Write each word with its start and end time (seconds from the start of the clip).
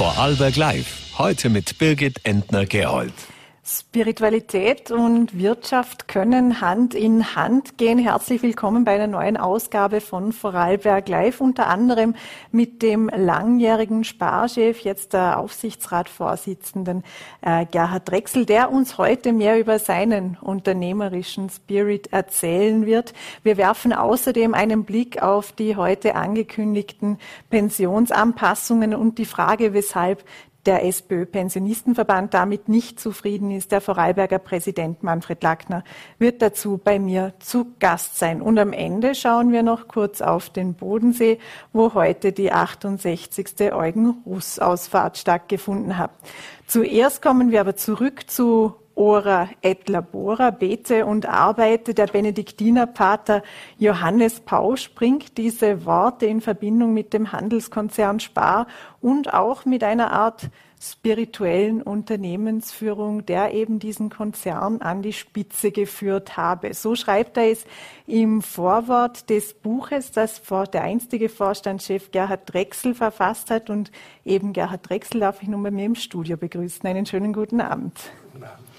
Vorarlberg 0.00 0.56
Live. 0.56 1.18
Heute 1.18 1.50
mit 1.50 1.76
Birgit 1.76 2.24
Entner-Gerold. 2.24 3.12
Spiritualität 3.70 4.90
und 4.90 5.38
Wirtschaft 5.38 6.08
können 6.08 6.60
Hand 6.60 6.92
in 6.92 7.36
Hand 7.36 7.78
gehen. 7.78 8.00
Herzlich 8.00 8.42
willkommen 8.42 8.84
bei 8.84 8.96
einer 8.96 9.06
neuen 9.06 9.36
Ausgabe 9.36 10.00
von 10.00 10.32
Vorarlberg 10.32 11.08
Live, 11.08 11.40
unter 11.40 11.68
anderem 11.68 12.16
mit 12.50 12.82
dem 12.82 13.08
langjährigen 13.08 14.02
Sparchef, 14.02 14.80
jetzt 14.80 15.12
der 15.12 15.38
Aufsichtsratsvorsitzenden 15.38 17.04
äh, 17.42 17.64
Gerhard 17.64 18.10
Drechsel, 18.10 18.44
der 18.44 18.72
uns 18.72 18.98
heute 18.98 19.32
mehr 19.32 19.60
über 19.60 19.78
seinen 19.78 20.36
unternehmerischen 20.40 21.48
Spirit 21.48 22.12
erzählen 22.12 22.86
wird. 22.86 23.14
Wir 23.44 23.56
werfen 23.56 23.92
außerdem 23.92 24.52
einen 24.52 24.82
Blick 24.84 25.22
auf 25.22 25.52
die 25.52 25.76
heute 25.76 26.16
angekündigten 26.16 27.18
Pensionsanpassungen 27.50 28.96
und 28.96 29.18
die 29.18 29.26
Frage, 29.26 29.74
weshalb 29.74 30.24
der 30.70 30.84
SPÖ-Pensionistenverband 30.84 32.32
damit 32.32 32.68
nicht 32.68 33.00
zufrieden 33.00 33.50
ist. 33.50 33.72
Der 33.72 33.80
Vorarlberger 33.80 34.38
Präsident 34.38 35.02
Manfred 35.02 35.42
Lackner 35.42 35.82
wird 36.20 36.42
dazu 36.42 36.78
bei 36.78 37.00
mir 37.00 37.34
zu 37.40 37.72
Gast 37.80 38.20
sein. 38.20 38.40
Und 38.40 38.56
am 38.56 38.72
Ende 38.72 39.16
schauen 39.16 39.50
wir 39.50 39.64
noch 39.64 39.88
kurz 39.88 40.22
auf 40.22 40.48
den 40.48 40.74
Bodensee, 40.74 41.40
wo 41.72 41.94
heute 41.94 42.30
die 42.30 42.52
68. 42.52 43.72
Eugen-Russ-Ausfahrt 43.72 45.18
stattgefunden 45.18 45.98
hat. 45.98 46.12
Zuerst 46.68 47.20
kommen 47.20 47.50
wir 47.50 47.62
aber 47.62 47.74
zurück 47.74 48.30
zu 48.30 48.76
ora 49.00 49.48
et 49.62 49.88
labora, 49.88 50.50
bete 50.50 51.06
und 51.06 51.24
arbeite. 51.24 51.94
Der 51.94 52.06
Benediktinerpater 52.06 53.42
Johannes 53.78 54.40
Pausch 54.40 54.90
bringt 54.94 55.38
diese 55.38 55.86
Worte 55.86 56.26
in 56.26 56.42
Verbindung 56.42 56.92
mit 56.92 57.14
dem 57.14 57.32
Handelskonzern 57.32 58.20
Spar 58.20 58.66
und 59.00 59.32
auch 59.32 59.64
mit 59.64 59.82
einer 59.84 60.12
Art 60.12 60.50
spirituellen 60.78 61.80
Unternehmensführung, 61.80 63.24
der 63.24 63.54
eben 63.54 63.78
diesen 63.78 64.10
Konzern 64.10 64.82
an 64.82 65.00
die 65.00 65.14
Spitze 65.14 65.70
geführt 65.72 66.36
habe. 66.36 66.74
So 66.74 66.94
schreibt 66.94 67.38
er 67.38 67.50
es 67.50 67.64
im 68.06 68.42
Vorwort 68.42 69.30
des 69.30 69.54
Buches, 69.54 70.12
das 70.12 70.42
der 70.72 70.82
einstige 70.82 71.30
Vorstandschef 71.30 72.10
Gerhard 72.10 72.52
Drechsel 72.52 72.94
verfasst 72.94 73.50
hat. 73.50 73.70
Und 73.70 73.90
eben 74.26 74.52
Gerhard 74.52 74.88
Drechsel 74.88 75.20
darf 75.20 75.42
ich 75.42 75.48
nun 75.48 75.62
bei 75.62 75.70
mir 75.70 75.86
im 75.86 75.94
Studio 75.94 76.36
begrüßen. 76.36 76.86
Einen 76.86 77.06
schönen 77.06 77.32
guten 77.32 77.62
Abend. 77.62 77.98
Guten 78.32 78.44
Abend. 78.44 78.69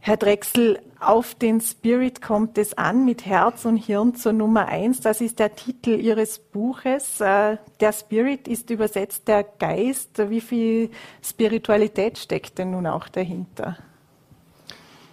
Herr 0.00 0.16
Drechsel, 0.16 0.80
auf 1.00 1.34
den 1.34 1.60
Spirit 1.60 2.22
kommt 2.22 2.56
es 2.56 2.76
an 2.76 3.04
mit 3.04 3.26
Herz 3.26 3.64
und 3.64 3.76
Hirn 3.76 4.14
zur 4.14 4.32
Nummer 4.32 4.66
eins. 4.66 5.00
Das 5.00 5.20
ist 5.20 5.38
der 5.38 5.54
Titel 5.54 5.90
Ihres 5.90 6.38
Buches. 6.38 7.20
Äh, 7.20 7.58
der 7.80 7.92
Spirit 7.92 8.48
ist 8.48 8.70
übersetzt 8.70 9.28
der 9.28 9.44
Geist. 9.44 10.18
Wie 10.30 10.40
viel 10.40 10.90
Spiritualität 11.22 12.18
steckt 12.18 12.58
denn 12.58 12.70
nun 12.70 12.86
auch 12.86 13.08
dahinter? 13.08 13.76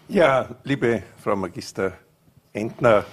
Ja, 0.08 0.50
liebe 0.64 1.04
Frau 1.22 1.36
Magister 1.36 1.94
Entner, 2.54 3.06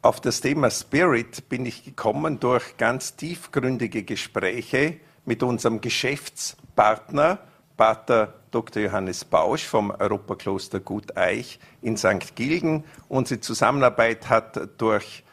auf 0.00 0.20
das 0.20 0.40
Thema 0.40 0.70
Spirit 0.70 1.48
bin 1.48 1.64
ich 1.64 1.84
gekommen 1.84 2.40
durch 2.40 2.76
ganz 2.76 3.14
tiefgründige 3.14 4.02
Gespräche 4.02 4.96
mit 5.24 5.44
unserem 5.44 5.80
Geschäftspartner, 5.80 7.38
Pater 7.76 8.41
Dr. 8.52 8.82
Johannes 8.82 9.24
Bausch 9.24 9.66
vom 9.66 9.90
Europakloster 9.90 10.78
Gut 10.78 11.16
Eich 11.16 11.58
in 11.80 11.96
St. 11.96 12.36
Gilgen. 12.36 12.84
Unsere 13.08 13.40
Zusammenarbeit 13.40 14.28
hat 14.28 14.68
durch, 14.78 15.24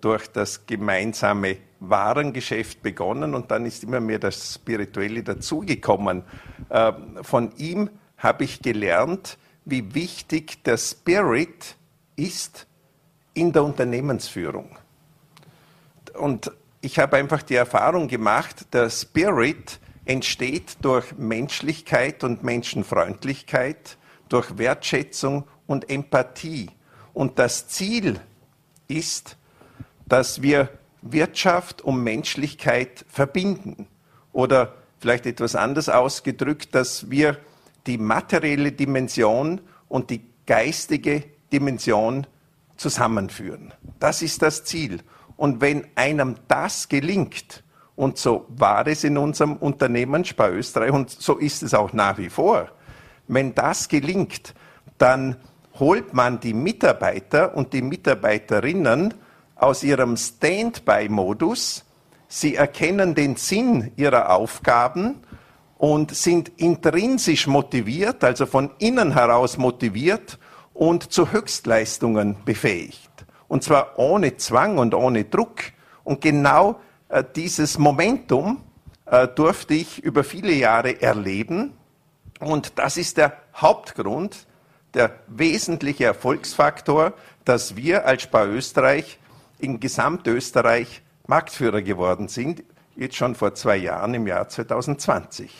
durch 0.00 0.26
das 0.28 0.66
gemeinsame 0.66 1.58
Warengeschäft 1.78 2.82
begonnen 2.82 3.34
und 3.34 3.50
dann 3.50 3.66
ist 3.66 3.84
immer 3.84 4.00
mehr 4.00 4.18
das 4.18 4.54
Spirituelle 4.54 5.22
dazugekommen. 5.22 6.24
Ähm, 6.70 7.18
von 7.22 7.52
ihm 7.56 7.90
habe 8.16 8.44
ich 8.44 8.62
gelernt, 8.62 9.38
wie 9.66 9.94
wichtig 9.94 10.64
der 10.64 10.78
Spirit 10.78 11.76
ist 12.16 12.66
in 13.34 13.52
der 13.52 13.64
Unternehmensführung. 13.64 14.76
Und 16.14 16.50
ich 16.80 16.98
habe 16.98 17.16
einfach 17.16 17.42
die 17.42 17.56
Erfahrung 17.56 18.08
gemacht, 18.08 18.72
der 18.72 18.88
Spirit 18.88 19.80
entsteht 20.04 20.76
durch 20.82 21.16
Menschlichkeit 21.16 22.24
und 22.24 22.42
Menschenfreundlichkeit, 22.42 23.96
durch 24.28 24.58
Wertschätzung 24.58 25.44
und 25.66 25.90
Empathie. 25.90 26.70
Und 27.12 27.38
das 27.38 27.68
Ziel 27.68 28.20
ist, 28.88 29.36
dass 30.06 30.42
wir 30.42 30.68
Wirtschaft 31.02 31.82
und 31.82 32.02
Menschlichkeit 32.02 33.04
verbinden. 33.08 33.86
Oder 34.32 34.74
vielleicht 34.98 35.26
etwas 35.26 35.54
anders 35.54 35.88
ausgedrückt, 35.88 36.74
dass 36.74 37.10
wir 37.10 37.38
die 37.86 37.98
materielle 37.98 38.72
Dimension 38.72 39.60
und 39.88 40.10
die 40.10 40.22
geistige 40.46 41.24
Dimension 41.52 42.26
zusammenführen. 42.76 43.72
Das 44.00 44.22
ist 44.22 44.42
das 44.42 44.64
Ziel. 44.64 45.00
Und 45.36 45.60
wenn 45.60 45.86
einem 45.94 46.36
das 46.48 46.88
gelingt, 46.88 47.63
und 47.96 48.18
so 48.18 48.46
war 48.48 48.86
es 48.86 49.04
in 49.04 49.16
unserem 49.16 49.56
Unternehmen 49.56 50.24
Spar 50.24 50.50
Österreich 50.52 50.90
und 50.90 51.10
so 51.10 51.38
ist 51.38 51.62
es 51.62 51.74
auch 51.74 51.92
nach 51.92 52.18
wie 52.18 52.28
vor. 52.28 52.68
Wenn 53.28 53.54
das 53.54 53.88
gelingt, 53.88 54.54
dann 54.98 55.36
holt 55.78 56.12
man 56.12 56.40
die 56.40 56.54
Mitarbeiter 56.54 57.56
und 57.56 57.72
die 57.72 57.82
Mitarbeiterinnen 57.82 59.14
aus 59.56 59.82
ihrem 59.82 60.16
Standby-Modus. 60.16 61.84
Sie 62.28 62.56
erkennen 62.56 63.14
den 63.14 63.36
Sinn 63.36 63.92
ihrer 63.96 64.30
Aufgaben 64.30 65.20
und 65.78 66.14
sind 66.14 66.50
intrinsisch 66.56 67.46
motiviert, 67.46 68.24
also 68.24 68.46
von 68.46 68.70
innen 68.78 69.12
heraus 69.12 69.56
motiviert 69.56 70.38
und 70.72 71.12
zu 71.12 71.32
Höchstleistungen 71.32 72.36
befähigt. 72.44 73.10
Und 73.48 73.62
zwar 73.62 73.98
ohne 73.98 74.36
Zwang 74.36 74.78
und 74.78 74.94
ohne 74.94 75.24
Druck. 75.24 75.60
Und 76.02 76.20
genau 76.20 76.80
dieses 77.36 77.78
Momentum 77.78 78.62
äh, 79.06 79.28
durfte 79.28 79.74
ich 79.74 80.02
über 80.02 80.24
viele 80.24 80.52
Jahre 80.52 81.00
erleben. 81.00 81.72
Und 82.40 82.78
das 82.78 82.96
ist 82.96 83.16
der 83.16 83.36
Hauptgrund, 83.54 84.46
der 84.94 85.18
wesentliche 85.26 86.04
Erfolgsfaktor, 86.04 87.12
dass 87.44 87.76
wir 87.76 88.06
als 88.06 88.22
Spar 88.22 88.48
Österreich 88.48 89.18
in 89.58 89.80
Gesamtösterreich 89.80 91.02
Marktführer 91.26 91.82
geworden 91.82 92.28
sind, 92.28 92.62
jetzt 92.96 93.16
schon 93.16 93.34
vor 93.34 93.54
zwei 93.54 93.76
Jahren 93.76 94.14
im 94.14 94.26
Jahr 94.26 94.48
2020. 94.48 95.50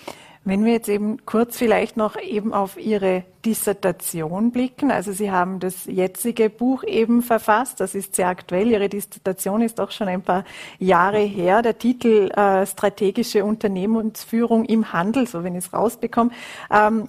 Wenn 0.47 0.65
wir 0.65 0.73
jetzt 0.73 0.91
eben 0.91 1.25
kurz 1.25 1.57
vielleicht 1.57 1.97
noch 1.97 2.21
eben 2.21 2.53
auf 2.53 2.77
Ihre 2.77 3.25
Dissertation 3.45 4.51
blicken. 4.51 4.91
Also 4.91 5.13
Sie 5.13 5.31
haben 5.31 5.59
das 5.59 5.87
jetzige 5.87 6.51
Buch 6.51 6.85
eben 6.85 7.23
verfasst. 7.23 7.81
Das 7.81 7.95
ist 7.95 8.15
sehr 8.15 8.29
aktuell. 8.29 8.69
Ihre 8.69 8.91
Dissertation 8.91 9.63
ist 9.63 9.81
auch 9.81 9.91
schon 9.91 10.09
ein 10.09 10.23
paar 10.23 10.45
Jahre 10.79 11.21
her. 11.21 11.63
Der 11.63 11.79
Titel 11.79 12.31
äh, 12.31 12.67
Strategische 12.67 13.45
Unternehmensführung 13.45 14.67
im 14.67 14.93
Handel, 14.93 15.27
so 15.27 15.45
wenn 15.45 15.55
ich 15.55 15.65
es 15.67 15.73
rausbekomme. 15.73 16.31
Ähm, 16.71 17.09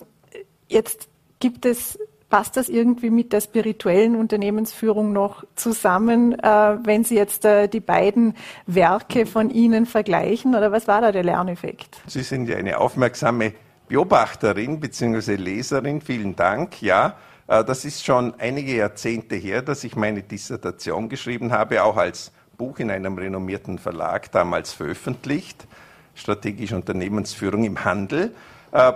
jetzt 0.70 1.10
gibt 1.40 1.66
es 1.66 2.00
Passt 2.36 2.58
das 2.58 2.68
irgendwie 2.68 3.12
mit 3.12 3.32
der 3.32 3.40
spirituellen 3.40 4.18
Unternehmensführung 4.18 5.14
noch 5.14 5.46
zusammen, 5.56 6.38
äh, 6.38 6.78
wenn 6.84 7.06
Sie 7.06 7.16
jetzt 7.16 7.46
äh, 7.46 7.70
die 7.70 7.80
beiden 7.80 8.36
Werke 8.68 9.26
von 9.26 9.50
Ihnen 9.50 9.86
vergleichen? 9.86 10.54
Oder 10.54 10.70
was 10.70 10.86
war 10.86 11.00
da 11.00 11.14
der 11.14 11.24
Lerneffekt? 11.24 11.96
Sie 12.08 12.24
sind 12.24 12.50
ja 12.50 12.58
eine 12.58 12.78
aufmerksame 12.78 13.54
Beobachterin 13.88 14.82
bzw. 14.82 15.36
Leserin. 15.38 16.02
Vielen 16.02 16.36
Dank. 16.36 16.82
Ja, 16.82 17.16
äh, 17.48 17.64
das 17.64 17.86
ist 17.86 18.04
schon 18.04 18.34
einige 18.38 18.76
Jahrzehnte 18.76 19.36
her, 19.36 19.62
dass 19.62 19.86
ich 19.86 19.96
meine 19.96 20.22
Dissertation 20.22 21.08
geschrieben 21.08 21.54
habe, 21.54 21.86
auch 21.86 21.96
als 21.96 22.34
Buch 22.58 22.80
in 22.80 22.92
einem 22.92 23.18
renommierten 23.18 23.80
Verlag 23.80 24.30
damals 24.34 24.74
veröffentlicht. 24.74 25.66
Strategische 26.16 26.76
Unternehmensführung 26.76 27.64
im 27.64 27.86
Handel. 27.86 28.36
Äh, 28.74 28.92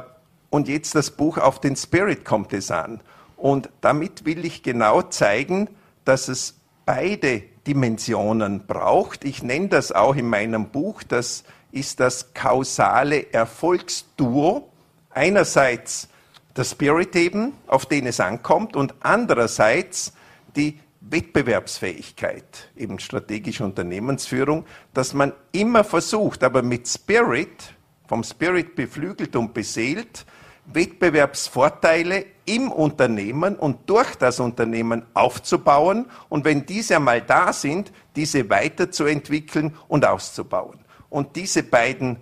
und 0.50 0.68
jetzt 0.68 0.94
das 0.94 1.10
Buch 1.10 1.38
auf 1.38 1.62
den 1.62 1.78
Spirit 1.78 2.26
kommt 2.26 2.52
es 2.52 2.70
an. 2.70 3.00
Und 3.40 3.70
damit 3.82 4.26
will 4.26 4.46
ich 4.46 4.64
genau 4.64 5.02
zeigen, 5.02 5.70
dass 6.04 6.28
es 6.28 6.60
beide 6.86 7.44
Dimensionen 7.66 8.66
braucht. 8.68 9.24
Ich 9.24 9.44
nenne 9.44 9.70
das 9.70 9.92
auch 9.92 10.16
in 10.16 10.28
meinem 10.28 10.70
Buch, 10.70 11.04
das 11.04 11.44
ist 11.72 12.00
das 12.00 12.34
kausale 12.34 13.32
Erfolgsduo. 13.32 14.70
Einerseits 15.12 16.10
der 16.56 16.64
Spirit 16.64 17.16
eben, 17.16 17.54
auf 17.68 17.86
den 17.86 18.08
es 18.08 18.20
ankommt, 18.20 18.76
und 18.76 18.96
andererseits 19.02 20.14
die 20.56 20.80
Wettbewerbsfähigkeit, 21.02 22.70
eben 22.76 23.00
strategische 23.00 23.64
Unternehmensführung, 23.64 24.66
dass 24.94 25.14
man 25.14 25.32
immer 25.52 25.84
versucht, 25.84 26.44
aber 26.44 26.62
mit 26.62 26.88
Spirit, 26.88 27.74
vom 28.08 28.24
Spirit 28.24 28.76
beflügelt 28.76 29.36
und 29.36 29.54
beseelt, 29.54 30.26
Wettbewerbsvorteile 30.66 32.26
im 32.50 32.72
Unternehmen 32.72 33.56
und 33.56 33.88
durch 33.88 34.16
das 34.16 34.40
Unternehmen 34.40 35.04
aufzubauen 35.14 36.08
und 36.30 36.46
wenn 36.46 36.66
diese 36.66 36.96
einmal 36.96 37.22
da 37.22 37.54
sind, 37.54 37.92
diese 38.16 38.50
weiterzuentwickeln 38.50 39.76
und 39.88 40.04
auszubauen. 40.04 40.80
Und 41.10 41.36
diese 41.36 41.62
beiden 41.62 42.18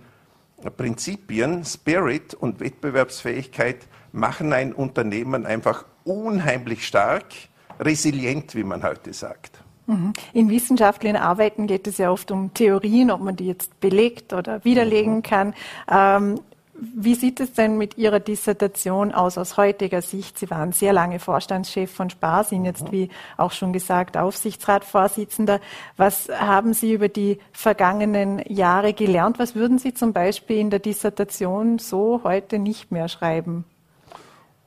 Prinzipien, 0.76 1.64
Spirit 1.64 2.34
und 2.34 2.60
Wettbewerbsfähigkeit 2.60 3.86
machen 4.12 4.52
ein 4.52 4.74
Unternehmen 4.74 5.46
einfach 5.46 5.86
unheimlich 6.04 6.86
stark, 6.86 7.24
resilient, 7.80 8.54
wie 8.54 8.64
man 8.64 8.82
heute 8.82 9.14
sagt. 9.14 9.62
Mhm. 9.86 10.12
In 10.34 10.50
wissenschaftlichen 10.50 11.16
Arbeiten 11.16 11.66
geht 11.66 11.86
es 11.86 11.96
ja 11.96 12.10
oft 12.10 12.30
um 12.30 12.52
Theorien, 12.52 13.10
ob 13.10 13.22
man 13.22 13.36
die 13.36 13.46
jetzt 13.46 13.80
belegt 13.80 14.34
oder 14.34 14.62
widerlegen 14.64 15.16
mhm. 15.16 15.22
kann. 15.22 15.54
Ähm, 15.90 16.40
wie 16.80 17.14
sieht 17.14 17.40
es 17.40 17.52
denn 17.52 17.76
mit 17.76 17.98
Ihrer 17.98 18.20
Dissertation 18.20 19.12
aus 19.12 19.38
aus 19.38 19.56
heutiger 19.56 20.02
Sicht? 20.02 20.38
Sie 20.38 20.50
waren 20.50 20.72
sehr 20.72 20.92
lange 20.92 21.18
Vorstandschef 21.18 21.90
von 21.90 22.10
Spar, 22.10 22.44
sind 22.44 22.64
jetzt, 22.64 22.84
mhm. 22.84 22.92
wie 22.92 23.08
auch 23.36 23.52
schon 23.52 23.72
gesagt, 23.72 24.16
Aufsichtsratsvorsitzender. 24.16 25.60
Was 25.96 26.28
haben 26.28 26.74
Sie 26.74 26.92
über 26.92 27.08
die 27.08 27.38
vergangenen 27.52 28.42
Jahre 28.48 28.92
gelernt? 28.92 29.38
Was 29.38 29.54
würden 29.54 29.78
Sie 29.78 29.94
zum 29.94 30.12
Beispiel 30.12 30.58
in 30.58 30.70
der 30.70 30.80
Dissertation 30.80 31.78
so 31.78 32.20
heute 32.24 32.58
nicht 32.58 32.92
mehr 32.92 33.08
schreiben? 33.08 33.64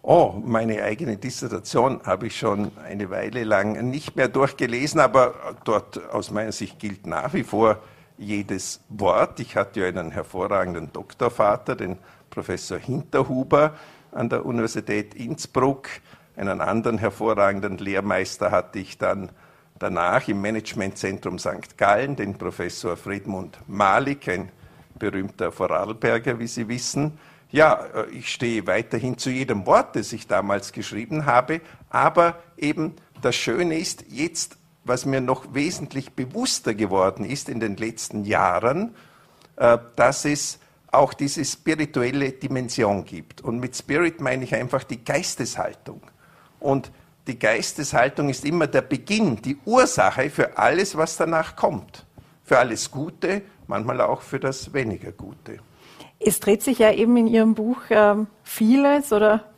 Oh, 0.03 0.33
meine 0.43 0.81
eigene 0.81 1.17
Dissertation 1.17 2.01
habe 2.05 2.27
ich 2.27 2.37
schon 2.37 2.71
eine 2.83 3.11
Weile 3.11 3.43
lang 3.43 3.89
nicht 3.89 4.15
mehr 4.15 4.27
durchgelesen, 4.27 4.99
aber 4.99 5.35
dort 5.63 6.09
aus 6.11 6.31
meiner 6.31 6.51
Sicht 6.51 6.79
gilt 6.79 7.05
nach 7.05 7.33
wie 7.33 7.43
vor 7.43 7.77
jedes 8.21 8.81
Wort. 8.89 9.39
Ich 9.39 9.55
hatte 9.55 9.81
ja 9.81 9.87
einen 9.87 10.11
hervorragenden 10.11 10.93
Doktorvater, 10.93 11.75
den 11.75 11.97
Professor 12.29 12.77
Hinterhuber 12.77 13.73
an 14.11 14.29
der 14.29 14.45
Universität 14.45 15.15
Innsbruck. 15.15 15.89
Einen 16.35 16.61
anderen 16.61 16.97
hervorragenden 16.97 17.77
Lehrmeister 17.77 18.51
hatte 18.51 18.79
ich 18.79 18.97
dann 18.97 19.31
danach 19.79 20.27
im 20.27 20.41
Managementzentrum 20.41 21.39
St. 21.39 21.77
Gallen, 21.77 22.15
den 22.15 22.37
Professor 22.37 22.95
Friedmund 22.95 23.57
Malik, 23.67 24.29
ein 24.29 24.49
berühmter 24.97 25.51
Vorarlberger, 25.51 26.39
wie 26.39 26.47
Sie 26.47 26.67
wissen. 26.67 27.17
Ja, 27.49 27.85
äh, 27.95 28.09
ich 28.11 28.31
stehe 28.31 28.67
weiterhin 28.67 29.17
zu 29.17 29.29
jedem 29.29 29.65
Wort, 29.65 29.95
das 29.95 30.13
ich 30.13 30.27
damals 30.27 30.71
geschrieben 30.71 31.25
habe, 31.25 31.61
aber 31.89 32.35
eben 32.57 32.95
das 33.21 33.35
Schöne 33.35 33.77
ist, 33.77 34.05
jetzt, 34.09 34.57
was 34.83 35.05
mir 35.05 35.21
noch 35.21 35.53
wesentlich 35.53 36.13
bewusster 36.13 36.73
geworden 36.73 37.25
ist 37.25 37.49
in 37.49 37.59
den 37.59 37.77
letzten 37.77 38.25
Jahren, 38.25 38.95
äh, 39.57 39.77
dass 39.95 40.25
es 40.25 40.59
auch 40.91 41.13
diese 41.13 41.45
spirituelle 41.45 42.31
Dimension 42.31 43.05
gibt. 43.05 43.41
Und 43.41 43.59
mit 43.59 43.75
Spirit 43.75 44.19
meine 44.19 44.43
ich 44.43 44.55
einfach 44.55 44.83
die 44.83 45.03
Geisteshaltung. 45.03 46.01
Und 46.59 46.91
die 47.27 47.39
Geisteshaltung 47.39 48.29
ist 48.29 48.43
immer 48.45 48.67
der 48.67 48.81
Beginn, 48.81 49.41
die 49.41 49.57
Ursache 49.65 50.29
für 50.29 50.57
alles, 50.57 50.97
was 50.97 51.17
danach 51.17 51.55
kommt. 51.55 52.05
Für 52.43 52.59
alles 52.59 52.91
Gute, 52.91 53.43
manchmal 53.67 54.01
auch 54.01 54.21
für 54.21 54.39
das 54.39 54.73
weniger 54.73 55.11
Gute. 55.11 55.59
Es 56.19 56.39
dreht 56.39 56.61
sich 56.61 56.79
ja 56.79 56.91
eben 56.91 57.15
in 57.17 57.27
Ihrem 57.27 57.55
Buch 57.55 57.89
äh, 57.89 58.15
vieles 58.43 59.13
oder 59.13 59.50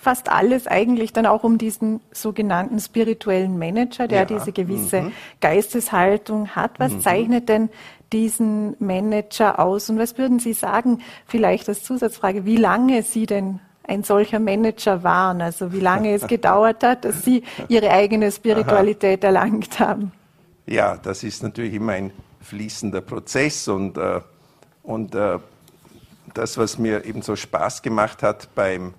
fast 0.00 0.30
alles 0.30 0.66
eigentlich 0.66 1.12
dann 1.12 1.26
auch 1.26 1.44
um 1.44 1.58
diesen 1.58 2.00
sogenannten 2.10 2.80
spirituellen 2.80 3.58
Manager, 3.58 4.08
der 4.08 4.20
ja. 4.20 4.24
diese 4.24 4.50
gewisse 4.50 5.02
mhm. 5.02 5.12
Geisteshaltung 5.42 6.48
hat. 6.56 6.80
Was 6.80 6.92
mhm. 6.92 7.00
zeichnet 7.02 7.48
denn 7.50 7.68
diesen 8.10 8.76
Manager 8.78 9.58
aus? 9.58 9.90
Und 9.90 9.98
was 9.98 10.16
würden 10.16 10.38
Sie 10.38 10.54
sagen, 10.54 11.00
vielleicht 11.26 11.68
als 11.68 11.82
Zusatzfrage, 11.82 12.46
wie 12.46 12.56
lange 12.56 13.02
Sie 13.02 13.26
denn 13.26 13.60
ein 13.86 14.02
solcher 14.02 14.40
Manager 14.40 15.02
waren? 15.02 15.42
Also 15.42 15.70
wie 15.70 15.80
lange 15.80 16.14
es 16.14 16.26
gedauert 16.26 16.82
hat, 16.82 17.04
dass 17.04 17.22
Sie 17.22 17.42
Ihre 17.68 17.90
eigene 17.90 18.32
Spiritualität 18.32 19.22
Aha. 19.22 19.26
erlangt 19.26 19.80
haben? 19.80 20.12
Ja, 20.64 20.96
das 20.96 21.24
ist 21.24 21.42
natürlich 21.42 21.74
immer 21.74 21.92
ein 21.92 22.10
fließender 22.40 23.02
Prozess 23.02 23.68
und, 23.68 23.98
äh, 23.98 24.20
und 24.82 25.14
äh, 25.14 25.38
das, 26.32 26.56
was 26.56 26.78
mir 26.78 27.04
eben 27.04 27.20
so 27.20 27.36
Spaß 27.36 27.82
gemacht 27.82 28.22
hat 28.22 28.48
beim 28.54 28.94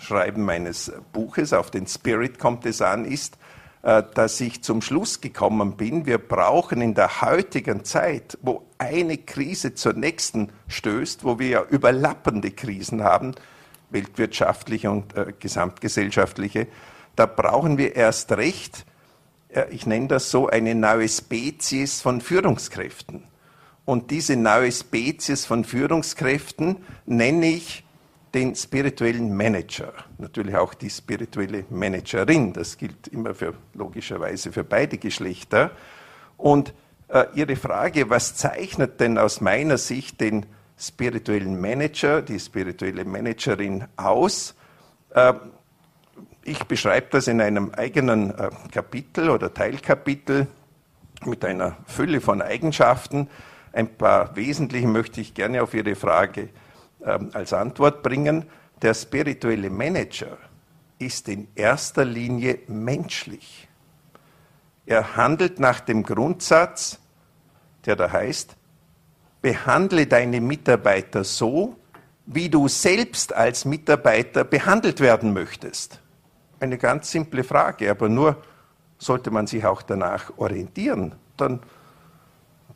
Schreiben 0.00 0.44
meines 0.44 0.92
Buches, 1.12 1.52
auf 1.52 1.70
den 1.70 1.86
Spirit 1.86 2.38
kommt 2.38 2.66
es 2.66 2.82
an, 2.82 3.04
ist, 3.04 3.38
äh, 3.82 4.02
dass 4.14 4.40
ich 4.40 4.62
zum 4.62 4.80
Schluss 4.82 5.20
gekommen 5.20 5.76
bin, 5.76 6.06
wir 6.06 6.18
brauchen 6.18 6.80
in 6.80 6.94
der 6.94 7.20
heutigen 7.20 7.84
Zeit, 7.84 8.38
wo 8.42 8.62
eine 8.78 9.18
Krise 9.18 9.74
zur 9.74 9.92
nächsten 9.92 10.50
stößt, 10.68 11.24
wo 11.24 11.38
wir 11.38 11.48
ja 11.48 11.62
überlappende 11.62 12.50
Krisen 12.50 13.02
haben, 13.02 13.34
weltwirtschaftliche 13.90 14.90
und 14.90 15.16
äh, 15.16 15.32
gesamtgesellschaftliche, 15.38 16.66
da 17.16 17.26
brauchen 17.26 17.78
wir 17.78 17.94
erst 17.94 18.32
recht, 18.32 18.86
äh, 19.50 19.66
ich 19.70 19.86
nenne 19.86 20.08
das 20.08 20.30
so, 20.30 20.48
eine 20.48 20.74
neue 20.74 21.08
Spezies 21.08 22.00
von 22.00 22.20
Führungskräften. 22.20 23.24
Und 23.84 24.10
diese 24.10 24.36
neue 24.36 24.72
Spezies 24.72 25.44
von 25.44 25.64
Führungskräften 25.64 26.78
nenne 27.04 27.48
ich 27.48 27.84
den 28.34 28.56
spirituellen 28.56 29.34
Manager. 29.34 29.92
Natürlich 30.18 30.56
auch 30.56 30.74
die 30.74 30.90
spirituelle 30.90 31.64
Managerin. 31.70 32.52
Das 32.52 32.76
gilt 32.76 33.08
immer 33.08 33.34
für, 33.34 33.54
logischerweise 33.74 34.50
für 34.50 34.64
beide 34.64 34.98
Geschlechter. 34.98 35.70
Und 36.36 36.74
äh, 37.08 37.26
Ihre 37.34 37.54
Frage, 37.54 38.10
was 38.10 38.34
zeichnet 38.34 38.98
denn 39.00 39.18
aus 39.18 39.40
meiner 39.40 39.78
Sicht 39.78 40.20
den 40.20 40.46
spirituellen 40.76 41.60
Manager, 41.60 42.22
die 42.22 42.40
spirituelle 42.40 43.04
Managerin 43.04 43.84
aus? 43.96 44.56
Äh, 45.10 45.34
ich 46.42 46.64
beschreibe 46.64 47.06
das 47.10 47.28
in 47.28 47.40
einem 47.40 47.70
eigenen 47.70 48.36
äh, 48.36 48.50
Kapitel 48.72 49.30
oder 49.30 49.54
Teilkapitel 49.54 50.48
mit 51.24 51.44
einer 51.44 51.76
Fülle 51.86 52.20
von 52.20 52.42
Eigenschaften. 52.42 53.28
Ein 53.72 53.88
paar 53.96 54.34
wesentliche 54.34 54.88
möchte 54.88 55.20
ich 55.20 55.34
gerne 55.34 55.62
auf 55.62 55.72
Ihre 55.72 55.94
Frage 55.94 56.48
äh, 57.04 57.18
als 57.32 57.52
Antwort 57.52 58.02
bringen. 58.02 58.46
Der 58.82 58.94
spirituelle 58.94 59.70
Manager 59.70 60.36
ist 60.98 61.28
in 61.28 61.48
erster 61.54 62.04
Linie 62.04 62.60
menschlich. 62.66 63.68
Er 64.86 65.16
handelt 65.16 65.58
nach 65.60 65.80
dem 65.80 66.02
Grundsatz, 66.02 66.98
der 67.86 67.96
da 67.96 68.10
heißt, 68.10 68.56
behandle 69.40 70.06
deine 70.06 70.40
Mitarbeiter 70.40 71.24
so, 71.24 71.76
wie 72.26 72.48
du 72.48 72.68
selbst 72.68 73.34
als 73.34 73.64
Mitarbeiter 73.64 74.44
behandelt 74.44 75.00
werden 75.00 75.32
möchtest. 75.32 76.00
Eine 76.60 76.78
ganz 76.78 77.10
simple 77.10 77.44
Frage, 77.44 77.90
aber 77.90 78.08
nur 78.08 78.42
sollte 78.98 79.30
man 79.30 79.46
sich 79.46 79.64
auch 79.66 79.82
danach 79.82 80.32
orientieren. 80.38 81.14
Dann 81.36 81.60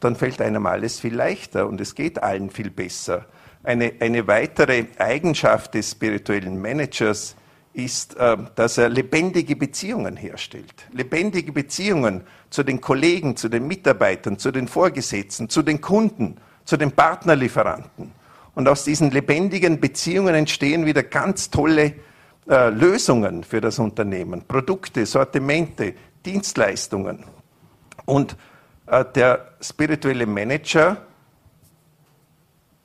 dann 0.01 0.15
fällt 0.15 0.41
einem 0.41 0.67
alles 0.67 1.01
viel 1.01 1.15
leichter 1.15 1.67
und 1.67 1.81
es 1.81 1.95
geht 1.95 2.23
allen 2.23 2.51
viel 2.51 2.71
besser. 2.71 3.27
Eine, 3.69 3.93
eine 4.00 4.26
weitere 4.26 4.87
Eigenschaft 4.97 5.75
des 5.75 5.90
spirituellen 5.90 6.59
Managers 6.59 7.37
ist, 7.75 8.16
äh, 8.16 8.38
dass 8.54 8.78
er 8.78 8.88
lebendige 8.88 9.57
Beziehungen 9.57 10.16
herstellt. 10.16 10.87
Lebendige 10.90 11.52
Beziehungen 11.52 12.23
zu 12.49 12.62
den 12.62 12.81
Kollegen, 12.81 13.37
zu 13.37 13.50
den 13.50 13.69
Mitarbeitern, 13.69 14.38
zu 14.38 14.52
den 14.52 14.69
Vorgesetzten, 14.69 15.50
zu 15.50 15.61
den 15.61 15.83
Kunden, 15.83 16.38
zu 16.64 16.78
den 16.78 16.93
Partnerlieferanten. 16.93 18.12
Und 18.54 18.69
aus 18.69 18.85
diesen 18.85 19.11
lebendigen 19.11 19.78
Beziehungen 19.78 20.35
entstehen 20.35 20.87
wieder 20.87 21.02
ganz 21.02 21.50
tolle 21.50 21.93
äh, 22.49 22.71
Lösungen 22.71 23.45
für 23.45 23.61
das 23.61 23.78
Unternehmen. 23.78 24.45
Produkte, 24.49 25.04
Sortimente, 25.04 25.93
Dienstleistungen. 26.25 27.23
Und 28.07 28.35
äh, 28.87 29.04
der 29.14 29.50
spirituelle 29.61 30.25
Manager 30.25 31.02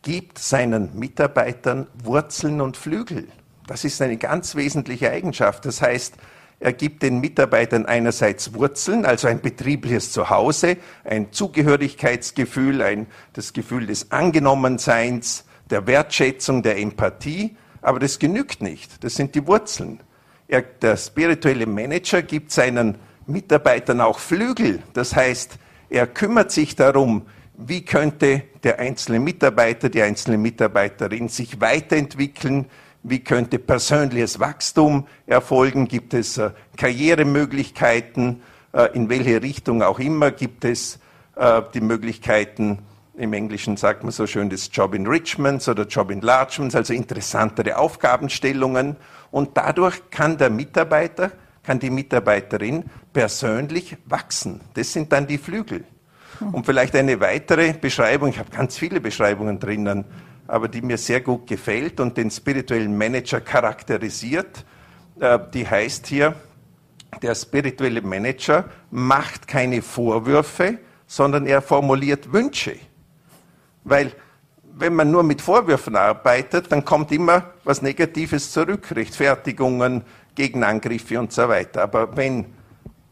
gibt 0.03 0.37
seinen 0.37 0.99
Mitarbeitern 0.99 1.87
Wurzeln 2.03 2.61
und 2.61 2.77
Flügel. 2.77 3.27
Das 3.65 3.85
ist 3.85 4.01
eine 4.01 4.17
ganz 4.17 4.55
wesentliche 4.55 5.09
Eigenschaft. 5.09 5.65
Das 5.65 5.81
heißt, 5.81 6.15
er 6.59 6.73
gibt 6.73 7.01
den 7.03 7.19
Mitarbeitern 7.19 7.85
einerseits 7.85 8.53
Wurzeln, 8.53 9.05
also 9.05 9.27
ein 9.27 9.41
betriebliches 9.41 10.11
Zuhause, 10.11 10.77
ein 11.03 11.31
Zugehörigkeitsgefühl, 11.31 12.81
ein, 12.81 13.07
das 13.31 13.53
Gefühl 13.53 13.87
des 13.87 14.11
Angenommenseins, 14.11 15.45
der 15.69 15.87
Wertschätzung, 15.87 16.61
der 16.63 16.77
Empathie. 16.77 17.55
Aber 17.81 17.99
das 17.99 18.19
genügt 18.19 18.61
nicht. 18.61 19.03
Das 19.03 19.15
sind 19.15 19.35
die 19.35 19.47
Wurzeln. 19.47 20.01
Er, 20.47 20.61
der 20.61 20.97
spirituelle 20.97 21.65
Manager 21.65 22.21
gibt 22.21 22.51
seinen 22.51 22.97
Mitarbeitern 23.25 24.01
auch 24.01 24.19
Flügel. 24.19 24.83
Das 24.93 25.15
heißt, 25.15 25.57
er 25.89 26.07
kümmert 26.07 26.51
sich 26.51 26.75
darum, 26.75 27.23
wie 27.67 27.83
könnte 27.83 28.43
der 28.63 28.79
einzelne 28.79 29.19
Mitarbeiter, 29.19 29.89
die 29.89 30.01
einzelne 30.01 30.37
Mitarbeiterin 30.37 31.29
sich 31.29 31.59
weiterentwickeln, 31.61 32.65
wie 33.03 33.19
könnte 33.19 33.59
persönliches 33.59 34.39
Wachstum 34.39 35.07
erfolgen, 35.27 35.87
gibt 35.87 36.13
es 36.13 36.37
äh, 36.37 36.51
Karrieremöglichkeiten, 36.77 38.41
äh, 38.71 38.89
in 38.93 39.09
welche 39.09 39.41
Richtung 39.41 39.81
auch 39.81 39.99
immer 39.99 40.31
gibt 40.31 40.65
es 40.65 40.99
äh, 41.35 41.61
die 41.73 41.81
Möglichkeiten, 41.81 42.79
im 43.15 43.33
Englischen 43.33 43.77
sagt 43.77 44.03
man 44.03 44.11
so 44.11 44.25
schön 44.25 44.49
des 44.49 44.69
Job 44.73 44.95
Enrichments 44.95 45.69
oder 45.69 45.85
Job 45.85 46.09
Enlargements, 46.09 46.75
also 46.75 46.93
interessantere 46.93 47.77
Aufgabenstellungen. 47.77 48.95
Und 49.29 49.55
dadurch 49.55 50.09
kann 50.09 50.39
der 50.39 50.49
Mitarbeiter 50.49 51.31
kann 51.63 51.79
die 51.79 51.89
Mitarbeiterin 51.89 52.83
persönlich 53.13 53.95
wachsen. 54.05 54.61
Das 54.73 54.91
sind 54.91 55.11
dann 55.11 55.27
die 55.27 55.37
Flügel. 55.37 55.85
Und 56.51 56.65
vielleicht 56.65 56.95
eine 56.95 57.19
weitere 57.19 57.73
Beschreibung, 57.73 58.29
ich 58.29 58.39
habe 58.39 58.49
ganz 58.49 58.77
viele 58.77 58.99
Beschreibungen 58.99 59.59
drinnen, 59.59 60.05
aber 60.47 60.67
die 60.67 60.81
mir 60.81 60.97
sehr 60.97 61.21
gut 61.21 61.47
gefällt 61.47 61.99
und 61.99 62.17
den 62.17 62.29
spirituellen 62.29 62.97
Manager 62.97 63.41
charakterisiert, 63.41 64.65
äh, 65.19 65.39
die 65.53 65.67
heißt 65.67 66.07
hier, 66.07 66.35
der 67.21 67.35
spirituelle 67.35 68.01
Manager 68.01 68.65
macht 68.91 69.47
keine 69.47 69.81
Vorwürfe, 69.81 70.79
sondern 71.05 71.45
er 71.45 71.61
formuliert 71.61 72.33
Wünsche. 72.33 72.75
Weil 73.83 74.11
wenn 74.75 74.95
man 74.95 75.11
nur 75.11 75.23
mit 75.23 75.41
Vorwürfen 75.41 75.95
arbeitet, 75.95 76.71
dann 76.71 76.83
kommt 76.83 77.11
immer 77.11 77.51
was 77.63 77.81
Negatives 77.81 78.51
zurück, 78.51 78.87
Rechtfertigungen, 78.95 80.03
Gegenangriffe 80.35 81.19
und 81.19 81.31
so 81.31 81.47
weiter. 81.47 81.83
Aber 81.83 82.17
wenn 82.17 82.45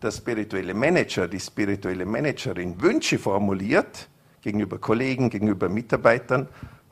der 0.01 0.11
spirituelle 0.11 0.73
Manager, 0.73 1.27
die 1.27 1.39
spirituelle 1.39 2.05
Managerin 2.05 2.81
Wünsche 2.81 3.19
formuliert, 3.19 4.09
gegenüber 4.41 4.79
Kollegen, 4.79 5.29
gegenüber 5.29 5.69
Mitarbeitern, 5.69 6.47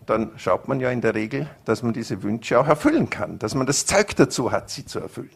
dann 0.06 0.32
schaut 0.38 0.68
man 0.68 0.80
ja 0.80 0.90
in 0.90 1.02
der 1.02 1.16
Regel, 1.16 1.48
dass 1.66 1.84
man 1.84 1.94
diese 1.94 2.22
Wünsche 2.24 2.60
auch 2.60 2.68
erfüllen 2.68 3.10
kann, 3.10 3.40
dass 3.40 3.56
man 3.56 3.68
das 3.68 3.86
Zeug 3.86 4.16
dazu 4.16 4.52
hat, 4.52 4.70
sie 4.70 4.86
zu 4.86 5.00
erfüllen. 5.00 5.30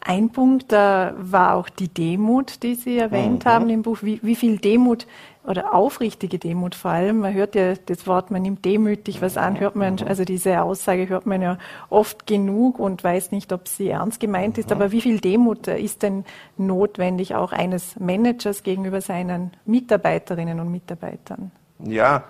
Ein 0.00 0.30
Punkt 0.30 0.72
äh, 0.72 0.76
war 1.16 1.54
auch 1.54 1.68
die 1.68 1.88
Demut, 1.88 2.62
die 2.62 2.76
Sie 2.76 2.98
erwähnt 2.98 3.44
mhm. 3.44 3.48
haben 3.48 3.70
im 3.70 3.82
Buch. 3.82 3.98
Wie, 4.02 4.20
wie, 4.22 4.36
viel 4.36 4.58
Demut 4.58 5.06
oder 5.48 5.74
aufrichtige 5.74 6.38
Demut 6.38 6.74
vor 6.74 6.90
allem, 6.90 7.20
man 7.20 7.32
hört 7.32 7.54
ja 7.54 7.74
das 7.74 8.06
Wort, 8.06 8.30
man 8.30 8.42
nimmt 8.42 8.66
demütig 8.66 9.22
was 9.22 9.38
an, 9.38 9.58
hört 9.58 9.76
man, 9.76 9.98
also 10.06 10.24
diese 10.24 10.60
Aussage 10.62 11.08
hört 11.08 11.24
man 11.24 11.40
ja 11.40 11.58
oft 11.88 12.26
genug 12.26 12.78
und 12.78 13.02
weiß 13.02 13.32
nicht, 13.32 13.50
ob 13.52 13.66
sie 13.66 13.88
ernst 13.88 14.20
gemeint 14.20 14.58
ist. 14.58 14.70
Aber 14.70 14.92
wie 14.92 15.00
viel 15.00 15.20
Demut 15.20 15.66
ist 15.66 16.02
denn 16.02 16.24
notwendig 16.58 17.34
auch 17.34 17.52
eines 17.52 17.98
Managers 17.98 18.62
gegenüber 18.62 19.00
seinen 19.00 19.52
Mitarbeiterinnen 19.64 20.60
und 20.60 20.70
Mitarbeitern? 20.70 21.50
Ja, 21.82 22.24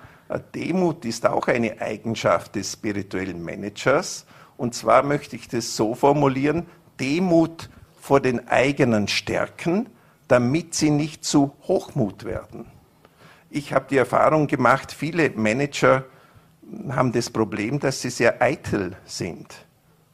Demut 0.55 1.05
ist 1.05 1.27
auch 1.27 1.49
eine 1.49 1.81
Eigenschaft 1.81 2.55
des 2.55 2.73
spirituellen 2.73 3.45
Managers. 3.45 4.27
Und 4.57 4.75
zwar 4.75 5.03
möchte 5.03 5.35
ich 5.35 5.49
das 5.49 5.75
so 5.75 5.95
formulieren, 5.95 6.67
Demut 7.01 7.69
vor 8.01 8.21
den 8.21 8.47
eigenen 8.47 9.09
Stärken, 9.09 9.89
damit 10.29 10.75
sie 10.75 10.91
nicht 10.91 11.25
zu 11.25 11.53
Hochmut 11.67 12.25
werden. 12.25 12.67
Ich 13.51 13.73
habe 13.73 13.87
die 13.89 13.97
Erfahrung 13.97 14.47
gemacht, 14.47 14.93
viele 14.93 15.31
Manager 15.31 16.05
haben 16.91 17.13
das 17.13 17.31
Problem, 17.31 17.81
dass 17.81 18.03
sie 18.03 18.11
sehr 18.11 18.43
eitel 18.43 18.97
sind. 19.05 19.67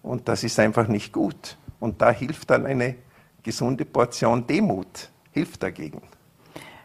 Und 0.02 0.28
das 0.28 0.44
ist 0.44 0.58
einfach 0.60 0.86
nicht 0.86 1.12
gut. 1.12 1.56
Und 1.80 2.00
da 2.00 2.10
hilft 2.10 2.50
dann 2.50 2.66
eine 2.66 2.96
gesunde 3.42 3.84
Portion 3.84 4.46
Demut, 4.46 5.10
hilft 5.32 5.62
dagegen. 5.62 6.02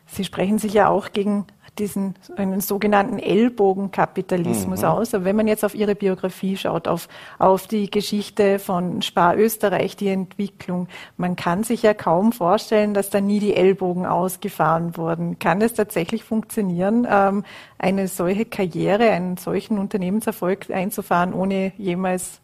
Sie 0.07 0.23
sprechen 0.23 0.57
sich 0.57 0.73
ja 0.73 0.87
auch 0.87 1.11
gegen 1.11 1.45
diesen 1.79 2.15
einen 2.35 2.61
sogenannten 2.61 3.17
Ellbogenkapitalismus 3.19 4.81
mhm. 4.81 4.87
aus. 4.87 5.13
Aber 5.13 5.25
wenn 5.25 5.35
man 5.35 5.47
jetzt 5.47 5.65
auf 5.65 5.73
Ihre 5.73 5.95
Biografie 5.95 6.57
schaut, 6.57 6.87
auf, 6.87 7.07
auf 7.37 7.67
die 7.67 7.89
Geschichte 7.89 8.59
von 8.59 9.01
Spar 9.01 9.37
Österreich, 9.37 9.95
die 9.95 10.09
Entwicklung, 10.09 10.87
man 11.17 11.35
kann 11.35 11.63
sich 11.63 11.83
ja 11.83 11.93
kaum 11.93 12.31
vorstellen, 12.31 12.93
dass 12.93 13.09
da 13.09 13.21
nie 13.21 13.39
die 13.39 13.55
Ellbogen 13.55 14.05
ausgefahren 14.05 14.97
wurden. 14.97 15.39
Kann 15.39 15.61
es 15.61 15.73
tatsächlich 15.73 16.23
funktionieren, 16.23 17.07
ähm, 17.09 17.43
eine 17.77 18.07
solche 18.07 18.45
Karriere, 18.45 19.09
einen 19.09 19.37
solchen 19.37 19.77
Unternehmenserfolg 19.79 20.69
einzufahren, 20.69 21.33
ohne 21.33 21.71
jemals 21.77 22.41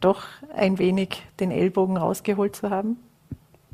doch 0.00 0.24
ein 0.54 0.78
wenig 0.78 1.22
den 1.38 1.50
Ellbogen 1.50 1.96
rausgeholt 1.96 2.56
zu 2.56 2.70
haben? 2.70 2.96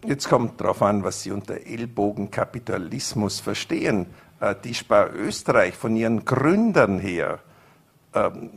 Jetzt 0.05 0.29
kommt 0.29 0.61
darauf 0.61 0.83
an, 0.83 1.03
was 1.05 1.23
Sie 1.23 1.33
unter 1.33 1.67
Ellbogenkapitalismus 1.67 3.41
verstehen. 3.41 4.07
Äh, 4.41 4.55
die 4.63 4.75
Spar 4.75 5.15
Österreich 5.15 5.75
von 5.75 5.97
ihren 5.97 6.25
Gründern 6.25 6.99
her, 6.99 7.41
ähm, 8.15 8.51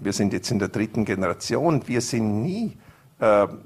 wir 0.00 0.12
sind 0.12 0.32
jetzt 0.32 0.50
in 0.50 0.58
der 0.58 0.68
dritten 0.68 1.04
Generation, 1.04 1.86
wir 1.86 2.00
sind 2.00 2.42
nie 2.42 2.76
ähm, 3.20 3.58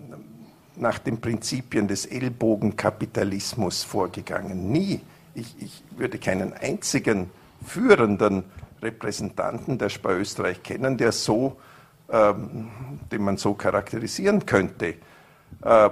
nach 0.76 0.98
den 0.98 1.20
Prinzipien 1.20 1.88
des 1.88 2.06
Ellbogenkapitalismus 2.06 3.82
vorgegangen. 3.82 4.70
Nie. 4.70 5.00
Ich, 5.34 5.54
ich 5.60 5.82
würde 5.96 6.18
keinen 6.18 6.52
einzigen 6.52 7.30
führenden 7.64 8.44
Repräsentanten 8.82 9.78
der 9.78 9.88
Spar 9.88 10.16
Österreich 10.16 10.62
kennen, 10.62 10.96
der 10.96 11.12
so, 11.12 11.56
ähm, 12.10 12.68
den 13.10 13.22
man 13.22 13.36
so 13.36 13.54
charakterisieren 13.54 14.46
könnte. 14.46 14.94
Äh, 15.62 15.90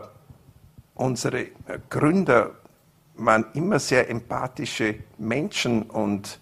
unsere 0.94 1.48
Gründer 1.90 2.52
waren 3.16 3.46
immer 3.54 3.78
sehr 3.78 4.10
empathische 4.10 4.96
Menschen 5.18 5.82
und, 5.82 6.38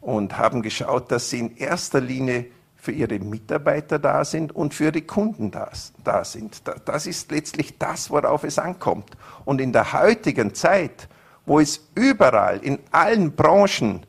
und 0.00 0.38
haben 0.38 0.62
geschaut, 0.62 1.10
dass 1.10 1.30
sie 1.30 1.40
in 1.40 1.56
erster 1.56 2.00
Linie 2.00 2.46
für 2.76 2.92
ihre 2.92 3.18
Mitarbeiter 3.18 3.98
da 3.98 4.24
sind 4.24 4.54
und 4.54 4.72
für 4.72 4.84
ihre 4.84 5.02
Kunden 5.02 5.50
da, 5.50 5.70
da 6.04 6.24
sind. 6.24 6.62
Das 6.84 7.06
ist 7.06 7.30
letztlich 7.30 7.76
das, 7.78 8.10
worauf 8.10 8.44
es 8.44 8.58
ankommt. 8.58 9.10
Und 9.44 9.60
in 9.60 9.72
der 9.72 9.92
heutigen 9.92 10.54
Zeit, 10.54 11.08
wo 11.44 11.60
es 11.60 11.88
überall, 11.94 12.58
in 12.58 12.78
allen 12.92 13.34
Branchen, 13.34 14.06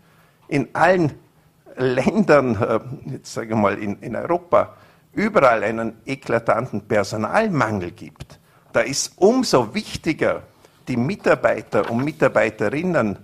in 0.47 0.69
allen 0.73 1.13
Ländern, 1.75 2.55
äh, 2.61 2.79
jetzt 3.11 3.33
sage 3.33 3.49
ich 3.49 3.55
mal 3.55 3.77
in, 3.77 3.99
in 3.99 4.15
Europa, 4.15 4.75
überall 5.13 5.63
einen 5.63 5.93
eklatanten 6.05 6.81
Personalmangel 6.81 7.91
gibt, 7.91 8.39
da 8.71 8.81
ist 8.81 9.13
umso 9.17 9.73
wichtiger, 9.73 10.43
die 10.89 10.97
Mitarbeiter 10.97 11.89
und 11.89 12.03
Mitarbeiterinnen, 12.03 13.17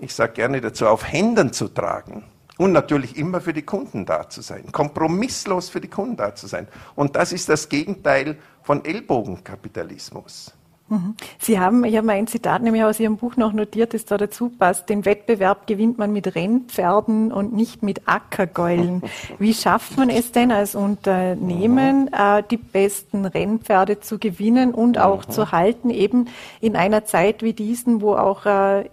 ich 0.00 0.14
sage 0.14 0.34
gerne 0.34 0.60
dazu, 0.60 0.86
auf 0.86 1.06
Händen 1.06 1.52
zu 1.52 1.68
tragen 1.68 2.24
und 2.56 2.72
natürlich 2.72 3.16
immer 3.16 3.40
für 3.40 3.52
die 3.52 3.62
Kunden 3.62 4.06
da 4.06 4.28
zu 4.28 4.40
sein, 4.40 4.70
kompromisslos 4.72 5.68
für 5.68 5.80
die 5.80 5.88
Kunden 5.88 6.16
da 6.16 6.34
zu 6.34 6.46
sein. 6.46 6.68
Und 6.94 7.16
das 7.16 7.32
ist 7.32 7.48
das 7.48 7.68
Gegenteil 7.68 8.38
von 8.62 8.84
Ellbogenkapitalismus. 8.84 10.52
Mhm. 10.88 11.14
Sie 11.38 11.60
haben, 11.60 11.84
ich 11.84 11.96
habe 11.96 12.06
mal 12.06 12.14
ein 12.14 12.26
Zitat 12.26 12.62
nämlich 12.62 12.82
aus 12.84 12.98
Ihrem 12.98 13.16
Buch 13.16 13.36
noch 13.36 13.52
notiert, 13.52 13.94
das 13.94 14.04
da 14.04 14.16
dazu 14.16 14.48
passt. 14.48 14.88
Den 14.88 15.04
Wettbewerb 15.04 15.66
gewinnt 15.66 15.98
man 15.98 16.12
mit 16.12 16.34
Rennpferden 16.34 17.32
und 17.32 17.52
nicht 17.52 17.82
mit 17.82 18.08
Ackergäulen. 18.08 19.02
Wie 19.38 19.54
schafft 19.54 19.96
man 19.96 20.08
es 20.08 20.32
denn 20.32 20.50
als 20.50 20.74
Unternehmen, 20.74 22.10
äh, 22.12 22.42
die 22.50 22.56
besten 22.56 23.24
Rennpferde 23.24 24.00
zu 24.00 24.18
gewinnen 24.18 24.74
und 24.74 24.98
auch 24.98 25.26
mhm. 25.26 25.30
zu 25.30 25.52
halten, 25.52 25.90
eben 25.90 26.28
in 26.60 26.76
einer 26.76 27.04
Zeit 27.04 27.42
wie 27.42 27.52
diesen, 27.52 28.00
wo 28.00 28.14
auch 28.14 28.46
äh, 28.46 28.84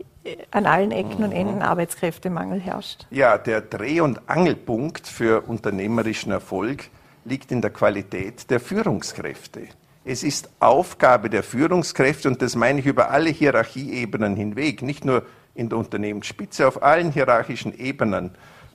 an 0.51 0.65
allen 0.65 0.91
Ecken 0.91 1.23
und 1.23 1.31
Enden 1.31 1.61
Arbeitskräftemangel 1.61 2.59
herrscht? 2.59 3.05
Ja, 3.11 3.37
der 3.37 3.61
Dreh- 3.61 4.01
und 4.01 4.27
Angelpunkt 4.27 5.07
für 5.07 5.41
unternehmerischen 5.41 6.31
Erfolg 6.31 6.89
liegt 7.25 7.51
in 7.51 7.61
der 7.61 7.71
Qualität 7.71 8.49
der 8.49 8.59
Führungskräfte. 8.59 9.67
Es 10.07 10.21
ist 10.21 10.51
Aufgabe 10.59 11.31
der 11.31 11.41
Führungskräfte, 11.41 12.27
und 12.27 12.39
das 12.43 12.55
meine 12.55 12.79
ich 12.79 12.85
über 12.85 13.09
alle 13.09 13.31
Hierarchieebenen 13.31 14.35
hinweg, 14.35 14.83
nicht 14.83 15.03
nur 15.03 15.25
in 15.55 15.67
der 15.69 15.79
Unternehmensspitze, 15.79 16.67
auf 16.67 16.83
allen 16.83 17.11
hierarchischen 17.11 17.75
Ebenen 17.75 18.29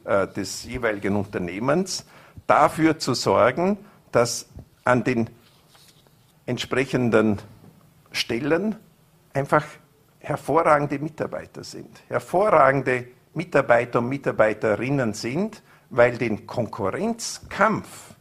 äh, 0.05 0.27
des 0.27 0.65
jeweiligen 0.65 1.15
Unternehmens, 1.15 2.05
dafür 2.49 2.99
zu 2.99 3.15
sorgen, 3.15 3.79
dass 4.11 4.49
an 4.83 5.05
den 5.05 5.31
entsprechenden 6.47 7.39
Stellen 8.11 8.75
einfach 9.33 9.65
hervorragende 10.19 10.99
Mitarbeiter 10.99 11.63
sind, 11.63 12.03
hervorragende 12.09 13.07
Mitarbeiter 13.35 14.01
und 14.01 14.09
Mitarbeiterinnen 14.09 15.15
sind, 15.15 15.63
weil 15.91 16.19
den 16.19 16.45
Konkurrenzkampf, 16.49 18.17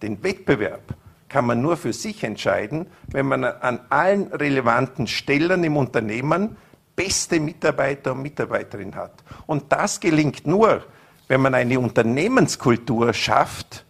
den 0.00 0.22
Wettbewerb 0.22 0.94
kann 1.30 1.46
man 1.46 1.62
nur 1.62 1.78
für 1.78 1.94
sich 1.94 2.22
entscheiden, 2.24 2.86
wenn 3.06 3.26
man 3.26 3.44
an 3.44 3.80
allen 3.88 4.26
relevanten 4.32 5.06
Stellen 5.06 5.64
im 5.64 5.76
Unternehmen 5.76 6.56
beste 6.94 7.40
Mitarbeiter 7.40 8.12
und 8.12 8.20
Mitarbeiterinnen 8.20 8.96
hat. 8.96 9.24
Und 9.46 9.72
das 9.72 10.00
gelingt 10.00 10.46
nur, 10.46 10.84
wenn 11.28 11.40
man 11.40 11.54
eine 11.54 11.78
Unternehmenskultur 11.78 13.14
schafft, 13.14 13.86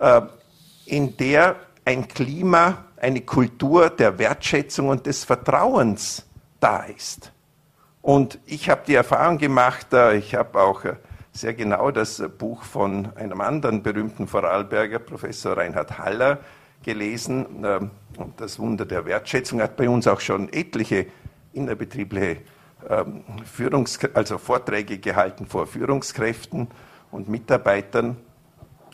äh, 0.00 0.20
in 0.86 1.16
der 1.16 1.56
ein 1.84 2.08
Klima, 2.08 2.84
eine 2.96 3.20
Kultur 3.20 3.90
der 3.90 4.18
Wertschätzung 4.18 4.88
und 4.88 5.06
des 5.06 5.24
Vertrauens 5.24 6.26
da 6.58 6.82
ist. 6.82 7.32
Und 8.02 8.38
ich 8.44 8.68
habe 8.68 8.82
die 8.86 8.94
Erfahrung 8.94 9.38
gemacht, 9.38 9.92
äh, 9.92 10.16
ich 10.16 10.34
habe 10.34 10.60
auch 10.60 10.84
äh, 10.84 10.96
sehr 11.32 11.54
genau 11.54 11.90
das 11.90 12.22
Buch 12.38 12.62
von 12.62 13.14
einem 13.16 13.40
anderen 13.40 13.82
berühmten 13.82 14.26
Vorarlberger, 14.26 14.98
Professor 14.98 15.56
Reinhard 15.56 15.98
Haller, 15.98 16.38
gelesen. 16.82 17.64
Ähm, 17.64 17.90
das 18.36 18.58
Wunder 18.58 18.84
der 18.84 19.04
Wertschätzung 19.04 19.60
hat 19.60 19.76
bei 19.76 19.88
uns 19.88 20.06
auch 20.06 20.20
schon 20.20 20.52
etliche 20.52 21.06
innerbetriebliche 21.52 22.38
ähm, 22.88 23.24
Führungs 23.44 23.98
also 24.14 24.38
Vorträge 24.38 24.98
gehalten 24.98 25.46
vor 25.46 25.66
Führungskräften 25.66 26.68
und 27.10 27.28
Mitarbeitern. 27.28 28.16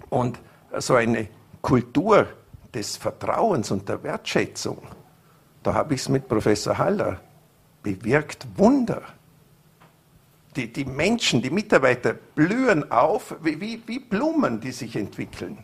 Und 0.08 0.38
so 0.78 0.94
eine 0.94 1.28
Kultur 1.62 2.26
des 2.74 2.96
Vertrauens 2.96 3.70
und 3.70 3.88
der 3.88 4.02
Wertschätzung, 4.02 4.78
da 5.62 5.74
habe 5.74 5.94
ich 5.94 6.00
es 6.00 6.08
mit 6.08 6.28
Professor 6.28 6.78
Haller 6.78 7.20
bewirkt 7.82 8.46
Wunder. 8.56 9.02
Die, 10.56 10.72
die 10.72 10.84
Menschen, 10.84 11.42
die 11.42 11.50
Mitarbeiter 11.50 12.14
blühen 12.14 12.90
auf 12.90 13.36
wie, 13.42 13.82
wie 13.86 13.98
Blumen, 13.98 14.60
die 14.60 14.72
sich 14.72 14.96
entwickeln. 14.96 15.58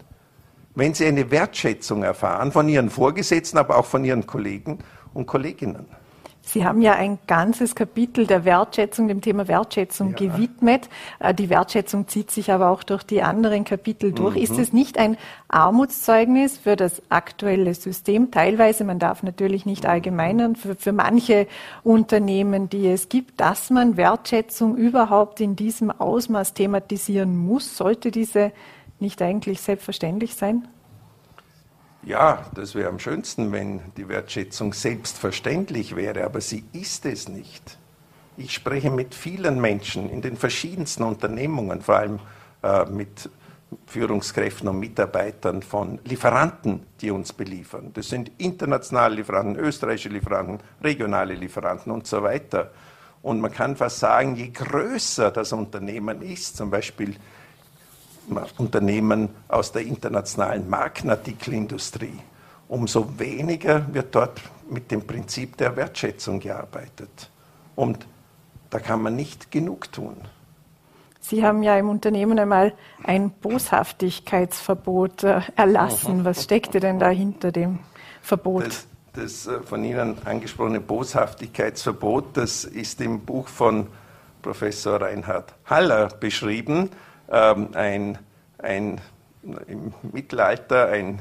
Wenn 0.74 0.94
sie 0.94 1.06
eine 1.06 1.30
Wertschätzung 1.30 2.02
erfahren 2.02 2.52
von 2.52 2.68
ihren 2.68 2.90
Vorgesetzten, 2.90 3.58
aber 3.58 3.76
auch 3.76 3.86
von 3.86 4.04
ihren 4.04 4.26
Kollegen 4.26 4.78
und 5.12 5.26
Kolleginnen. 5.26 5.86
Sie 6.44 6.66
haben 6.66 6.82
ja 6.82 6.94
ein 6.94 7.18
ganzes 7.28 7.76
Kapitel 7.76 8.26
der 8.26 8.44
Wertschätzung, 8.44 9.06
dem 9.06 9.20
Thema 9.20 9.46
Wertschätzung 9.46 10.10
ja. 10.10 10.16
gewidmet. 10.16 10.88
Äh, 11.20 11.32
die 11.32 11.48
Wertschätzung 11.48 12.08
zieht 12.08 12.32
sich 12.32 12.50
aber 12.50 12.70
auch 12.70 12.82
durch 12.82 13.04
die 13.04 13.22
anderen 13.22 13.64
Kapitel 13.64 14.12
durch. 14.12 14.34
Mhm. 14.34 14.42
Ist 14.42 14.58
es 14.58 14.72
nicht 14.72 14.98
ein 14.98 15.16
Armutszeugnis 15.46 16.58
für 16.58 16.74
das 16.74 17.00
aktuelle 17.10 17.74
System? 17.74 18.32
Teilweise, 18.32 18.82
man 18.82 18.98
darf 18.98 19.22
natürlich 19.22 19.66
nicht 19.66 19.86
allgemeinern, 19.86 20.56
für, 20.56 20.74
für 20.74 20.92
manche 20.92 21.46
Unternehmen, 21.84 22.68
die 22.68 22.88
es 22.88 23.08
gibt, 23.08 23.40
dass 23.40 23.70
man 23.70 23.96
Wertschätzung 23.96 24.76
überhaupt 24.76 25.40
in 25.40 25.54
diesem 25.54 25.92
Ausmaß 25.92 26.54
thematisieren 26.54 27.36
muss. 27.36 27.76
Sollte 27.76 28.10
diese 28.10 28.50
nicht 28.98 29.22
eigentlich 29.22 29.60
selbstverständlich 29.60 30.34
sein? 30.34 30.66
Ja, 32.04 32.46
das 32.54 32.74
wäre 32.74 32.88
am 32.88 32.98
schönsten, 32.98 33.52
wenn 33.52 33.80
die 33.96 34.08
Wertschätzung 34.08 34.72
selbstverständlich 34.72 35.94
wäre, 35.94 36.24
aber 36.24 36.40
sie 36.40 36.64
ist 36.72 37.06
es 37.06 37.28
nicht. 37.28 37.78
Ich 38.36 38.52
spreche 38.52 38.90
mit 38.90 39.14
vielen 39.14 39.60
Menschen 39.60 40.10
in 40.10 40.20
den 40.20 40.36
verschiedensten 40.36 41.04
Unternehmungen, 41.04 41.80
vor 41.80 41.96
allem 41.96 42.18
äh, 42.62 42.86
mit 42.86 43.30
Führungskräften 43.86 44.68
und 44.68 44.80
Mitarbeitern 44.80 45.62
von 45.62 46.00
Lieferanten, 46.04 46.84
die 47.00 47.12
uns 47.12 47.32
beliefern. 47.32 47.90
Das 47.94 48.08
sind 48.08 48.32
internationale 48.38 49.14
Lieferanten, 49.14 49.56
österreichische 49.56 50.08
Lieferanten, 50.08 50.58
regionale 50.82 51.34
Lieferanten 51.34 51.92
und 51.92 52.06
so 52.06 52.22
weiter. 52.22 52.72
Und 53.22 53.40
man 53.40 53.52
kann 53.52 53.76
fast 53.76 54.00
sagen, 54.00 54.34
je 54.34 54.48
größer 54.48 55.30
das 55.30 55.52
Unternehmen 55.52 56.20
ist, 56.22 56.56
zum 56.56 56.70
Beispiel 56.70 57.14
Unternehmen 58.58 59.28
aus 59.48 59.72
der 59.72 59.82
internationalen 59.82 60.68
Markenartikelindustrie, 60.68 62.18
umso 62.68 63.18
weniger 63.18 63.92
wird 63.92 64.14
dort 64.14 64.40
mit 64.70 64.90
dem 64.90 65.06
Prinzip 65.06 65.56
der 65.56 65.76
Wertschätzung 65.76 66.40
gearbeitet. 66.40 67.30
Und 67.74 68.06
da 68.70 68.78
kann 68.78 69.02
man 69.02 69.16
nicht 69.16 69.50
genug 69.50 69.92
tun. 69.92 70.16
Sie 71.20 71.44
haben 71.44 71.62
ja 71.62 71.78
im 71.78 71.88
Unternehmen 71.88 72.38
einmal 72.38 72.74
ein 73.04 73.30
Boshaftigkeitsverbot 73.30 75.22
äh, 75.22 75.40
erlassen. 75.54 76.24
Was 76.24 76.42
steckte 76.42 76.80
denn 76.80 76.98
da 76.98 77.10
hinter 77.10 77.52
dem 77.52 77.78
Verbot? 78.22 78.66
Das, 78.66 78.86
das 79.12 79.46
äh, 79.46 79.60
von 79.60 79.84
Ihnen 79.84 80.16
angesprochene 80.24 80.80
Boshaftigkeitsverbot, 80.80 82.36
das 82.36 82.64
ist 82.64 83.00
im 83.00 83.20
Buch 83.20 83.46
von 83.46 83.86
Professor 84.42 85.00
Reinhard 85.00 85.54
Haller 85.66 86.08
beschrieben 86.08 86.90
ähm, 87.32 87.68
ein, 87.72 88.18
ein, 88.58 89.00
im 89.66 89.92
Mittelalter 90.12 90.88
ein 90.88 91.20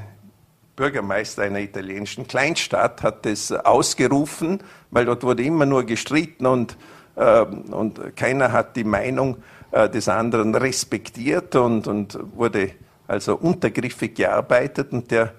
Bürgermeister 0.76 1.42
einer 1.42 1.60
italienischen 1.60 2.26
Kleinstadt 2.26 3.02
hat 3.02 3.26
das 3.26 3.52
ausgerufen, 3.52 4.62
weil 4.90 5.04
dort 5.04 5.22
wurde 5.22 5.42
immer 5.42 5.66
nur 5.66 5.84
gestritten 5.84 6.46
und, 6.46 6.76
äh, 7.16 7.42
und 7.42 8.16
keiner 8.16 8.52
hat 8.52 8.76
die 8.76 8.84
Meinung 8.84 9.38
äh, 9.70 9.88
des 9.88 10.08
anderen 10.08 10.54
respektiert 10.54 11.56
und, 11.56 11.86
und 11.86 12.18
wurde 12.36 12.72
also 13.06 13.36
untergriffig 13.36 14.14
gearbeitet. 14.14 14.92
Und 14.92 15.10
der 15.10 15.34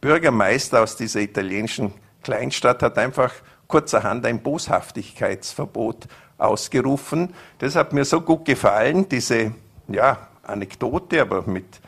Bürgermeister 0.00 0.82
aus 0.82 0.96
dieser 0.96 1.20
italienischen 1.20 1.92
Kleinstadt 2.22 2.82
hat 2.82 2.98
einfach 2.98 3.32
kurzerhand 3.68 4.26
ein 4.26 4.42
Boshaftigkeitsverbot 4.42 6.08
ausgerufen. 6.36 7.32
Das 7.58 7.76
hat 7.76 7.92
mir 7.92 8.04
so 8.04 8.20
gut 8.20 8.44
gefallen, 8.44 9.08
diese 9.08 9.52
ja, 9.88 10.28
Anekdote, 10.42 11.20
aber 11.20 11.42
mit 11.46 11.80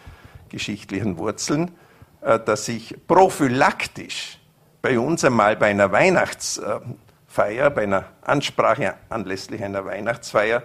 geschichtlichen 0.48 1.18
Wurzeln, 1.18 1.72
äh, 2.20 2.38
dass 2.38 2.68
ich 2.68 2.96
prophylaktisch 3.06 4.38
bei 4.82 4.98
uns 4.98 5.24
einmal 5.24 5.56
bei 5.56 5.66
einer 5.66 5.90
Weihnachtsfeier, 5.90 7.70
bei 7.70 7.82
einer 7.82 8.04
Ansprache 8.22 8.94
anlässlich 9.08 9.62
einer 9.62 9.84
Weihnachtsfeier 9.84 10.62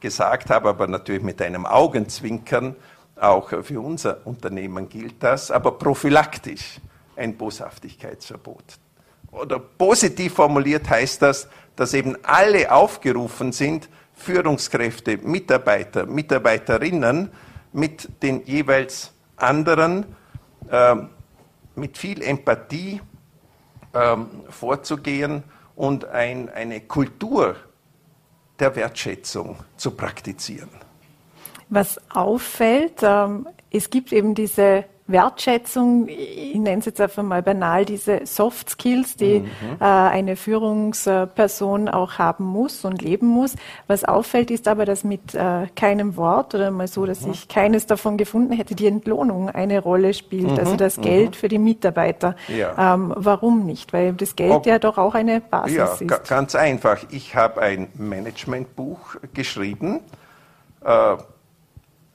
gesagt 0.00 0.50
habe, 0.50 0.68
aber 0.68 0.86
natürlich 0.86 1.22
mit 1.22 1.40
einem 1.42 1.66
Augenzwinkern, 1.66 2.76
auch 3.16 3.48
für 3.62 3.80
unser 3.80 4.26
Unternehmen 4.26 4.88
gilt 4.88 5.22
das, 5.22 5.50
aber 5.50 5.72
prophylaktisch 5.78 6.80
ein 7.16 7.36
Boshaftigkeitsverbot. 7.36 8.64
Oder 9.30 9.58
positiv 9.58 10.34
formuliert 10.34 10.88
heißt 10.88 11.22
das, 11.22 11.48
dass 11.76 11.94
eben 11.94 12.16
alle 12.22 12.70
aufgerufen 12.70 13.52
sind, 13.52 13.88
Führungskräfte, 14.14 15.18
Mitarbeiter, 15.18 16.06
Mitarbeiterinnen 16.06 17.30
mit 17.72 18.22
den 18.22 18.44
jeweils 18.44 19.12
anderen 19.36 20.06
äh, 20.70 20.96
mit 21.74 21.98
viel 21.98 22.22
Empathie 22.22 23.00
äh, 23.92 24.16
vorzugehen 24.48 25.42
und 25.74 26.04
ein, 26.04 26.48
eine 26.48 26.80
Kultur 26.80 27.56
der 28.58 28.76
Wertschätzung 28.76 29.56
zu 29.76 29.90
praktizieren. 29.90 30.70
Was 31.68 32.00
auffällt, 32.10 33.02
ähm, 33.02 33.48
es 33.70 33.90
gibt 33.90 34.12
eben 34.12 34.34
diese 34.34 34.84
Wertschätzung, 35.06 36.08
ich 36.08 36.54
nenne 36.54 36.78
es 36.78 36.86
jetzt 36.86 37.00
einfach 37.00 37.22
mal 37.22 37.42
banal, 37.42 37.84
diese 37.84 38.24
Soft 38.24 38.70
Skills, 38.70 39.16
die 39.16 39.40
mhm. 39.40 39.48
äh, 39.78 39.84
eine 39.84 40.34
Führungsperson 40.34 41.90
auch 41.90 42.18
haben 42.18 42.44
muss 42.44 42.86
und 42.86 43.02
leben 43.02 43.26
muss. 43.26 43.54
Was 43.86 44.04
auffällt, 44.04 44.50
ist 44.50 44.66
aber, 44.66 44.86
dass 44.86 45.04
mit 45.04 45.34
äh, 45.34 45.66
keinem 45.76 46.16
Wort 46.16 46.54
oder 46.54 46.70
mal 46.70 46.88
so, 46.88 47.04
dass 47.04 47.20
mhm. 47.20 47.32
ich 47.32 47.48
keines 47.48 47.86
davon 47.86 48.16
gefunden 48.16 48.54
hätte, 48.54 48.74
die 48.74 48.86
Entlohnung 48.86 49.50
eine 49.50 49.80
Rolle 49.80 50.14
spielt, 50.14 50.52
mhm. 50.52 50.58
also 50.58 50.76
das 50.76 50.98
Geld 50.98 51.30
mhm. 51.30 51.34
für 51.34 51.48
die 51.48 51.58
Mitarbeiter. 51.58 52.34
Ja. 52.48 52.94
Ähm, 52.94 53.12
warum 53.14 53.66
nicht? 53.66 53.92
Weil 53.92 54.14
das 54.14 54.36
Geld 54.36 54.52
Ob, 54.52 54.64
ja 54.66 54.78
doch 54.78 54.96
auch 54.96 55.14
eine 55.14 55.42
Basis 55.42 55.76
ja, 55.76 55.84
ist. 55.92 56.26
Ganz 56.26 56.54
einfach. 56.54 57.04
Ich 57.10 57.36
habe 57.36 57.60
ein 57.60 57.88
Managementbuch 57.94 59.16
geschrieben, 59.34 60.00
äh, 60.82 61.16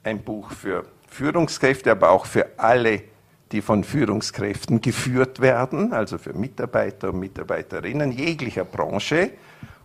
ein 0.02 0.22
Buch 0.22 0.50
für 0.50 0.84
Führungskräfte, 1.10 1.90
aber 1.90 2.10
auch 2.10 2.24
für 2.24 2.46
alle, 2.56 3.02
die 3.52 3.60
von 3.60 3.84
Führungskräften 3.84 4.80
geführt 4.80 5.40
werden, 5.40 5.92
also 5.92 6.18
für 6.18 6.32
Mitarbeiter 6.32 7.10
und 7.10 7.18
Mitarbeiterinnen 7.18 8.12
jeglicher 8.12 8.64
Branche. 8.64 9.32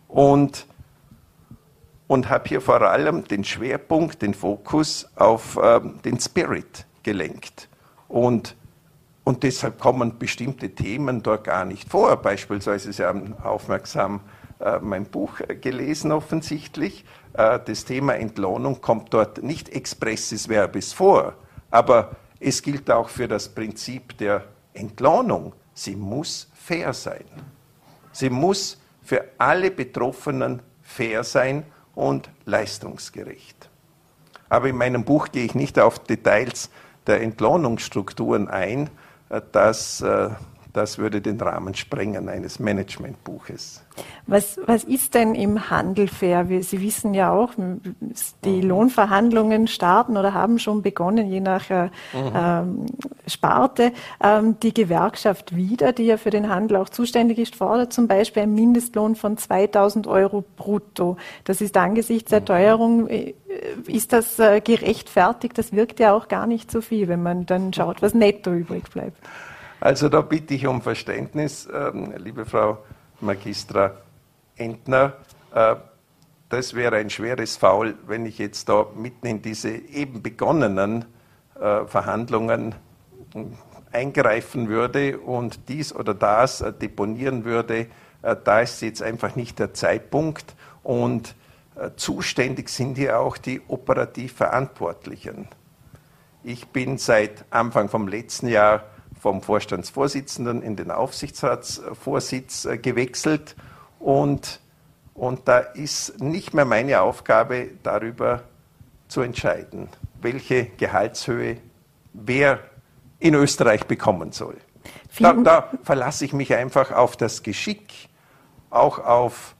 Und, 0.07 0.67
und 2.07 2.29
habe 2.29 2.47
hier 2.47 2.61
vor 2.61 2.81
allem 2.81 3.27
den 3.27 3.43
Schwerpunkt, 3.43 4.21
den 4.21 4.33
Fokus 4.33 5.09
auf 5.15 5.57
äh, 5.57 5.81
den 6.05 6.19
Spirit 6.19 6.85
gelenkt. 7.03 7.67
Und, 8.07 8.55
und 9.23 9.41
deshalb 9.41 9.79
kommen 9.79 10.19
bestimmte 10.19 10.69
Themen 10.69 11.23
dort 11.23 11.45
gar 11.45 11.65
nicht 11.65 11.89
vor. 11.89 12.15
Beispielsweise, 12.17 12.93
Sie 12.93 13.03
haben 13.03 13.35
aufmerksam 13.43 14.21
äh, 14.59 14.79
mein 14.79 15.05
Buch 15.05 15.39
gelesen 15.61 16.11
offensichtlich. 16.11 17.03
Äh, 17.37 17.59
das 17.65 17.85
Thema 17.85 18.15
Entlohnung 18.15 18.81
kommt 18.81 19.13
dort 19.13 19.43
nicht 19.43 19.69
expressis 19.69 20.47
verbis 20.47 20.93
vor, 20.93 21.33
aber 21.71 22.15
es 22.39 22.61
gilt 22.61 22.89
auch 22.91 23.09
für 23.09 23.27
das 23.27 23.49
Prinzip 23.49 24.17
der 24.17 24.43
Entlohnung. 24.73 25.53
Sie 25.73 25.95
muss 25.95 26.49
fair 26.53 26.93
sein. 26.93 27.25
Sie 28.11 28.29
muss 28.29 28.79
für 29.03 29.25
alle 29.37 29.71
Betroffenen 29.71 30.61
fair 30.81 31.23
sein 31.23 31.65
und 31.93 32.29
leistungsgerecht. 32.45 33.69
Aber 34.47 34.69
in 34.69 34.77
meinem 34.77 35.03
Buch 35.03 35.29
gehe 35.31 35.45
ich 35.45 35.55
nicht 35.55 35.79
auf 35.79 35.99
Details 35.99 36.69
der 37.07 37.21
Entlohnungsstrukturen 37.21 38.47
ein. 38.47 38.89
Äh, 39.29 39.41
das 39.51 40.03
das 40.75 40.97
würde 40.97 41.21
den 41.21 41.39
Rahmen 41.39 41.73
sprengen 41.73 42.27
eines 42.27 42.59
Managementbuches. 42.59 43.81
Was, 44.27 44.59
was 44.65 44.83
ist 44.83 45.13
denn 45.13 45.33
im 45.33 45.69
Handel 45.69 46.09
fair? 46.09 46.45
Sie 46.61 46.81
wissen 46.81 47.13
ja 47.13 47.31
auch, 47.31 47.51
die 48.43 48.61
mhm. 48.61 48.67
Lohnverhandlungen 48.67 49.67
starten 49.67 50.17
oder 50.17 50.33
haben 50.33 50.59
schon 50.59 50.81
begonnen, 50.81 51.29
je 51.29 51.39
nach 51.39 51.69
äh, 51.69 51.85
mhm. 51.85 52.31
ähm, 52.35 52.85
Sparte. 53.25 53.93
Ähm, 54.21 54.59
die 54.59 54.73
Gewerkschaft 54.73 55.55
wieder, 55.55 55.93
die 55.93 56.03
ja 56.03 56.17
für 56.17 56.29
den 56.29 56.49
Handel 56.49 56.77
auch 56.77 56.89
zuständig 56.89 57.39
ist, 57.39 57.55
fordert 57.55 57.93
zum 57.93 58.07
Beispiel 58.07 58.43
einen 58.43 58.55
Mindestlohn 58.55 59.15
von 59.15 59.37
2000 59.37 60.07
Euro 60.07 60.43
brutto. 60.57 61.15
Das 61.45 61.61
ist 61.61 61.77
angesichts 61.77 62.31
der 62.31 62.41
mhm. 62.41 62.45
Teuerung, 62.45 63.07
äh, 63.07 63.33
ist 63.87 64.11
das 64.11 64.39
äh, 64.39 64.59
gerechtfertigt? 64.59 65.57
Das 65.57 65.71
wirkt 65.71 66.01
ja 66.01 66.13
auch 66.13 66.27
gar 66.27 66.47
nicht 66.47 66.69
so 66.69 66.81
viel, 66.81 67.07
wenn 67.07 67.23
man 67.23 67.45
dann 67.45 67.71
schaut, 67.71 68.01
was 68.01 68.13
netto 68.13 68.51
übrig 68.51 68.89
bleibt. 68.89 69.17
Also 69.79 70.09
da 70.09 70.21
bitte 70.21 70.53
ich 70.53 70.67
um 70.67 70.81
Verständnis, 70.81 71.67
ähm, 71.71 72.13
liebe 72.17 72.45
Frau 72.45 72.79
Magistra 73.19 73.91
Entner. 74.55 75.13
Äh, 75.53 75.75
das 76.49 76.73
wäre 76.73 76.95
ein 76.97 77.09
schweres 77.09 77.57
Foul, 77.57 77.95
wenn 78.07 78.25
ich 78.25 78.37
jetzt 78.37 78.69
da 78.69 78.85
mitten 78.95 79.27
in 79.27 79.41
diese 79.41 79.69
eben 79.69 80.21
begonnenen 80.21 81.05
äh, 81.59 81.85
Verhandlungen 81.85 82.75
eingreifen 83.91 84.69
würde 84.69 85.19
und 85.19 85.67
dies 85.67 85.93
oder 85.93 86.13
das 86.13 86.61
äh, 86.61 86.71
deponieren 86.71 87.45
würde. 87.45 87.87
Da 88.43 88.61
ist 88.61 88.81
jetzt 88.81 89.03
einfach 89.03 89.35
nicht 89.35 89.59
der 89.59 89.75
Zeitpunkt. 89.75 90.55
Und 90.81 91.35
zuständig 91.95 92.69
sind 92.69 92.97
hier 92.97 93.19
auch 93.19 93.37
die 93.37 93.61
operativ 93.67 94.33
Verantwortlichen. 94.33 95.47
Ich 96.41 96.65
bin 96.69 96.97
seit 96.97 97.45
Anfang 97.51 97.87
vom 97.87 98.07
letzten 98.07 98.47
Jahr 98.47 98.85
vom 99.25 99.41
Vorstandsvorsitzenden 99.41 100.61
in 100.61 100.75
den 100.75 100.91
Aufsichtsratsvorsitz 100.91 102.65
äh, 102.65 102.77
gewechselt 102.77 103.55
und, 103.97 104.59
und 105.15 105.47
da 105.47 105.57
ist 105.57 106.21
nicht 106.21 106.53
mehr 106.53 106.65
meine 106.65 107.01
Aufgabe, 107.01 107.71
darüber 107.81 108.43
zu 109.07 109.21
entscheiden, 109.21 109.89
welche 110.21 110.65
Gehaltshöhe 110.65 111.57
wer 112.13 112.59
in 113.17 113.33
Österreich 113.33 113.87
bekommen 113.87 114.31
soll. 114.31 114.57
Da, 115.17 115.33
da 115.33 115.71
verlasse 115.81 116.23
ich 116.23 116.33
mich 116.33 116.53
einfach 116.53 116.91
auf 116.91 117.17
das 117.17 117.41
Geschick, 117.41 118.09
auch 118.69 118.99
auf 118.99 119.55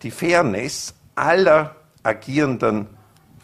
die 0.00 0.10
Fairness 0.10 0.94
aller 1.16 1.76
agierenden 2.02 2.86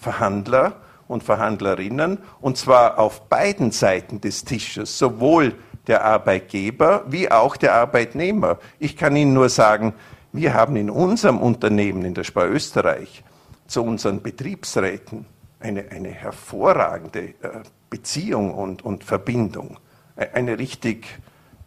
Verhandler 0.00 0.76
und 1.09 1.25
Verhandlerinnen, 1.25 2.18
und 2.40 2.57
zwar 2.57 2.99
auf 2.99 3.29
beiden 3.29 3.73
Seiten 3.73 4.21
des 4.21 4.44
Tisches, 4.44 4.99
sowohl 4.99 5.55
der 5.87 6.05
Arbeitgeber 6.05 7.05
wie 7.09 7.31
auch 7.31 7.57
der 7.57 7.75
Arbeitnehmer. 7.75 8.59
Ich 8.79 8.97
kann 8.97 9.16
Ihnen 9.16 9.33
nur 9.33 9.49
sagen, 9.49 9.94
wir 10.33 10.55
haben 10.55 10.77
in 10.77 10.90
unserem 10.90 11.38
Unternehmen 11.38 12.05
in 12.05 12.14
der 12.14 12.25
Spar 12.25 12.49
Österreich 12.49 13.25
zu 13.66 13.83
unseren 13.83 14.23
Betriebsräten 14.23 15.25
eine, 15.61 15.90
eine 15.90 16.11
hervorragende 16.11 17.21
äh, 17.21 17.62
Beziehung 17.90 18.55
und, 18.55 18.85
und 18.85 19.03
Verbindung, 19.03 19.79
eine 20.16 20.59
richtig 20.59 21.07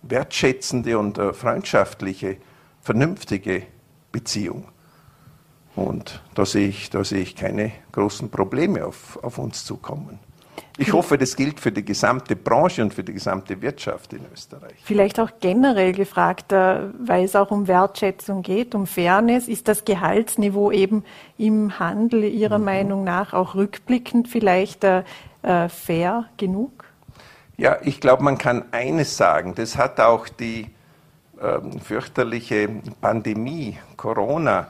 wertschätzende 0.03 0.97
und 0.97 1.17
äh, 1.17 1.33
freundschaftliche, 1.33 2.37
vernünftige 2.81 3.63
Beziehung. 4.11 4.65
Und 5.75 6.21
da 6.35 6.45
sehe 6.45 6.67
ich, 6.67 6.89
da 6.89 7.03
sehe 7.03 7.21
ich 7.21 7.35
keine 7.35 7.71
großen 7.91 8.29
Probleme 8.29 8.85
auf, 8.85 9.17
auf 9.23 9.37
uns 9.37 9.65
zukommen. 9.65 10.19
Ich 10.77 10.93
hoffe, 10.93 11.17
das 11.17 11.35
gilt 11.35 11.59
für 11.59 11.71
die 11.71 11.83
gesamte 11.83 12.35
Branche 12.35 12.81
und 12.81 12.93
für 12.93 13.03
die 13.03 13.13
gesamte 13.13 13.61
Wirtschaft 13.61 14.13
in 14.13 14.21
Österreich. 14.33 14.75
Vielleicht 14.83 15.19
auch 15.19 15.29
generell 15.39 15.91
gefragt, 15.91 16.51
äh, 16.51 16.79
weil 16.99 17.25
es 17.25 17.35
auch 17.35 17.51
um 17.51 17.67
Wertschätzung 17.67 18.41
geht, 18.41 18.73
um 18.73 18.87
Fairness. 18.87 19.47
Ist 19.47 19.67
das 19.67 19.85
Gehaltsniveau 19.85 20.71
eben 20.71 21.03
im 21.37 21.77
Handel 21.77 22.23
Ihrer 22.23 22.57
mhm. 22.57 22.65
Meinung 22.65 23.03
nach 23.03 23.33
auch 23.33 23.53
rückblickend 23.55 24.27
vielleicht 24.27 24.83
äh, 24.83 25.03
äh 25.43 25.69
fair 25.69 26.25
genug? 26.37 26.85
Ja, 27.57 27.77
ich 27.83 28.01
glaube, 28.01 28.23
man 28.23 28.37
kann 28.37 28.65
eines 28.71 29.17
sagen. 29.17 29.53
Das 29.55 29.77
hat 29.77 29.99
auch 29.99 30.27
die 30.29 30.67
äh, 31.39 31.59
fürchterliche 31.79 32.69
Pandemie, 33.01 33.77
Corona, 33.97 34.67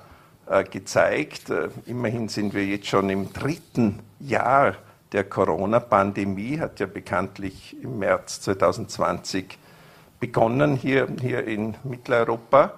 gezeigt. 0.70 1.50
Äh, 1.50 1.70
immerhin 1.86 2.30
sind 2.30 2.54
wir 2.54 2.66
jetzt 2.66 2.88
schon 2.88 3.10
im 3.10 3.32
dritten 3.34 4.00
Jahr 4.20 4.76
der 5.12 5.24
Corona-Pandemie, 5.24 6.60
hat 6.60 6.80
ja 6.80 6.86
bekanntlich 6.86 7.76
im 7.82 8.00
März 8.00 8.42
2020 8.42 9.58
begonnen 10.20 10.76
hier, 10.76 11.08
hier 11.20 11.46
in 11.46 11.76
Mitteleuropa. 11.84 12.74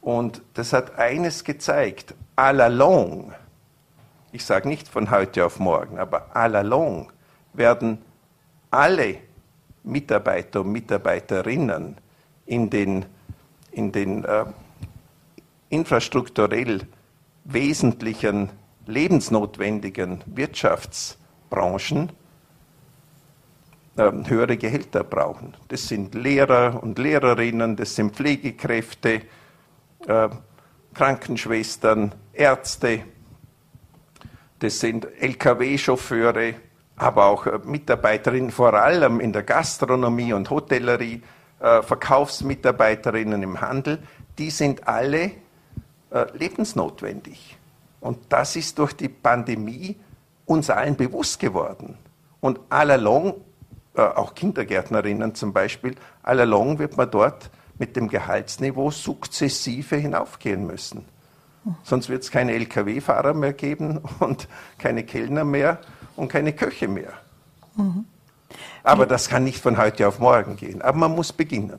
Und 0.00 0.42
das 0.54 0.72
hat 0.72 0.98
eines 0.98 1.44
gezeigt, 1.44 2.14
all 2.34 2.60
along, 2.60 3.32
ich 4.32 4.44
sage 4.44 4.66
nicht 4.66 4.88
von 4.88 5.10
heute 5.10 5.44
auf 5.44 5.58
morgen, 5.58 5.98
aber 5.98 6.34
all 6.34 6.56
along 6.56 7.12
werden 7.52 7.98
alle 8.70 9.16
Mitarbeiter 9.82 10.60
und 10.60 10.72
Mitarbeiterinnen 10.72 11.98
in 12.46 12.70
den, 12.70 13.04
in 13.72 13.92
den 13.92 14.24
äh, 14.24 14.44
infrastrukturell 15.70 16.86
wesentlichen, 17.44 18.50
lebensnotwendigen 18.86 20.22
Wirtschaftsbranchen 20.26 22.10
äh, 23.96 24.10
höhere 24.26 24.56
Gehälter 24.56 25.04
brauchen. 25.04 25.54
Das 25.68 25.88
sind 25.88 26.14
Lehrer 26.14 26.82
und 26.82 26.98
Lehrerinnen, 26.98 27.76
das 27.76 27.94
sind 27.94 28.14
Pflegekräfte, 28.14 29.22
äh, 30.06 30.28
Krankenschwestern, 30.92 32.14
Ärzte, 32.32 33.04
das 34.58 34.78
sind 34.78 35.08
Lkw-Chauffeure, 35.20 36.54
aber 36.96 37.26
auch 37.26 37.46
äh, 37.46 37.58
Mitarbeiterinnen 37.64 38.50
vor 38.50 38.74
allem 38.74 39.20
in 39.20 39.32
der 39.32 39.42
Gastronomie 39.42 40.32
und 40.32 40.50
Hotellerie, 40.50 41.22
äh, 41.60 41.82
Verkaufsmitarbeiterinnen 41.82 43.42
im 43.42 43.60
Handel, 43.60 44.02
die 44.38 44.50
sind 44.50 44.86
alle 44.86 45.32
äh, 46.10 46.26
lebensnotwendig. 46.36 47.56
Und 48.00 48.18
das 48.28 48.56
ist 48.56 48.78
durch 48.78 48.94
die 48.94 49.08
Pandemie 49.08 49.96
uns 50.46 50.70
allen 50.70 50.96
bewusst 50.96 51.38
geworden. 51.38 51.98
Und 52.40 52.60
all 52.70 52.90
along, 52.90 53.34
äh, 53.94 54.00
auch 54.02 54.34
Kindergärtnerinnen 54.34 55.34
zum 55.34 55.52
Beispiel, 55.52 55.94
all 56.22 56.40
along 56.40 56.78
wird 56.78 56.96
man 56.96 57.10
dort 57.10 57.50
mit 57.78 57.96
dem 57.96 58.08
Gehaltsniveau 58.08 58.90
sukzessive 58.90 59.96
hinaufgehen 59.96 60.66
müssen. 60.66 61.04
Sonst 61.82 62.08
wird 62.08 62.22
es 62.22 62.30
keine 62.30 62.52
Lkw-Fahrer 62.52 63.34
mehr 63.34 63.52
geben 63.52 64.00
und 64.18 64.48
keine 64.78 65.04
Kellner 65.04 65.44
mehr 65.44 65.78
und 66.16 66.28
keine 66.28 66.52
Köche 66.52 66.88
mehr. 66.88 67.12
Mhm. 67.76 68.04
Aber 68.82 69.06
das 69.06 69.28
kann 69.28 69.44
nicht 69.44 69.60
von 69.60 69.76
heute 69.76 70.08
auf 70.08 70.18
morgen 70.18 70.56
gehen. 70.56 70.82
Aber 70.82 70.98
man 70.98 71.14
muss 71.14 71.32
beginnen. 71.32 71.78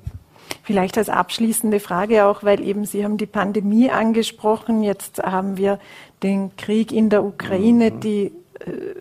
Vielleicht 0.63 0.97
als 0.97 1.09
abschließende 1.09 1.79
Frage 1.79 2.25
auch, 2.25 2.43
weil 2.43 2.61
eben 2.61 2.85
Sie 2.85 3.03
haben 3.03 3.17
die 3.17 3.25
Pandemie 3.25 3.89
angesprochen. 3.89 4.83
Jetzt 4.83 5.21
haben 5.23 5.57
wir 5.57 5.79
den 6.23 6.55
Krieg 6.55 6.91
in 6.91 7.09
der 7.09 7.23
Ukraine, 7.23 7.91
mhm. 7.91 7.99
die 7.99 8.31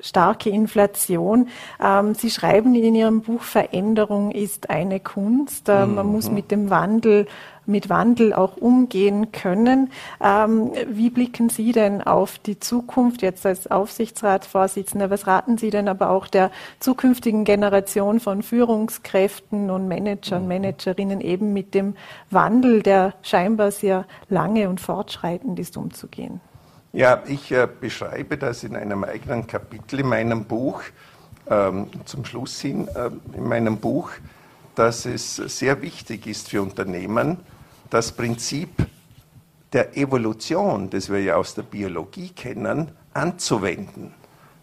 starke 0.00 0.50
Inflation. 0.50 1.48
Ähm, 1.82 2.14
Sie 2.14 2.30
schreiben 2.30 2.74
in 2.74 2.94
Ihrem 2.94 3.22
Buch, 3.22 3.42
Veränderung 3.42 4.30
ist 4.30 4.70
eine 4.70 5.00
Kunst. 5.00 5.68
Äh, 5.68 5.86
man 5.86 6.06
mhm. 6.06 6.12
muss 6.12 6.30
mit 6.30 6.50
dem 6.50 6.70
Wandel 6.70 7.26
mit 7.70 7.88
Wandel 7.88 8.32
auch 8.32 8.56
umgehen 8.56 9.32
können. 9.32 9.90
Ähm, 10.22 10.72
wie 10.88 11.10
blicken 11.10 11.48
Sie 11.48 11.72
denn 11.72 12.02
auf 12.02 12.38
die 12.38 12.58
Zukunft 12.58 13.22
jetzt 13.22 13.46
als 13.46 13.70
Aufsichtsratsvorsitzender? 13.70 15.10
Was 15.10 15.26
raten 15.26 15.56
Sie 15.56 15.70
denn 15.70 15.88
aber 15.88 16.10
auch 16.10 16.26
der 16.26 16.50
zukünftigen 16.80 17.44
Generation 17.44 18.20
von 18.20 18.42
Führungskräften 18.42 19.70
und 19.70 19.88
Managern, 19.88 20.48
Managerinnen 20.48 21.20
eben 21.20 21.52
mit 21.52 21.74
dem 21.74 21.94
Wandel, 22.30 22.82
der 22.82 23.14
scheinbar 23.22 23.70
sehr 23.70 24.04
lange 24.28 24.68
und 24.68 24.80
fortschreitend 24.80 25.58
ist, 25.58 25.76
umzugehen? 25.76 26.40
Ja, 26.92 27.22
ich 27.28 27.52
äh, 27.52 27.68
beschreibe 27.80 28.36
das 28.36 28.64
in 28.64 28.74
einem 28.74 29.04
eigenen 29.04 29.46
Kapitel 29.46 30.00
in 30.00 30.08
meinem 30.08 30.44
Buch, 30.44 30.82
ähm, 31.48 31.86
zum 32.04 32.24
Schluss 32.24 32.60
hin 32.60 32.88
äh, 32.88 33.10
in 33.36 33.44
meinem 33.44 33.76
Buch, 33.76 34.10
dass 34.74 35.06
es 35.06 35.36
sehr 35.36 35.82
wichtig 35.82 36.26
ist 36.26 36.48
für 36.48 36.62
Unternehmen, 36.62 37.38
das 37.90 38.10
Prinzip 38.10 38.70
der 39.72 39.96
Evolution, 39.96 40.90
das 40.90 41.08
wir 41.08 41.22
ja 41.22 41.36
aus 41.36 41.54
der 41.54 41.62
Biologie 41.62 42.30
kennen, 42.30 42.90
anzuwenden, 43.14 44.12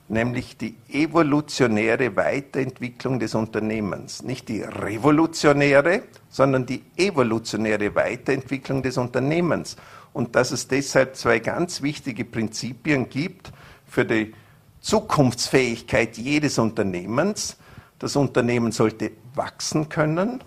nämlich 0.09 0.57
die 0.57 0.75
evolutionäre 0.89 2.13
Weiterentwicklung 2.17 3.19
des 3.19 3.35
Unternehmens. 3.35 4.21
Nicht 4.21 4.49
die 4.49 4.63
revolutionäre, 4.63 6.01
sondern 6.29 6.65
die 6.65 6.83
evolutionäre 6.97 7.95
Weiterentwicklung 7.95 8.83
des 8.83 8.97
Unternehmens. 8.97 9.77
Und 10.17 10.36
dass 10.36 10.49
es 10.49 10.67
deshalb 10.67 11.15
zwei 11.15 11.38
ganz 11.38 11.84
wichtige 11.84 12.25
Prinzipien 12.25 13.08
gibt 13.08 13.51
für 13.86 14.03
die 14.03 14.34
Zukunftsfähigkeit 14.80 16.17
jedes 16.17 16.58
Unternehmens. 16.58 17.58
Das 17.99 18.15
Unternehmen 18.15 18.71
sollte 18.71 19.12
wachsen 19.36 19.89
können, 19.89 20.43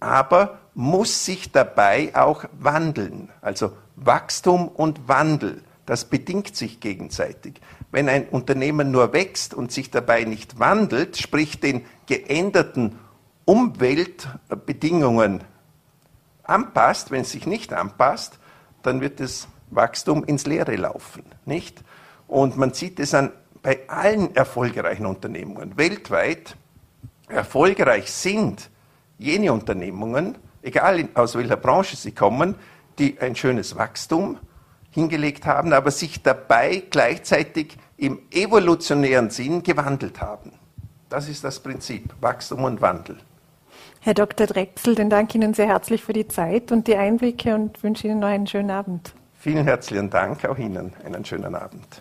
aber 0.00 0.58
muss 0.74 1.24
sich 1.24 1.50
dabei 1.50 2.14
auch 2.14 2.44
wandeln. 2.60 3.30
Also 3.40 3.72
Wachstum 3.96 4.68
und 4.68 5.08
Wandel, 5.08 5.62
das 5.86 6.04
bedingt 6.04 6.54
sich 6.54 6.80
gegenseitig. 6.80 7.62
Wenn 7.90 8.10
ein 8.10 8.28
Unternehmen 8.28 8.90
nur 8.90 9.14
wächst 9.14 9.54
und 9.54 9.72
sich 9.72 9.90
dabei 9.90 10.24
nicht 10.24 10.58
wandelt, 10.58 11.16
sprich 11.16 11.58
den 11.58 11.86
geänderten 12.04 12.98
Umweltbedingungen 13.46 15.42
anpasst, 16.42 17.10
wenn 17.10 17.22
es 17.22 17.32
sich 17.32 17.46
nicht 17.46 17.72
anpasst, 17.72 18.38
dann 18.86 19.00
wird 19.00 19.20
das 19.20 19.48
Wachstum 19.70 20.24
ins 20.24 20.46
Leere 20.46 20.76
laufen, 20.76 21.24
nicht? 21.44 21.82
Und 22.28 22.56
man 22.56 22.72
sieht 22.72 23.00
es 23.00 23.14
an 23.14 23.32
bei 23.62 23.80
allen 23.88 24.34
erfolgreichen 24.36 25.06
Unternehmungen 25.06 25.76
weltweit. 25.76 26.56
Erfolgreich 27.28 28.10
sind 28.12 28.70
jene 29.18 29.52
Unternehmungen, 29.52 30.38
egal 30.62 31.08
aus 31.14 31.34
welcher 31.34 31.56
Branche 31.56 31.96
sie 31.96 32.12
kommen, 32.12 32.54
die 32.98 33.18
ein 33.20 33.34
schönes 33.34 33.76
Wachstum 33.76 34.38
hingelegt 34.90 35.46
haben, 35.46 35.72
aber 35.72 35.90
sich 35.90 36.22
dabei 36.22 36.84
gleichzeitig 36.90 37.76
im 37.96 38.20
evolutionären 38.30 39.30
Sinn 39.30 39.62
gewandelt 39.62 40.20
haben. 40.20 40.52
Das 41.08 41.28
ist 41.28 41.44
das 41.44 41.60
Prinzip, 41.60 42.14
Wachstum 42.20 42.64
und 42.64 42.80
Wandel. 42.80 43.18
Herr 44.06 44.14
Dr. 44.14 44.46
Drechsel, 44.46 44.94
dann 44.94 45.10
danke 45.10 45.36
Ihnen 45.36 45.52
sehr 45.52 45.66
herzlich 45.66 46.04
für 46.04 46.12
die 46.12 46.28
Zeit 46.28 46.70
und 46.70 46.86
die 46.86 46.94
Einblicke 46.94 47.56
und 47.56 47.82
wünsche 47.82 48.06
Ihnen 48.06 48.20
noch 48.20 48.28
einen 48.28 48.46
schönen 48.46 48.70
Abend. 48.70 49.12
Vielen 49.34 49.64
herzlichen 49.64 50.10
Dank 50.10 50.44
auch 50.44 50.56
Ihnen. 50.58 50.92
Einen 51.04 51.24
schönen 51.24 51.56
Abend. 51.56 52.00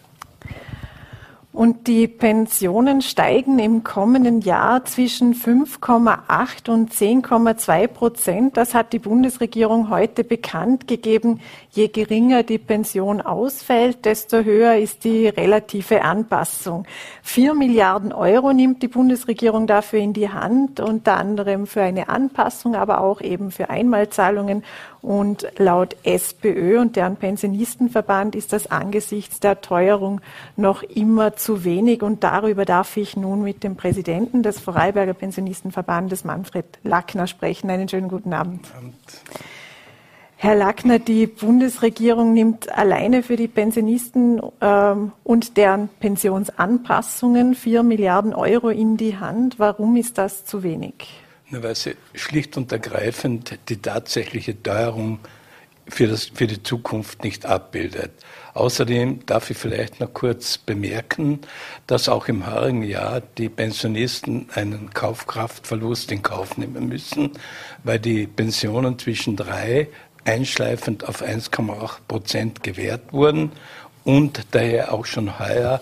Und 1.56 1.88
die 1.88 2.10
Pensionen 2.10 3.02
steigen 3.02 3.60
im 3.60 3.86
kommenden 3.86 4.42
Jahr 4.42 4.84
zwischen 4.84 5.34
5,8 5.34 6.70
und 6.70 6.92
10,2 6.92 7.88
Prozent. 7.88 8.58
Das 8.58 8.74
hat 8.74 8.92
die 8.92 9.00
Bundesregierung 9.00 9.90
heute 9.90 10.26
bekannt 10.26 10.86
gegeben. 10.86 11.40
Je 11.72 11.88
geringer 11.88 12.44
die 12.44 12.58
Pension 12.58 13.22
ausfällt, 13.22 14.04
desto 14.04 14.44
höher 14.44 14.76
ist 14.76 15.06
die 15.06 15.30
relative 15.30 16.02
Anpassung. 16.02 16.86
Vier 17.24 17.54
Milliarden 17.54 18.12
Euro 18.12 18.52
nimmt 18.52 18.84
die 18.84 18.90
Bundesregierung 18.90 19.66
dafür 19.66 20.00
in 20.00 20.12
die 20.12 20.28
Hand, 20.28 20.82
unter 20.82 21.16
anderem 21.16 21.68
für 21.68 21.84
eine 21.84 22.10
Anpassung, 22.10 22.76
aber 22.76 23.00
auch 23.00 23.22
eben 23.22 23.52
für 23.52 23.70
Einmalzahlungen. 23.70 24.66
Und 25.06 25.46
laut 25.58 25.96
SPÖ 26.02 26.80
und 26.80 26.96
deren 26.96 27.18
Pensionistenverband 27.18 28.34
ist 28.34 28.54
das 28.54 28.72
angesichts 28.72 29.40
der 29.40 29.62
Teuerung 29.62 30.20
noch 30.56 30.82
immer 30.82 31.36
zu 31.36 31.64
wenig. 31.64 32.02
Und 32.02 32.24
darüber 32.24 32.66
darf 32.66 32.98
ich 32.98 33.16
nun 33.16 33.44
mit 33.44 33.64
dem 33.64 33.76
Präsidenten 33.76 34.42
des 34.42 34.60
Vorarlberger 34.60 35.14
Pensionistenverbandes, 35.14 36.24
Manfred 36.24 36.66
Lackner, 36.82 37.28
sprechen. 37.28 37.70
Einen 37.70 37.88
schönen 37.88 38.08
guten 38.08 38.34
Abend. 38.34 38.68
Abend. 38.76 38.96
Herr 40.38 40.56
Lackner, 40.56 40.98
die 40.98 41.28
Bundesregierung 41.28 42.34
nimmt 42.34 42.76
alleine 42.76 43.22
für 43.22 43.36
die 43.36 43.48
Pensionisten 43.48 44.42
ähm, 44.60 45.12
und 45.24 45.56
deren 45.58 45.88
Pensionsanpassungen 46.00 47.54
vier 47.54 47.84
Milliarden 47.84 48.34
Euro 48.34 48.70
in 48.70 48.98
die 48.98 49.18
Hand. 49.18 49.60
Warum 49.60 49.98
ist 49.98 50.18
das 50.18 50.46
zu 50.46 50.64
wenig? 50.64 51.25
Weil 51.64 51.76
sie 51.76 51.96
schlicht 52.14 52.58
und 52.58 52.72
ergreifend 52.72 53.58
die 53.70 53.78
tatsächliche 53.78 54.62
Teuerung 54.62 55.20
für, 55.88 56.08
das, 56.08 56.26
für 56.34 56.48
die 56.48 56.64
Zukunft 56.64 57.24
nicht 57.24 57.46
abbildet. 57.46 58.12
Außerdem 58.54 59.26
darf 59.26 59.50
ich 59.50 59.58
vielleicht 59.58 60.00
noch 60.00 60.14
kurz 60.14 60.58
bemerken, 60.58 61.42
dass 61.88 62.10
auch 62.10 62.28
im 62.28 62.48
heurigen 62.48 62.84
Jahr 62.84 63.22
die 63.38 63.50
Pensionisten 63.50 64.48
einen 64.56 64.92
Kaufkraftverlust 64.94 66.12
in 66.12 66.22
Kauf 66.22 66.58
nehmen 66.58 66.88
müssen, 66.88 67.32
weil 67.84 68.00
die 68.00 68.28
Pensionen 68.28 68.98
zwischen 68.98 69.36
drei 69.36 69.90
einschleifend 70.24 71.08
auf 71.08 71.22
1,8 71.22 71.98
Prozent 72.08 72.64
gewährt 72.64 73.14
wurden 73.14 73.52
und 74.04 74.42
daher 74.52 74.94
auch 74.94 75.06
schon 75.06 75.38
heuer 75.38 75.82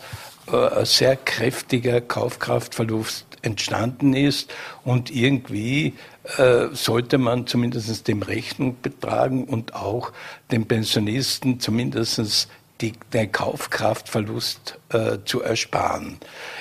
äh, 0.51 0.85
sehr 0.85 1.15
kräftiger 1.15 2.01
Kaufkraftverlust 2.01 3.32
entstanden 3.43 4.13
ist 4.13 4.53
und 4.83 5.13
irgendwie 5.13 5.93
äh, 6.37 6.67
sollte 6.71 7.17
man 7.17 7.45
zumindest 7.45 8.07
dem 8.07 8.21
Rechnung 8.21 8.77
betragen 8.81 9.43
und 9.43 9.75
auch 9.75 10.11
den 10.51 10.65
Pensionisten 10.65 11.59
zumindest 11.59 12.49
die, 12.81 12.93
den 13.13 13.31
Kaufkraftverlust 13.31 14.79
äh, 14.89 15.17
zu 15.25 15.41
ersparen. 15.41 16.17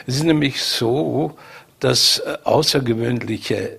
Es 0.06 0.16
ist 0.16 0.24
nämlich 0.24 0.62
so, 0.62 1.36
dass 1.80 2.18
äh, 2.18 2.38
außergewöhnliche 2.44 3.78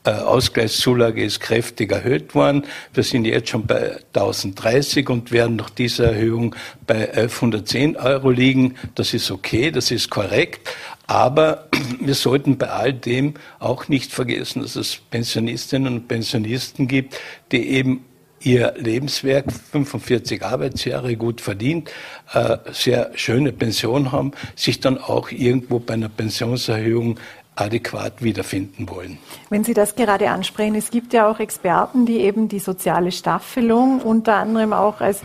äh, 0.05 0.11
Ausgleichszulage 0.11 1.23
ist 1.23 1.39
kräftig 1.39 1.91
erhöht 1.91 2.35
worden. 2.35 2.65
Wir 2.93 3.01
sind 3.01 3.25
jetzt 3.25 3.49
schon 3.49 3.65
bei 3.65 3.97
1030 4.13 5.09
und 5.09 5.31
werden 5.31 5.55
nach 5.55 5.71
dieser 5.71 6.11
Erhöhung 6.11 6.55
bei 6.85 7.09
1110 7.09 7.97
Euro 7.97 8.29
liegen. 8.29 8.75
Das 8.93 9.15
ist 9.15 9.31
okay, 9.31 9.71
das 9.71 9.89
ist 9.89 10.11
korrekt. 10.11 10.69
Aber 11.07 11.67
wir 11.99 12.15
sollten 12.15 12.57
bei 12.57 12.69
all 12.69 12.93
dem 12.93 13.35
auch 13.59 13.87
nicht 13.87 14.11
vergessen, 14.11 14.61
dass 14.61 14.75
es 14.75 14.95
Pensionistinnen 14.95 15.93
und 15.93 16.07
Pensionisten 16.07 16.87
gibt, 16.87 17.19
die 17.51 17.69
eben 17.69 18.05
ihr 18.41 18.73
Lebenswerk, 18.77 19.51
45 19.51 20.43
Arbeitsjahre 20.43 21.15
gut 21.15 21.41
verdient, 21.41 21.89
äh, 22.33 22.57
sehr 22.71 23.11
schöne 23.15 23.51
Pension 23.51 24.11
haben, 24.11 24.31
sich 24.55 24.79
dann 24.79 24.97
auch 24.97 25.31
irgendwo 25.31 25.79
bei 25.79 25.95
einer 25.95 26.09
Pensionserhöhung 26.09 27.19
adäquat 27.55 28.21
wiederfinden 28.21 28.89
wollen. 28.89 29.17
Wenn 29.49 29.63
Sie 29.63 29.73
das 29.73 29.95
gerade 29.95 30.29
ansprechen, 30.29 30.75
es 30.75 30.91
gibt 30.91 31.13
ja 31.13 31.29
auch 31.29 31.39
Experten, 31.39 32.05
die 32.05 32.19
eben 32.19 32.49
die 32.49 32.59
soziale 32.59 33.11
Staffelung 33.11 34.01
unter 34.01 34.35
anderem 34.35 34.73
auch 34.73 34.99
als 34.99 35.21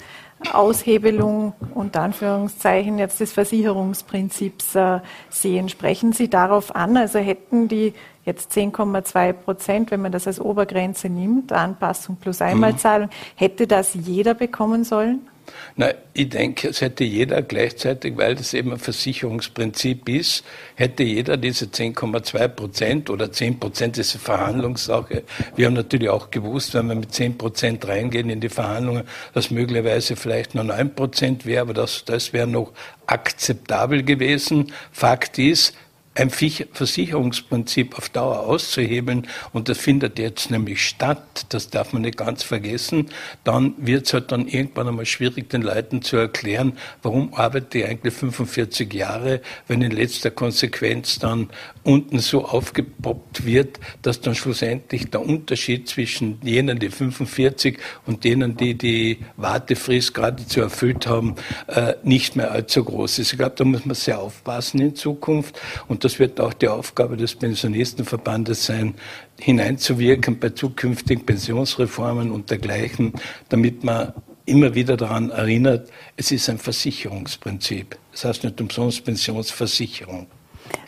Aushebelung 0.53 1.53
unter 1.74 2.03
Anführungszeichen 2.03 2.98
jetzt 2.98 3.20
des 3.20 3.33
Versicherungsprinzips 3.33 4.74
äh, 4.74 5.00
sehen. 5.29 5.68
Sprechen 5.68 6.12
Sie 6.12 6.29
darauf 6.29 6.74
an? 6.74 6.96
Also 6.96 7.18
hätten 7.18 7.68
die 7.68 7.92
jetzt 8.24 8.53
10,2 8.53 9.33
Prozent, 9.33 9.90
wenn 9.90 10.00
man 10.00 10.12
das 10.12 10.26
als 10.26 10.40
Obergrenze 10.40 11.09
nimmt, 11.09 11.53
Anpassung 11.53 12.16
plus 12.16 12.40
Einmalzahlung, 12.40 13.09
mhm. 13.09 13.12
hätte 13.37 13.66
das 13.66 13.94
jeder 13.94 14.35
bekommen 14.35 14.85
sollen? 14.85 15.29
Na, 15.76 15.92
ich 16.12 16.28
denke, 16.28 16.68
es 16.68 16.80
hätte 16.80 17.04
jeder 17.04 17.42
gleichzeitig, 17.42 18.16
weil 18.16 18.34
das 18.34 18.54
eben 18.54 18.72
ein 18.72 18.78
Versicherungsprinzip 18.78 20.08
ist, 20.08 20.44
hätte 20.74 21.02
jeder 21.02 21.36
diese 21.36 21.66
10,2 21.66 22.48
Prozent 22.48 23.10
oder 23.10 23.32
10 23.32 23.60
Prozent 23.60 23.98
ist 23.98 24.14
eine 24.14 24.22
Verhandlungssache. 24.22 25.22
Wir 25.56 25.66
haben 25.66 25.74
natürlich 25.74 26.08
auch 26.08 26.30
gewusst, 26.30 26.74
wenn 26.74 26.88
wir 26.88 26.94
mit 26.94 27.14
10 27.14 27.38
Prozent 27.38 27.86
reingehen 27.86 28.30
in 28.30 28.40
die 28.40 28.48
Verhandlungen, 28.48 29.04
dass 29.32 29.50
möglicherweise 29.50 30.16
vielleicht 30.16 30.54
nur 30.54 30.64
9 30.64 30.94
Prozent 30.94 31.46
wäre, 31.46 31.62
aber 31.62 31.74
das, 31.74 32.04
das 32.04 32.32
wäre 32.32 32.46
noch 32.46 32.72
akzeptabel 33.06 34.02
gewesen. 34.02 34.72
Fakt 34.92 35.38
ist, 35.38 35.74
ein 36.20 36.30
Versicherungsprinzip 36.30 37.96
auf 37.96 38.09
Dauer 38.11 38.40
auszuhebeln, 38.40 39.26
und 39.52 39.68
das 39.68 39.78
findet 39.78 40.18
jetzt 40.18 40.50
nämlich 40.50 40.85
statt, 40.85 41.46
das 41.48 41.70
darf 41.70 41.92
man 41.92 42.02
nicht 42.02 42.18
ganz 42.18 42.42
vergessen, 42.42 43.09
dann 43.44 43.74
wird 43.78 44.06
es 44.06 44.12
halt 44.12 44.30
dann 44.30 44.46
irgendwann 44.46 44.88
einmal 44.88 45.06
schwierig, 45.06 45.48
den 45.48 45.62
Leuten 45.62 46.02
zu 46.02 46.16
erklären, 46.16 46.76
warum 47.02 47.33
arbeite 47.35 47.78
ich 47.78 47.87
eigentlich 47.87 48.14
45 48.14 48.92
Jahre, 48.92 49.40
wenn 49.66 49.83
in 49.83 49.92
letzter 49.92 50.30
Konsequenz 50.30 51.18
dann 51.18 51.48
unten 51.83 52.18
so 52.18 52.44
aufgepoppt 52.44 53.46
wird, 53.46 53.80
dass 54.02 54.20
dann 54.20 54.35
schlussendlich 54.35 55.11
der 55.11 55.22
Unterschied 55.22 55.88
zwischen 55.88 56.38
jenen, 56.42 56.78
die 56.78 56.90
45 56.90 57.78
und 58.06 58.24
denen, 58.24 58.56
die 58.56 58.74
die 58.74 59.18
Wartefrist 59.37 60.12
geradezu 60.12 60.61
erfüllt 60.61 61.06
haben, 61.06 61.37
äh, 61.68 61.94
nicht 62.02 62.37
mehr 62.37 62.50
allzu 62.50 62.85
groß 62.85 63.20
ist. 63.20 63.33
Ich 63.33 63.38
glaube, 63.38 63.54
da 63.56 63.64
muss 63.64 63.87
man 63.87 63.94
sehr 63.94 64.18
aufpassen 64.18 64.80
in 64.80 64.94
Zukunft. 64.94 65.59
Und 65.88 66.04
das 66.04 66.09
wird 66.18 66.40
auch 66.40 66.52
die 66.52 66.68
Aufgabe 66.68 67.16
des 67.16 67.34
Pensionistenverbandes 67.34 68.66
sein, 68.66 68.94
hineinzuwirken 69.38 70.38
bei 70.38 70.50
zukünftigen 70.50 71.24
Pensionsreformen 71.24 72.30
und 72.30 72.50
dergleichen, 72.50 73.12
damit 73.48 73.84
man 73.84 74.12
immer 74.46 74.74
wieder 74.74 74.96
daran 74.96 75.30
erinnert, 75.30 75.88
es 76.16 76.32
ist 76.32 76.48
ein 76.48 76.58
Versicherungsprinzip. 76.58 77.96
Das 78.12 78.24
heißt 78.24 78.44
nicht 78.44 78.60
umsonst 78.60 79.04
Pensionsversicherung. 79.04 80.26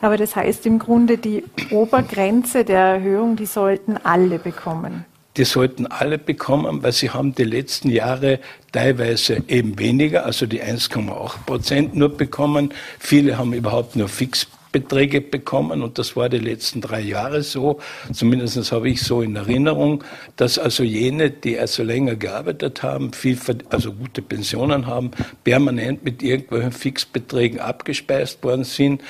Aber 0.01 0.17
das 0.17 0.37
heißt 0.37 0.67
im 0.67 0.79
Grunde, 0.79 1.19
die 1.19 1.45
Obergrenze 1.71 2.65
der 2.65 2.81
Erhöhung, 2.81 3.37
die 3.37 3.47
sollten 3.47 3.97
alle 3.97 4.39
bekommen. 4.39 5.05
Die 5.37 5.45
sollten 5.45 5.87
alle 5.87 6.19
bekommen, 6.19 6.83
weil 6.83 6.93
sie 6.93 7.11
haben 7.11 7.35
die 7.35 7.45
letzten 7.45 7.89
Jahre 7.89 8.39
teilweise 8.71 9.43
eben 9.49 9.79
weniger, 9.79 10.27
also 10.27 10.45
die 10.45 10.63
1,8 10.63 11.47
Prozent 11.47 11.97
nur 11.97 12.15
bekommen. 12.15 12.75
Viele 12.99 13.39
haben 13.39 13.55
überhaupt 13.55 13.97
nur 13.97 14.09
fix 14.09 14.47
Fixbeträge 14.73 15.21
bekommen 15.21 15.83
und 15.83 15.99
das 15.99 16.17
war 16.17 16.31
die 16.31 16.39
letzten 16.39 16.81
drei 16.81 17.01
Jahre 17.01 17.43
so. 17.43 17.79
Zumindest 18.13 18.73
habe 18.73 18.89
ich 18.89 19.03
so 19.03 19.21
in 19.21 19.37
Erinnerung, 19.37 20.03
dass 20.37 20.59
also 20.59 20.83
jene, 20.83 21.31
die 21.31 21.59
also 21.59 21.83
länger 21.83 22.17
gearbeitet 22.17 22.83
haben, 22.83 23.13
viel, 23.13 23.39
also 23.69 23.93
gute 23.93 24.23
Pensionen 24.23 24.87
haben, 24.87 25.11
permanent 25.45 26.05
mit 26.05 26.23
irgendwelchen 26.23 26.73
Fixbeträgen 26.73 27.61
abgespeist 27.61 28.43
worden 28.43 28.65
sind 28.65 29.03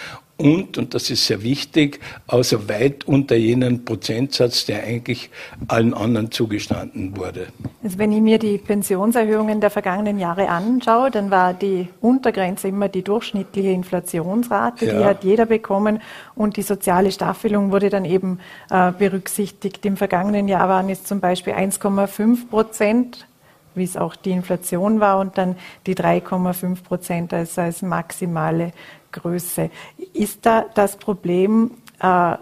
und, 0.43 0.77
und 0.77 0.93
das 0.93 1.09
ist 1.09 1.25
sehr 1.25 1.43
wichtig, 1.43 2.01
also 2.27 2.69
weit 2.69 3.07
unter 3.07 3.37
jenen 3.37 3.85
Prozentsatz, 3.85 4.67
der 4.67 4.83
eigentlich 4.83 5.31
allen 5.69 5.95
anderen 5.95 6.33
zugestanden 6.33 7.17
wurde. 7.17 7.47
Also 7.85 7.99
wenn 7.99 8.11
ich 8.11 8.21
mir 8.21 8.41
die 8.41 8.59
Pensionserhöhungen 8.59 9.61
der 9.61 9.71
vergangenen 9.71 10.19
Jahre 10.19 10.49
anschaue, 10.49 11.13
dann 11.13 11.31
war 11.31 11.55
die 11.55 11.89
Untergrenze 12.01 12.67
immer 12.67 12.89
die 12.89 13.03
durchschnittliche 13.03 13.69
Inflationsrate, 13.69 14.87
ja. 14.87 14.99
die 14.99 15.05
hat 15.05 15.23
jeder 15.23 15.47
bekommen 15.47 16.03
und 16.35 16.57
die 16.57 16.63
soziale 16.63 17.13
Staffelung 17.13 17.71
wurde 17.71 17.89
dann 17.89 18.05
eben 18.05 18.41
äh, 18.71 18.91
berücksichtigt. 18.91 19.87
Im 19.87 19.97
vergangenen 19.97 20.49
Jahr 20.49 20.69
waren 20.69 20.89
es 20.89 21.05
zum 21.05 21.21
Beispiel 21.21 21.53
1,5 21.53 22.49
Prozent 22.49 23.27
wie 23.75 23.85
es 23.85 23.97
auch 23.97 24.17
die 24.17 24.33
Inflation 24.33 25.01
war 25.01 25.19
und 25.19 25.39
dann 25.39 25.57
die 25.87 25.95
3,5 25.95 26.83
Prozent 26.83 27.33
als, 27.33 27.59
als 27.59 27.81
maximale 27.81 28.73
Größe. 29.13 29.71
Ist 30.13 30.45
da 30.45 30.67
das 30.75 30.97
Problem, 30.97 31.73
äh, 32.01 32.35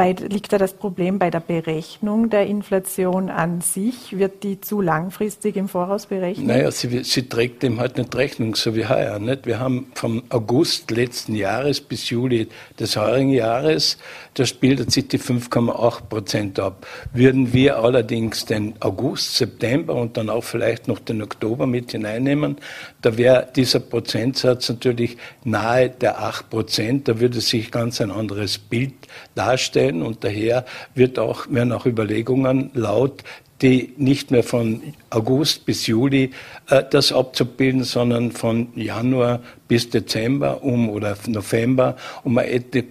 bei, 0.00 0.12
liegt 0.12 0.50
da 0.50 0.56
das 0.56 0.72
Problem 0.72 1.18
bei 1.18 1.28
der 1.28 1.40
Berechnung 1.40 2.30
der 2.30 2.46
Inflation 2.46 3.28
an 3.28 3.60
sich? 3.60 4.16
Wird 4.16 4.44
die 4.44 4.58
zu 4.58 4.80
langfristig 4.80 5.56
im 5.56 5.68
Voraus 5.68 6.06
berechnet? 6.06 6.46
Naja, 6.46 6.70
sie, 6.70 7.04
sie 7.04 7.28
trägt 7.28 7.62
dem 7.62 7.78
halt 7.78 7.98
nicht 7.98 8.16
Rechnung, 8.16 8.54
so 8.54 8.74
wie 8.74 8.86
heuer. 8.86 9.18
Nicht? 9.18 9.44
Wir 9.44 9.58
haben 9.58 9.92
vom 9.94 10.22
August 10.30 10.90
letzten 10.90 11.34
Jahres 11.34 11.82
bis 11.82 12.08
Juli 12.08 12.48
des 12.78 12.96
heurigen 12.96 13.28
Jahres, 13.28 13.98
da 14.32 14.44
bildet 14.58 14.90
sich 14.90 15.08
die 15.08 15.18
5,8 15.18 16.04
Prozent 16.08 16.58
ab. 16.58 16.86
Würden 17.12 17.52
wir 17.52 17.76
allerdings 17.78 18.46
den 18.46 18.76
August, 18.80 19.36
September 19.36 19.96
und 19.96 20.16
dann 20.16 20.30
auch 20.30 20.44
vielleicht 20.44 20.88
noch 20.88 21.00
den 21.00 21.20
Oktober 21.20 21.66
mit 21.66 21.92
hineinnehmen, 21.92 22.56
da 23.02 23.18
wäre 23.18 23.48
dieser 23.54 23.80
Prozentsatz 23.80 24.70
natürlich 24.70 25.18
nahe 25.44 25.90
der 25.90 26.22
8 26.22 26.48
Prozent. 26.48 27.08
Da 27.08 27.20
würde 27.20 27.42
sich 27.42 27.70
ganz 27.70 28.00
ein 28.00 28.10
anderes 28.10 28.56
Bild 28.56 28.94
darstellen 29.34 29.89
sein 29.90 30.02
und 30.02 30.24
daher 30.24 30.64
wird 30.94 31.18
auch, 31.18 31.50
werden 31.50 31.72
auch 31.72 31.86
Überlegungen 31.86 32.70
laut, 32.74 33.22
die 33.62 33.92
nicht 33.98 34.30
mehr 34.30 34.42
von 34.42 34.80
August 35.10 35.66
bis 35.66 35.86
Juli 35.86 36.30
äh, 36.70 36.82
das 36.90 37.12
abzubilden, 37.12 37.84
sondern 37.84 38.32
von 38.32 38.68
Januar 38.74 39.40
bis 39.68 39.90
Dezember 39.90 40.62
um 40.62 40.88
oder 40.88 41.14
November, 41.26 41.96
um 42.24 42.40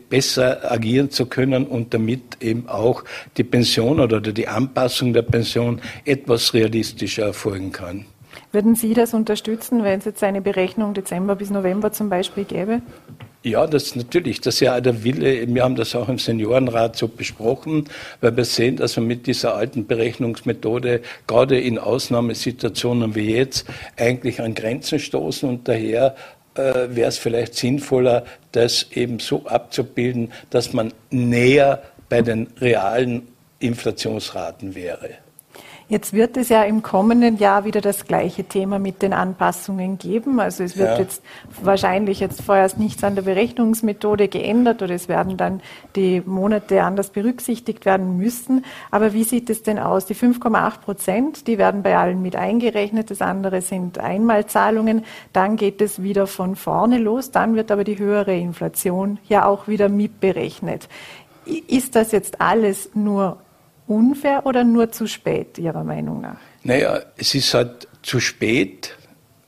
besser 0.09 0.71
agieren 0.71 1.09
zu 1.09 1.25
können 1.25 1.65
und 1.65 1.93
damit 1.95 2.38
eben 2.39 2.69
auch 2.69 3.03
die 3.38 3.43
Pension 3.43 3.99
oder 3.99 4.21
die 4.21 4.47
Anpassung 4.47 5.13
der 5.13 5.23
Pension 5.23 5.81
etwas 6.05 6.53
realistischer 6.53 7.23
erfolgen 7.23 7.71
kann. 7.71 8.05
Würden 8.51 8.75
Sie 8.75 8.93
das 8.93 9.15
unterstützen, 9.15 9.83
wenn 9.83 9.99
es 9.99 10.05
jetzt 10.05 10.23
eine 10.23 10.41
Berechnung 10.41 10.93
Dezember 10.93 11.35
bis 11.35 11.49
November 11.49 11.91
zum 11.91 12.09
Beispiel 12.09 12.45
gäbe? 12.45 12.81
Ja, 13.41 13.67
das 13.67 13.95
natürlich, 13.95 14.41
das 14.41 14.56
ist 14.56 14.60
ja 14.60 14.82
der 14.82 15.06
Wille. 15.06 15.47
Wir 15.47 15.63
haben 15.63 15.75
das 15.75 15.95
auch 15.95 16.10
im 16.10 16.19
Seniorenrat 16.19 16.97
so 16.97 17.08
besprochen, 17.08 17.86
weil 18.19 18.36
wir 18.36 18.43
sehen, 18.43 18.75
dass 18.75 18.97
wir 18.97 19.04
mit 19.04 19.28
dieser 19.28 19.56
alten 19.56 19.88
Berechnungsmethode 19.88 21.02
gerade 21.25 21.58
in 21.58 21.80
Ausnahmesituationen 21.80 23.15
wie 23.15 23.34
jetzt 23.34 23.65
eigentlich 23.95 24.41
an 24.41 24.56
Grenzen 24.56 24.99
stoßen 24.99 25.47
und 25.47 25.69
daher 25.69 26.17
äh, 26.56 26.89
wäre 26.89 27.08
es 27.08 27.17
vielleicht 27.17 27.56
sinnvoller, 27.56 28.25
das 28.52 28.88
eben 28.91 29.19
so 29.19 29.45
abzubilden, 29.45 30.34
dass 30.49 30.73
man 30.73 30.91
näher 31.10 31.82
bei 32.10 32.21
den 32.21 32.47
realen 32.60 33.30
Inflationsraten 33.60 34.75
wäre. 34.75 35.12
Jetzt 35.89 36.13
wird 36.13 36.38
es 36.38 36.49
ja 36.49 36.62
im 36.65 36.84
kommenden 36.84 37.38
Jahr 37.38 37.65
wieder 37.65 37.82
das 37.82 38.06
gleiche 38.06 38.43
Thema 38.43 38.78
mit 38.78 39.02
den 39.02 39.12
Anpassungen 39.12 39.97
geben. 39.97 40.39
Also 40.39 40.63
es 40.63 40.78
wird 40.78 40.91
ja. 40.91 40.99
jetzt 40.99 41.23
wahrscheinlich 41.63 42.19
jetzt 42.19 42.43
vorerst 42.43 42.78
nichts 42.78 43.04
an 43.04 43.15
der 43.15 43.23
Berechnungsmethode 43.23 44.28
geändert 44.28 44.84
oder 44.84 44.93
es 44.93 45.08
werden 45.08 45.36
dann 45.36 45.62
die 45.95 46.21
Monate 46.23 46.84
anders 46.84 47.10
berücksichtigt 47.10 47.88
werden 47.88 48.17
müssen. 48.17 48.65
Aber 48.91 49.13
wie 49.13 49.23
sieht 49.23 49.49
es 49.49 49.63
denn 49.63 49.80
aus? 49.80 50.06
Die 50.06 50.13
5,8 50.13 50.80
Prozent, 50.82 51.47
die 51.47 51.58
werden 51.58 51.82
bei 51.82 51.97
allen 51.97 52.21
mit 52.21 52.36
eingerechnet. 52.36 53.10
Das 53.10 53.23
andere 53.23 53.63
sind 53.63 53.97
Einmalzahlungen. 53.97 55.06
Dann 55.34 55.56
geht 55.56 55.82
es 55.82 56.04
wieder 56.04 56.28
von 56.28 56.56
vorne 56.56 56.99
los. 56.99 57.32
Dann 57.32 57.56
wird 57.56 57.71
aber 57.71 57.84
die 57.84 57.97
höhere 57.97 58.38
Inflation 58.38 59.17
ja 59.28 59.47
auch 59.47 59.67
wieder 59.67 59.89
mitberechnet. 59.89 60.88
Ist 61.67 61.95
das 61.95 62.12
jetzt 62.12 62.41
alles 62.41 62.91
nur 62.93 63.38
unfair 63.89 64.45
oder 64.45 64.63
nur 64.63 64.91
zu 64.91 65.08
spät, 65.08 65.58
Ihrer 65.58 65.84
Meinung 65.84 66.21
nach? 66.21 66.38
Naja, 66.63 67.02
es 67.17 67.36
ist 67.36 67.54
halt 67.54 67.88
zu 68.04 68.19
spät. 68.19 68.95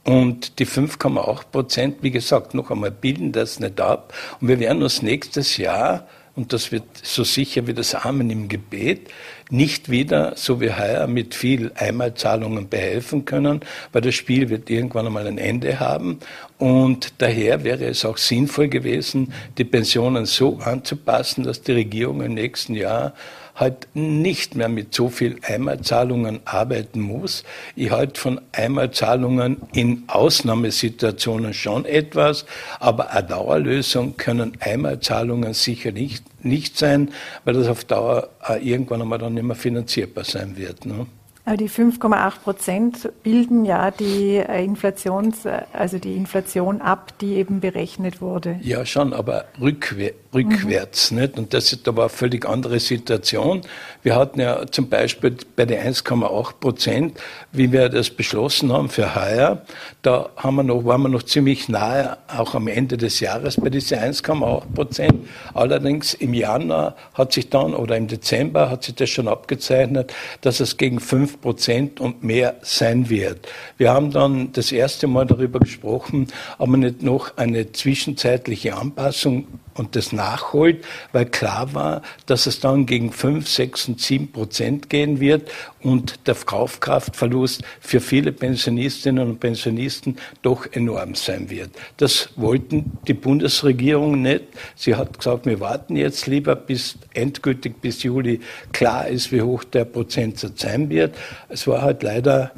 Und 0.03 0.57
die 0.57 0.65
5,8 0.65 1.51
Prozent, 1.51 1.97
wie 2.01 2.09
gesagt, 2.09 2.55
noch 2.55 2.71
einmal 2.71 2.89
bilden 2.89 3.31
das 3.31 3.59
nicht 3.59 3.79
ab. 3.79 4.13
Und 4.39 4.47
wir 4.47 4.59
werden 4.59 4.81
uns 4.81 5.03
nächstes 5.03 5.57
Jahr, 5.57 6.07
und 6.35 6.53
das 6.53 6.71
wird 6.71 6.85
so 7.03 7.23
sicher 7.23 7.67
wie 7.67 7.73
das 7.73 7.93
Amen 7.93 8.31
im 8.31 8.47
Gebet, 8.47 9.11
nicht 9.51 9.91
wieder, 9.91 10.33
so 10.37 10.59
wie 10.59 10.71
heuer, 10.71 11.05
mit 11.05 11.35
viel 11.35 11.71
Einmalzahlungen 11.75 12.67
behelfen 12.67 13.25
können, 13.25 13.59
weil 13.91 14.01
das 14.01 14.15
Spiel 14.15 14.49
wird 14.49 14.71
irgendwann 14.71 15.05
einmal 15.05 15.27
ein 15.27 15.37
Ende 15.37 15.79
haben. 15.79 16.19
Und 16.57 17.13
daher 17.19 17.63
wäre 17.63 17.85
es 17.85 18.03
auch 18.03 18.17
sinnvoll 18.17 18.69
gewesen, 18.69 19.33
die 19.59 19.65
Pensionen 19.65 20.25
so 20.25 20.57
anzupassen, 20.57 21.43
dass 21.43 21.61
die 21.61 21.73
Regierung 21.73 22.21
im 22.21 22.33
nächsten 22.33 22.73
Jahr 22.73 23.13
halt 23.55 23.87
nicht 23.93 24.55
mehr 24.55 24.69
mit 24.69 24.93
so 24.93 25.09
viel 25.09 25.37
Einmalzahlungen 25.43 26.39
arbeiten 26.45 27.01
muss. 27.01 27.43
Ich 27.75 27.91
halte 27.91 28.19
von 28.19 28.41
Einmalzahlungen 28.51 29.57
in 29.73 30.03
Ausnahmesituationen 30.07 31.53
schon 31.53 31.85
etwas, 31.85 32.45
aber 32.79 33.11
eine 33.11 33.27
Dauerlösung 33.27 34.17
können 34.17 34.57
Einmalzahlungen 34.59 35.53
sicher 35.53 35.91
nicht, 35.91 36.23
nicht 36.43 36.77
sein, 36.77 37.11
weil 37.45 37.53
das 37.53 37.67
auf 37.67 37.83
Dauer 37.83 38.29
irgendwann 38.61 39.01
einmal 39.01 39.19
dann 39.19 39.33
nicht 39.33 39.43
mehr 39.43 39.55
finanzierbar 39.55 40.23
sein 40.23 40.57
wird. 40.57 40.85
Ne? 40.85 41.05
Die 41.47 41.69
5,8 41.69 42.39
Prozent 42.43 43.09
bilden 43.23 43.65
ja 43.65 43.89
die 43.89 44.37
äh, 44.37 44.63
Inflations, 44.63 45.45
äh, 45.45 45.63
also 45.73 45.97
die 45.97 46.15
Inflation 46.15 46.81
ab, 46.81 47.17
die 47.19 47.33
eben 47.33 47.59
berechnet 47.59 48.21
wurde. 48.21 48.59
Ja, 48.61 48.85
schon, 48.85 49.11
aber 49.11 49.45
rückwär, 49.59 50.11
rückwärts, 50.35 51.09
mhm. 51.09 51.19
nicht? 51.19 51.39
Und 51.39 51.53
das 51.55 51.73
ist 51.73 51.87
aber 51.87 52.03
eine 52.03 52.09
völlig 52.09 52.47
andere 52.47 52.79
Situation. 52.79 53.61
Wir 54.03 54.15
hatten 54.15 54.39
ja 54.39 54.67
zum 54.67 54.87
Beispiel 54.87 55.35
bei 55.55 55.65
den 55.65 55.79
1,8 55.79 56.53
Prozent, 56.59 57.19
wie 57.51 57.71
wir 57.71 57.89
das 57.89 58.11
beschlossen 58.11 58.71
haben 58.71 58.89
für 58.89 59.15
heuer, 59.15 59.63
da 60.03 60.29
haben 60.37 60.55
wir 60.57 60.63
noch, 60.63 60.85
waren 60.85 61.01
wir 61.01 61.09
noch 61.09 61.23
ziemlich 61.23 61.67
nahe, 61.69 62.17
auch 62.27 62.53
am 62.53 62.67
Ende 62.67 62.97
des 62.97 63.19
Jahres 63.19 63.57
bei 63.59 63.69
diesen 63.71 63.97
1,8 63.97 64.73
Prozent. 64.73 65.27
Allerdings 65.55 66.13
im 66.13 66.35
Januar 66.35 66.95
hat 67.15 67.33
sich 67.33 67.49
dann, 67.49 67.73
oder 67.73 67.97
im 67.97 68.07
Dezember 68.07 68.69
hat 68.69 68.83
sich 68.83 68.93
das 68.95 69.09
schon 69.09 69.27
abgezeichnet, 69.27 70.13
dass 70.41 70.59
es 70.59 70.77
gegen 70.77 70.99
5 70.99 71.30
fünf 71.31 71.41
Prozent 71.41 71.99
und 71.99 72.23
mehr 72.23 72.57
sein 72.61 73.09
wird. 73.09 73.47
Wir 73.77 73.91
haben 73.91 74.11
dann 74.11 74.51
das 74.51 74.71
erste 74.71 75.07
Mal 75.07 75.25
darüber 75.25 75.59
gesprochen, 75.59 76.27
ob 76.57 76.69
man 76.69 76.81
nicht 76.81 77.03
noch 77.03 77.37
eine 77.37 77.71
zwischenzeitliche 77.71 78.75
Anpassung 78.75 79.47
und 79.75 79.95
das 79.95 80.11
nachholt, 80.11 80.85
weil 81.11 81.25
klar 81.25 81.73
war, 81.73 82.01
dass 82.25 82.45
es 82.45 82.59
dann 82.59 82.85
gegen 82.85 83.11
5, 83.11 83.47
6 83.47 83.89
und 83.89 84.01
7 84.01 84.31
Prozent 84.31 84.89
gehen 84.89 85.19
wird 85.19 85.51
und 85.81 86.27
der 86.27 86.35
Kaufkraftverlust 86.35 87.63
für 87.79 87.99
viele 87.99 88.31
Pensionistinnen 88.31 89.27
und 89.27 89.39
Pensionisten 89.39 90.17
doch 90.41 90.65
enorm 90.71 91.15
sein 91.15 91.49
wird. 91.49 91.71
Das 91.97 92.29
wollten 92.35 92.97
die 93.07 93.13
Bundesregierung 93.13 94.21
nicht. 94.21 94.43
Sie 94.75 94.95
hat 94.95 95.17
gesagt, 95.17 95.45
wir 95.45 95.59
warten 95.59 95.95
jetzt 95.95 96.27
lieber 96.27 96.55
bis 96.55 96.97
endgültig 97.13 97.81
bis 97.81 98.03
Juli 98.03 98.41
klar 98.71 99.07
ist, 99.07 99.31
wie 99.31 99.41
hoch 99.41 99.63
der 99.63 99.85
Prozentsatz 99.85 100.61
sein 100.61 100.89
wird. 100.89 101.15
Es 101.49 101.67
war 101.67 101.81
halt 101.81 102.03
leider 102.03 102.51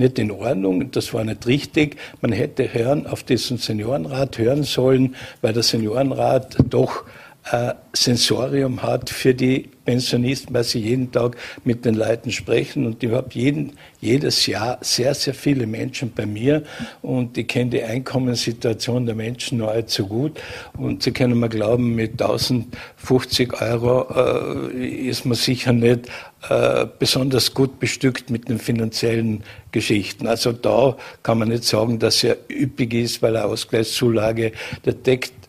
nicht 0.00 0.18
in 0.18 0.32
Ordnung, 0.32 0.90
das 0.90 1.14
war 1.14 1.22
nicht 1.22 1.46
richtig. 1.46 1.96
Man 2.20 2.32
hätte 2.32 2.74
hören, 2.74 3.06
auf 3.06 3.22
diesen 3.22 3.58
Seniorenrat 3.58 4.38
hören 4.38 4.64
sollen, 4.64 5.14
weil 5.40 5.52
der 5.52 5.62
Seniorenrat 5.62 6.56
doch 6.68 7.04
äh, 7.50 7.74
Sensorium 7.92 8.82
hat 8.82 9.10
für 9.10 9.34
die 9.34 9.68
Pensionisten, 9.84 10.54
weil 10.54 10.62
sie 10.62 10.80
jeden 10.80 11.10
Tag 11.10 11.36
mit 11.64 11.84
den 11.84 11.94
Leuten 11.94 12.30
sprechen. 12.30 12.86
Und 12.86 13.02
ich 13.02 13.10
habe 13.10 13.28
jeden, 13.32 13.72
jedes 14.00 14.46
Jahr 14.46 14.78
sehr, 14.82 15.14
sehr 15.14 15.34
viele 15.34 15.66
Menschen 15.66 16.12
bei 16.12 16.26
mir 16.26 16.62
und 17.02 17.36
ich 17.36 17.48
kenne 17.48 17.70
die 17.70 17.82
Einkommenssituation 17.82 19.06
der 19.06 19.14
Menschen 19.14 19.58
nur 19.58 19.70
allzu 19.70 20.06
gut. 20.06 20.40
Und 20.76 21.02
Sie 21.02 21.12
können 21.12 21.40
mir 21.40 21.48
glauben, 21.48 21.94
mit 21.94 22.22
1050 22.22 23.60
Euro 23.60 24.70
äh, 24.70 24.86
ist 25.08 25.24
man 25.24 25.34
sicher 25.34 25.72
nicht 25.72 26.08
äh, 26.48 26.86
besonders 26.98 27.52
gut 27.54 27.80
bestückt 27.80 28.30
mit 28.30 28.48
den 28.48 28.58
finanziellen 28.58 29.42
Geschichten. 29.72 30.26
Also 30.26 30.52
da 30.52 30.96
kann 31.22 31.38
man 31.38 31.48
nicht 31.48 31.64
sagen, 31.64 31.98
dass 31.98 32.22
er 32.22 32.36
üppig 32.48 32.94
ist, 32.94 33.22
weil 33.22 33.36
er 33.36 33.46
Ausgleichszulage, 33.46 34.52
der 34.84 34.92
deckt 34.92 35.39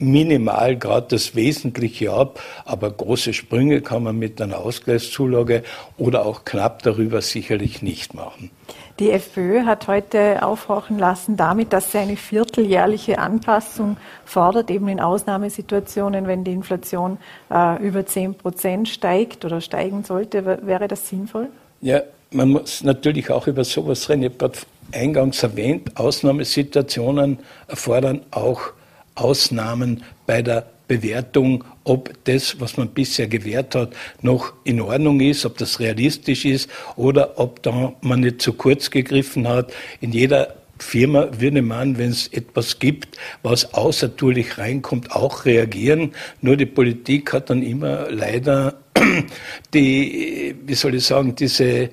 minimal 0.00 0.76
gerade 0.76 1.08
das 1.10 1.36
Wesentliche 1.36 2.12
ab, 2.12 2.40
aber 2.64 2.90
große 2.90 3.32
Sprünge 3.32 3.82
kann 3.82 4.02
man 4.02 4.18
mit 4.18 4.40
einer 4.40 4.58
Ausgleichszulage 4.58 5.62
oder 5.98 6.24
auch 6.24 6.44
knapp 6.44 6.82
darüber 6.82 7.20
sicherlich 7.20 7.82
nicht 7.82 8.14
machen. 8.14 8.50
Die 8.98 9.10
FPÖ 9.10 9.64
hat 9.64 9.88
heute 9.88 10.42
aufhorchen 10.42 10.98
lassen 10.98 11.36
damit, 11.36 11.72
dass 11.72 11.92
sie 11.92 11.98
eine 11.98 12.16
vierteljährliche 12.16 13.18
Anpassung 13.18 13.96
fordert, 14.24 14.70
eben 14.70 14.88
in 14.88 15.00
Ausnahmesituationen, 15.00 16.26
wenn 16.26 16.44
die 16.44 16.52
Inflation 16.52 17.18
äh, 17.50 17.82
über 17.82 18.04
10 18.04 18.34
Prozent 18.34 18.88
steigt 18.88 19.44
oder 19.44 19.60
steigen 19.60 20.04
sollte. 20.04 20.44
Wäre 20.66 20.88
das 20.88 21.08
sinnvoll? 21.08 21.48
Ja, 21.80 22.02
man 22.30 22.50
muss 22.50 22.82
natürlich 22.82 23.30
auch 23.30 23.46
über 23.46 23.64
sowas 23.64 24.08
reden. 24.08 24.22
Ich 24.22 24.28
habe 24.30 24.38
gerade 24.38 24.58
eingangs 24.92 25.42
erwähnt, 25.42 25.96
Ausnahmesituationen 25.98 27.38
erfordern 27.68 28.20
auch 28.30 28.72
Ausnahmen 29.14 30.02
bei 30.26 30.42
der 30.42 30.66
Bewertung, 30.88 31.64
ob 31.84 32.12
das, 32.24 32.60
was 32.60 32.76
man 32.76 32.88
bisher 32.88 33.28
gewährt 33.28 33.76
hat, 33.76 33.94
noch 34.22 34.52
in 34.64 34.80
Ordnung 34.80 35.20
ist, 35.20 35.46
ob 35.46 35.56
das 35.56 35.78
realistisch 35.78 36.44
ist 36.44 36.68
oder 36.96 37.38
ob 37.38 37.62
da 37.62 37.92
man 38.00 38.20
nicht 38.20 38.42
zu 38.42 38.54
kurz 38.54 38.90
gegriffen 38.90 39.46
hat. 39.46 39.72
In 40.00 40.10
jeder 40.10 40.56
Firma 40.82 41.28
würde 41.38 41.62
man, 41.62 41.98
wenn 41.98 42.10
es 42.10 42.26
etwas 42.28 42.78
gibt, 42.78 43.18
was 43.42 43.74
außertourlich 43.74 44.58
reinkommt, 44.58 45.12
auch 45.12 45.44
reagieren. 45.44 46.12
Nur 46.40 46.56
die 46.56 46.66
Politik 46.66 47.32
hat 47.32 47.50
dann 47.50 47.62
immer 47.62 48.10
leider 48.10 48.74
die, 49.74 50.56
wie 50.66 50.74
soll 50.74 50.96
ich 50.96 51.04
sagen, 51.04 51.34
diese 51.34 51.90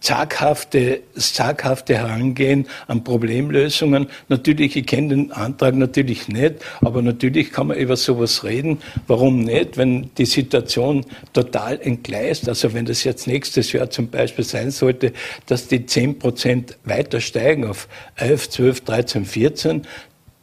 zaghafte, 0.00 1.00
zaghafte 1.16 1.96
Herangehen 1.96 2.66
an 2.86 3.04
Problemlösungen. 3.04 4.06
Natürlich, 4.28 4.76
ich 4.76 4.86
kenne 4.86 5.08
den 5.08 5.32
Antrag 5.32 5.74
natürlich 5.74 6.28
nicht, 6.28 6.56
aber 6.80 7.02
natürlich 7.02 7.52
kann 7.52 7.68
man 7.68 7.76
über 7.76 7.96
sowas 7.96 8.44
reden. 8.44 8.78
Warum 9.06 9.40
nicht, 9.44 9.76
wenn 9.76 10.10
die 10.16 10.26
Situation 10.26 11.04
total 11.32 11.80
entgleist, 11.80 12.48
also 12.48 12.72
wenn 12.74 12.86
das 12.86 13.04
jetzt 13.04 13.26
nächstes 13.26 13.72
Jahr 13.72 13.90
zum 13.90 14.08
Beispiel 14.08 14.44
sein 14.44 14.70
sollte, 14.70 15.12
dass 15.46 15.68
die 15.68 15.86
10 15.86 16.18
Prozent 16.18 16.78
weiter 16.84 17.20
steigen 17.20 17.66
auf 17.66 17.88
11, 18.16 18.50
12, 18.50 18.80
13, 18.82 19.24
14, 19.24 19.86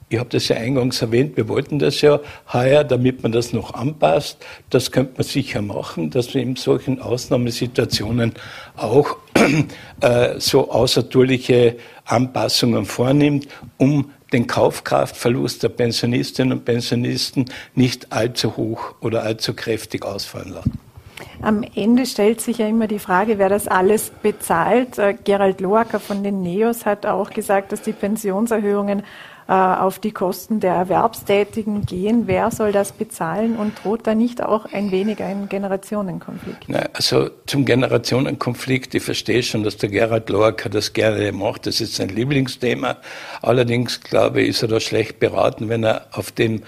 ich 0.10 0.20
habe 0.20 0.30
das 0.30 0.48
ja 0.48 0.56
eingangs 0.56 1.02
erwähnt, 1.02 1.36
wir 1.36 1.50
wollten 1.50 1.80
das 1.80 2.02
ja 2.02 2.20
heuer, 2.54 2.84
damit 2.84 3.24
man 3.24 3.34
das 3.34 3.52
noch 3.52 3.74
anpasst. 3.74 4.38
Das 4.70 4.92
könnte 4.92 5.14
man 5.18 5.24
sicher 5.24 5.62
machen, 5.62 6.10
dass 6.12 6.34
man 6.34 6.44
in 6.44 6.56
solchen 6.56 7.02
Ausnahmesituationen 7.02 8.34
auch 8.78 9.18
äh, 10.02 10.40
so 10.40 10.72
außertourliche 10.72 11.76
Anpassungen 12.06 12.86
vornimmt, 12.86 13.48
um 13.78 14.12
den 14.32 14.48
Kaufkraftverlust 14.48 15.64
der 15.64 15.70
Pensionistinnen 15.70 16.60
und 16.60 16.66
Pensionisten 16.66 17.46
nicht 17.76 18.12
allzu 18.12 18.56
hoch 18.58 18.96
oder 19.02 19.24
allzu 19.24 19.54
kräftig 19.54 20.06
ausfallen 20.06 20.54
lassen. 20.54 20.80
Am 21.42 21.64
Ende 21.76 22.06
stellt 22.06 22.42
sich 22.42 22.60
ja 22.60 22.68
immer 22.68 22.88
die 22.88 23.00
Frage, 23.00 23.38
wer 23.38 23.50
das 23.50 23.68
alles 23.68 24.12
bezahlt. 24.22 24.98
Äh, 24.98 25.16
Gerald 25.24 25.62
Loacker 25.62 26.00
von 26.00 26.24
den 26.24 26.42
NEOS 26.42 26.86
hat 26.86 27.06
auch 27.06 27.30
gesagt, 27.30 27.72
dass 27.72 27.82
die 27.82 27.92
Pensionserhöhungen 27.92 29.04
auf 29.48 30.00
die 30.00 30.12
Kosten 30.12 30.60
der 30.60 30.74
Erwerbstätigen 30.74 31.86
gehen. 31.86 32.24
Wer 32.28 32.52
soll 32.52 32.74
das 32.74 32.92
bezahlen 32.92 33.56
und 33.56 33.82
droht 33.82 34.06
da 34.06 34.14
nicht 34.14 34.44
auch 34.44 34.66
ein 34.74 34.92
wenig 34.92 35.24
ein 35.24 35.48
Generationenkonflikt? 35.48 36.66
Na, 36.68 36.84
also 36.92 37.30
zum 37.46 37.64
Generationenkonflikt, 37.64 38.94
ich 38.96 39.04
verstehe 39.04 39.44
schon, 39.44 39.64
dass 39.64 39.78
der 39.78 39.90
Gerhard 39.90 40.30
Loacker 40.30 40.70
das 40.70 40.92
gerne 40.92 41.32
macht. 41.32 41.66
Das 41.66 41.80
ist 41.80 41.96
sein 41.96 42.10
Lieblingsthema. 42.10 42.98
Allerdings, 43.42 44.02
glaube 44.02 44.42
ich, 44.42 44.50
ist 44.50 44.64
er 44.64 44.68
da 44.68 44.82
schlecht 44.82 45.20
beraten, 45.20 45.70
wenn 45.70 45.84
er 45.84 46.08
auf 46.12 46.32
dem 46.32 46.64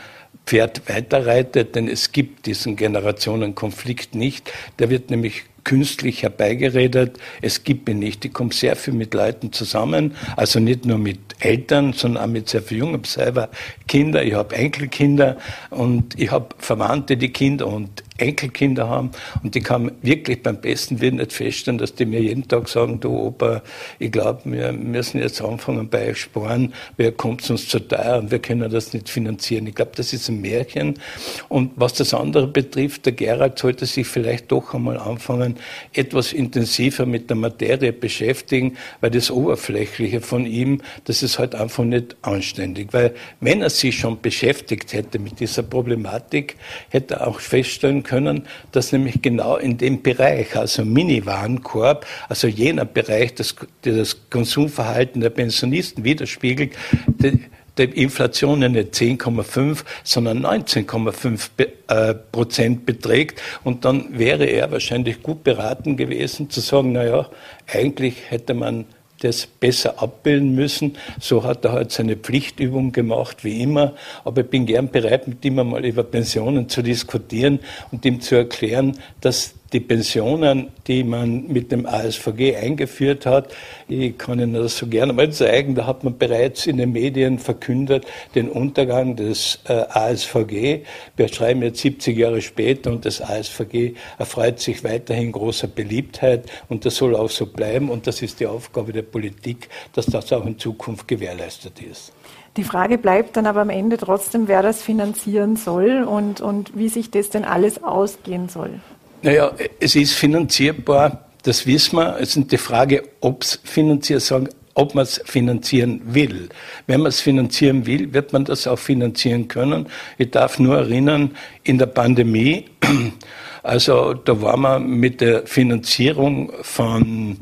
Pferd 0.46 0.90
weiterreitet, 0.90 1.76
denn 1.76 1.88
es 1.88 2.12
gibt 2.12 2.46
diesen 2.46 2.76
Generationenkonflikt 2.76 4.16
nicht. 4.16 4.52
Der 4.80 4.90
wird 4.90 5.10
nämlich 5.10 5.44
künstlich 5.64 6.24
herbeigeredet. 6.24 7.18
Es 7.42 7.64
gibt 7.64 7.90
ihn 7.90 8.00
nicht. 8.00 8.26
Ich 8.26 8.34
komme 8.34 8.54
sehr 8.54 8.76
viel 8.76 8.94
mit 8.94 9.14
Leuten 9.14 9.52
zusammen, 9.52 10.16
also 10.36 10.60
nicht 10.60 10.86
nur 10.86 10.98
mit 10.98 11.20
Eltern, 11.40 11.94
sondern 11.94 12.24
auch 12.24 12.28
mit 12.28 12.50
sehr 12.50 12.62
vielen 12.62 12.80
Jungen. 12.80 13.02
Ich 13.04 13.18
habe 13.18 13.26
selber 13.26 13.50
Kinder, 13.88 14.24
ich 14.24 14.34
habe 14.34 14.56
Enkelkinder 14.56 15.38
und 15.70 16.20
ich 16.20 16.32
habe 16.32 16.56
Verwandte, 16.58 17.18
die 17.18 17.30
Kinder 17.30 17.68
und 17.68 18.04
Enkelkinder 18.20 18.90
haben 18.90 19.12
und 19.44 19.56
die 19.56 19.62
kann 19.62 19.92
wirklich 20.02 20.44
beim 20.44 20.60
besten 20.60 21.02
Willen 21.02 21.18
nicht 21.18 21.34
feststellen, 21.34 21.78
dass 21.78 21.96
die 21.96 22.06
mir 22.06 22.22
jeden 22.22 22.48
Tag 22.48 22.70
sagen, 22.70 23.00
du 23.00 23.10
Opa, 23.10 23.62
ich 24.00 24.12
glaube, 24.12 24.42
wir 24.46 24.72
müssen 24.72 25.20
jetzt 25.20 25.42
anfangen 25.42 25.90
bei 25.90 26.10
euch 26.10 26.22
sparen, 26.22 26.74
wer 26.98 27.12
kommt 27.12 27.50
uns 27.50 27.68
zu 27.68 27.80
teuer 27.80 28.20
und 28.20 28.32
wir 28.32 28.40
können 28.40 28.70
das 28.70 28.94
nicht 28.94 29.10
finanzieren. 29.10 29.68
Ich 29.68 29.76
glaube, 29.76 29.92
das 29.96 30.14
ist 30.14 30.30
ein 30.30 30.42
Märchen. 30.42 31.00
Und 31.48 31.72
was 31.76 31.94
das 31.94 32.14
andere 32.14 32.48
betrifft, 32.48 33.06
der 33.06 33.14
Gerald 33.14 33.60
sollte 33.60 33.86
sich 33.86 34.08
vielleicht 34.08 34.52
doch 34.52 34.74
einmal 34.74 34.98
anfangen, 34.98 35.56
etwas 35.94 36.34
intensiver 36.34 37.06
mit 37.06 37.30
der 37.30 37.38
Materie 37.38 37.94
beschäftigen, 37.94 38.78
weil 39.02 39.12
das 39.12 39.32
Oberflächliche 39.32 40.22
von 40.22 40.46
ihm, 40.46 40.82
das 41.06 41.24
ist 41.24 41.40
halt 41.40 41.56
einfach 41.56 41.84
nicht 41.84 42.16
anständig. 42.22 42.94
Weil 42.94 43.14
wenn 43.40 43.62
er 43.62 43.70
sich 43.70 43.98
schon 43.98 44.22
beschäftigt 44.22 44.94
hätte 44.94 45.20
mit 45.20 45.40
dieser 45.40 45.64
Problematik, 45.64 46.56
hätte 46.90 47.16
er 47.16 47.28
auch 47.28 47.40
feststellen 47.40 48.04
können, 48.10 48.48
dass 48.72 48.92
nämlich 48.92 49.22
genau 49.22 49.58
in 49.58 49.78
dem 49.78 50.02
Bereich, 50.02 50.56
also 50.56 50.84
Mini-Warenkorb, 50.84 52.08
also 52.28 52.48
jener 52.48 52.86
Bereich, 52.86 53.36
der 53.36 53.94
das 53.94 54.18
Konsumverhalten 54.32 55.22
der 55.22 55.30
Pensionisten 55.30 56.04
widerspiegelt, 56.04 56.74
die, 57.08 57.48
Inflation 57.78 58.60
nicht 58.60 58.94
10,5, 58.94 59.86
sondern 60.04 60.46
19,5 60.46 61.50
äh, 61.88 62.14
Prozent 62.14 62.86
beträgt. 62.86 63.42
Und 63.64 63.86
dann 63.86 64.20
wäre 64.20 64.44
er 64.44 64.70
wahrscheinlich 64.70 65.24
gut 65.24 65.46
beraten 65.46 65.96
gewesen 65.96 66.50
zu 66.50 66.60
sagen, 66.60 66.92
na 66.92 67.06
ja, 67.06 67.30
eigentlich 67.68 68.16
hätte 68.28 68.54
man 68.54 68.84
das 69.20 69.46
besser 69.46 70.02
abbilden 70.02 70.56
müssen. 70.56 70.98
So 71.20 71.44
hat 71.44 71.66
er 71.66 71.74
halt 71.74 71.92
seine 71.92 72.16
Pflichtübung 72.16 72.92
gemacht, 72.92 73.44
wie 73.44 73.62
immer. 73.62 73.96
Aber 74.24 74.42
ich 74.42 74.48
bin 74.48 74.66
gern 74.66 74.90
bereit, 74.90 75.28
mit 75.28 75.44
ihm 75.46 75.60
einmal 75.60 75.86
über 75.86 76.04
Pensionen 76.04 76.70
zu 76.70 76.82
diskutieren 76.82 77.60
und 77.92 78.06
ihm 78.06 78.22
zu 78.22 78.36
erklären, 78.36 78.98
dass 79.22 79.54
die 79.74 79.80
Pensionen, 79.80 80.70
die 80.88 81.04
man 81.04 81.48
mit 81.48 81.72
dem 81.72 81.86
ASVG 81.86 82.56
eingeführt 82.56 83.26
hat, 83.26 83.54
ich 83.88 84.18
kann 84.18 84.40
Ihnen 84.40 84.54
das 84.54 84.78
so 84.78 84.88
gerne 84.88 85.14
mal 85.14 85.32
zeigen, 85.32 85.76
da 85.76 85.86
hat 85.86 86.04
man 86.04 86.18
bereits 86.18 86.68
in 86.68 86.78
den 86.78 86.92
Medien 86.92 87.40
verkündet, 87.40 88.06
den 88.36 88.50
Untergang 88.50 89.16
des 89.16 89.60
äh, 89.68 89.74
ASVG. 89.90 90.84
Wir 91.16 91.28
schreiben 91.28 91.62
jetzt 91.62 91.82
70 91.82 92.18
Jahre 92.18 92.42
später 92.42 92.92
und 92.92 93.06
das 93.06 93.22
ASVG 93.22 93.94
erfreut 94.18 94.60
sich 94.60 94.84
weiterhin 94.84 95.32
großer 95.32 95.68
Beliebtheit 95.68 96.50
und 96.68 96.86
das 96.86 96.96
soll 96.96 97.16
auch 97.16 97.30
so 97.30 97.46
bleiben 97.46 97.90
und 97.90 98.08
das 98.08 98.22
ist 98.22 98.40
die 98.40 98.48
Aufgabe 98.48 98.94
der 98.94 99.04
Politik, 99.04 99.70
dass 99.94 100.06
das 100.06 100.32
auch 100.34 100.46
in 100.46 100.58
Zukunft 100.58 101.08
gewährleistet 101.08 101.82
ist. 101.82 102.14
Die 102.58 102.64
Frage 102.64 102.98
bleibt 102.98 103.38
dann 103.38 103.46
aber 103.46 103.62
am 103.62 103.70
Ende 103.70 103.98
trotzdem, 103.98 104.48
wer 104.48 104.62
das 104.62 104.82
finanzieren 104.82 105.56
soll 105.56 106.04
und, 106.04 106.42
und 106.42 106.76
wie 106.78 106.90
sich 106.90 107.12
das 107.12 107.30
denn 107.30 107.46
alles 107.46 107.84
ausgehen 107.84 108.50
soll. 108.50 108.82
Naja, 109.22 109.52
es 109.80 109.96
ist 109.96 110.14
finanzierbar, 110.14 111.26
das 111.44 111.66
wissen 111.66 111.98
wir. 111.98 112.18
Es 112.20 112.38
ist 112.38 112.52
die 112.52 112.58
Frage, 112.58 113.04
ob 113.20 113.44
es 113.44 113.60
finanziert, 113.64 114.22
sagen, 114.22 114.48
ob 114.76 114.96
man 114.96 115.04
es 115.04 115.22
finanzieren 115.26 116.02
will. 116.06 116.48
Wenn 116.88 117.02
man 117.02 117.10
es 117.10 117.20
finanzieren 117.20 117.86
will, 117.86 118.14
wird 118.14 118.32
man 118.32 118.46
das 118.46 118.66
auch 118.66 118.80
finanzieren 118.80 119.50
können. 119.50 119.88
Ich 120.18 120.32
darf 120.32 120.58
nur 120.58 120.78
erinnern, 120.78 121.36
in 121.64 121.78
der 121.78 121.88
Pandemie, 121.88 122.66
also 123.64 124.14
da 124.14 124.42
war 124.42 124.56
man 124.56 124.88
mit 124.88 125.20
der 125.20 125.46
Finanzierung 125.46 126.54
von 126.62 127.40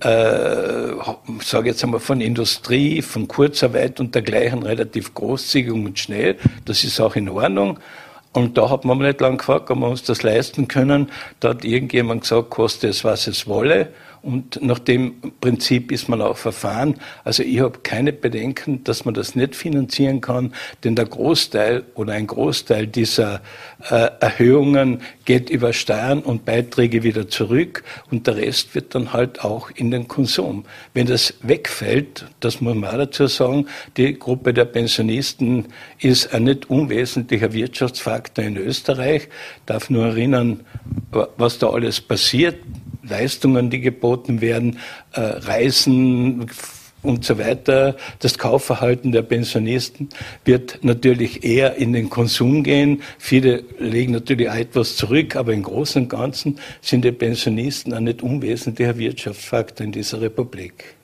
äh, 0.00 0.94
sage 1.42 1.68
jetzt 1.68 1.84
einmal 1.84 2.00
von 2.00 2.20
Industrie, 2.20 3.02
von 3.02 3.28
Kurzarbeit 3.28 4.00
und 4.00 4.14
dergleichen 4.14 4.62
relativ 4.62 5.14
großzügig 5.14 5.72
und 5.72 5.98
schnell. 5.98 6.38
Das 6.64 6.82
ist 6.84 6.98
auch 7.00 7.14
in 7.16 7.28
Ordnung. 7.28 7.78
Und 8.32 8.56
da 8.56 8.70
hat 8.70 8.84
man 8.84 8.98
nicht 8.98 9.20
lange 9.20 9.38
gefragt, 9.38 9.70
ob 9.70 9.78
wir 9.78 9.88
uns 9.88 10.04
das 10.04 10.22
leisten 10.22 10.68
können. 10.68 11.10
Da 11.40 11.50
hat 11.50 11.64
irgendjemand 11.64 12.22
gesagt, 12.22 12.50
koste 12.50 12.88
es, 12.88 13.02
was 13.02 13.26
es 13.26 13.46
wolle. 13.46 13.92
Und 14.22 14.62
nach 14.62 14.78
dem 14.78 15.14
Prinzip 15.40 15.90
ist 15.90 16.08
man 16.08 16.20
auch 16.20 16.36
verfahren. 16.36 16.96
Also 17.24 17.42
ich 17.42 17.60
habe 17.60 17.78
keine 17.82 18.12
Bedenken, 18.12 18.84
dass 18.84 19.06
man 19.06 19.14
das 19.14 19.34
nicht 19.34 19.56
finanzieren 19.56 20.20
kann, 20.20 20.52
denn 20.84 20.94
der 20.94 21.06
Großteil 21.06 21.84
oder 21.94 22.12
ein 22.12 22.26
Großteil 22.26 22.86
dieser 22.86 23.40
äh, 23.88 24.10
Erhöhungen 24.20 25.00
geht 25.24 25.48
über 25.48 25.72
Steuern 25.72 26.20
und 26.20 26.44
Beiträge 26.44 27.02
wieder 27.02 27.28
zurück 27.28 27.82
und 28.10 28.26
der 28.26 28.36
Rest 28.36 28.74
wird 28.74 28.94
dann 28.94 29.14
halt 29.14 29.42
auch 29.42 29.70
in 29.70 29.90
den 29.90 30.06
Konsum. 30.06 30.64
Wenn 30.92 31.06
das 31.06 31.34
wegfällt, 31.40 32.26
das 32.40 32.60
muss 32.60 32.74
man 32.74 32.90
auch 32.90 32.98
dazu 32.98 33.26
sagen, 33.26 33.66
die 33.96 34.18
Gruppe 34.18 34.52
der 34.52 34.66
Pensionisten 34.66 35.68
ist 35.98 36.34
ein 36.34 36.44
nicht 36.44 36.68
unwesentlicher 36.68 37.54
Wirtschaftsfaktor 37.54 38.44
in 38.44 38.58
Österreich. 38.58 39.22
Ich 39.22 39.64
darf 39.64 39.88
nur 39.88 40.06
erinnern, 40.06 40.60
was 41.10 41.58
da 41.58 41.70
alles 41.70 42.00
passiert 42.00 42.56
Leistungen, 43.10 43.68
die 43.70 43.80
geboten 43.80 44.40
werden, 44.40 44.78
äh, 45.12 45.20
Reisen, 45.20 46.48
und 47.02 47.24
so 47.24 47.38
weiter. 47.38 47.96
Das 48.18 48.38
Kaufverhalten 48.38 49.12
der 49.12 49.22
Pensionisten 49.22 50.08
wird 50.44 50.80
natürlich 50.82 51.44
eher 51.44 51.76
in 51.76 51.92
den 51.92 52.10
Konsum 52.10 52.62
gehen. 52.62 53.02
Viele 53.18 53.64
legen 53.78 54.12
natürlich 54.12 54.48
etwas 54.48 54.96
zurück, 54.96 55.36
aber 55.36 55.52
im 55.52 55.62
Großen 55.62 56.02
und 56.02 56.08
Ganzen 56.08 56.58
sind 56.80 57.04
die 57.04 57.12
Pensionisten 57.12 57.92
ein 57.92 58.04
nicht 58.04 58.22
unwesentlicher 58.22 58.98
Wirtschaftsfaktor 58.98 59.84
in 59.84 59.92
dieser 59.92 60.20
Republik. 60.20 60.94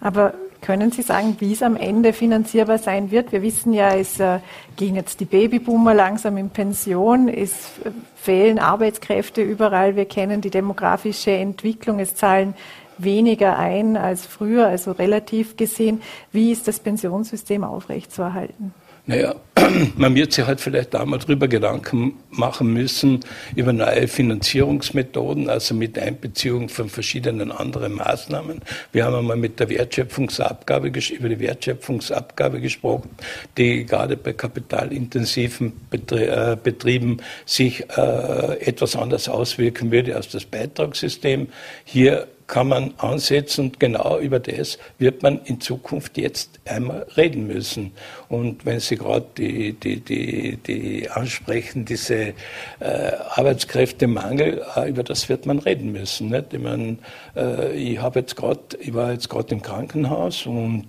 Aber 0.00 0.34
können 0.64 0.90
Sie 0.90 1.02
sagen, 1.02 1.36
wie 1.40 1.52
es 1.52 1.62
am 1.62 1.76
Ende 1.76 2.14
finanzierbar 2.14 2.78
sein 2.78 3.10
wird? 3.10 3.32
Wir 3.32 3.42
wissen 3.42 3.74
ja, 3.74 3.94
es 3.94 4.18
äh, 4.18 4.38
gehen 4.76 4.96
jetzt 4.96 5.20
die 5.20 5.26
Babyboomer 5.26 5.92
langsam 5.92 6.38
in 6.38 6.48
Pension, 6.48 7.28
es 7.28 7.78
äh, 7.84 7.90
fehlen 8.16 8.58
Arbeitskräfte 8.58 9.42
überall. 9.42 9.94
Wir 9.94 10.06
kennen 10.06 10.40
die 10.40 10.48
demografische 10.48 11.32
Entwicklung, 11.32 12.00
es 12.00 12.14
zahlen 12.14 12.54
weniger 12.96 13.58
ein 13.58 13.98
als 13.98 14.24
früher, 14.24 14.66
also 14.66 14.92
relativ 14.92 15.58
gesehen. 15.58 16.00
Wie 16.32 16.50
ist 16.50 16.66
das 16.66 16.80
Pensionssystem 16.80 17.62
aufrechtzuerhalten? 17.62 18.72
Naja, 19.06 19.34
man 19.96 20.14
wird 20.14 20.32
sich 20.32 20.46
halt 20.46 20.62
vielleicht 20.62 20.94
da 20.94 21.04
mal 21.04 21.18
drüber 21.18 21.46
Gedanken 21.46 22.14
machen 22.30 22.72
müssen 22.72 23.20
über 23.54 23.74
neue 23.74 24.08
Finanzierungsmethoden, 24.08 25.50
also 25.50 25.74
mit 25.74 25.98
Einbeziehung 25.98 26.70
von 26.70 26.88
verschiedenen 26.88 27.52
anderen 27.52 27.92
Maßnahmen. 27.96 28.62
Wir 28.92 29.04
haben 29.04 29.14
einmal 29.16 29.36
mit 29.36 29.60
der 29.60 29.68
Wertschöpfungsabgabe, 29.68 30.88
über 30.88 31.28
die 31.28 31.38
Wertschöpfungsabgabe 31.38 32.62
gesprochen, 32.62 33.10
die 33.58 33.84
gerade 33.84 34.16
bei 34.16 34.32
kapitalintensiven 34.32 35.74
äh, 35.92 36.56
Betrieben 36.56 37.18
sich 37.44 37.84
äh, 37.98 38.58
etwas 38.60 38.96
anders 38.96 39.28
auswirken 39.28 39.92
würde 39.92 40.16
als 40.16 40.30
das 40.30 40.46
Beitragssystem. 40.46 41.48
Hier 41.84 42.26
kann 42.46 42.68
man 42.68 42.94
ansetzen 42.98 43.66
und 43.66 43.80
genau 43.80 44.18
über 44.18 44.38
das 44.38 44.78
wird 44.98 45.22
man 45.22 45.40
in 45.44 45.60
Zukunft 45.60 46.18
jetzt 46.18 46.60
einmal 46.66 47.06
reden 47.16 47.46
müssen. 47.46 47.92
Und 48.28 48.66
wenn 48.66 48.80
Sie 48.80 48.96
gerade 48.96 49.26
die, 49.38 49.72
die, 49.72 50.00
die, 50.00 50.58
die 50.58 51.10
ansprechen, 51.10 51.84
diese 51.84 52.34
äh, 52.80 53.12
Arbeitskräftemangel, 53.30 54.62
äh, 54.76 54.90
über 54.90 55.02
das 55.02 55.28
wird 55.28 55.46
man 55.46 55.58
reden 55.58 55.92
müssen. 55.92 56.28
Nicht? 56.28 56.52
Ich, 56.52 56.60
mein, 56.60 56.98
äh, 57.34 57.72
ich, 57.72 57.98
jetzt 58.14 58.36
grad, 58.36 58.76
ich 58.78 58.92
war 58.92 59.12
jetzt 59.12 59.30
gerade 59.30 59.54
im 59.54 59.62
Krankenhaus 59.62 60.46
und 60.46 60.88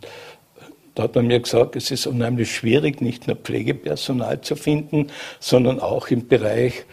da 0.95 1.03
hat 1.03 1.15
man 1.15 1.27
mir 1.27 1.41
gesagt, 1.41 1.75
es 1.75 1.91
ist 1.91 2.07
unheimlich 2.07 2.55
schwierig, 2.55 3.01
nicht 3.01 3.27
nur 3.27 3.35
Pflegepersonal 3.35 4.39
zu 4.41 4.55
finden, 4.55 5.07
sondern 5.39 5.81
auch 5.81 6.07
im 6.07 6.27
Bereich 6.27 6.85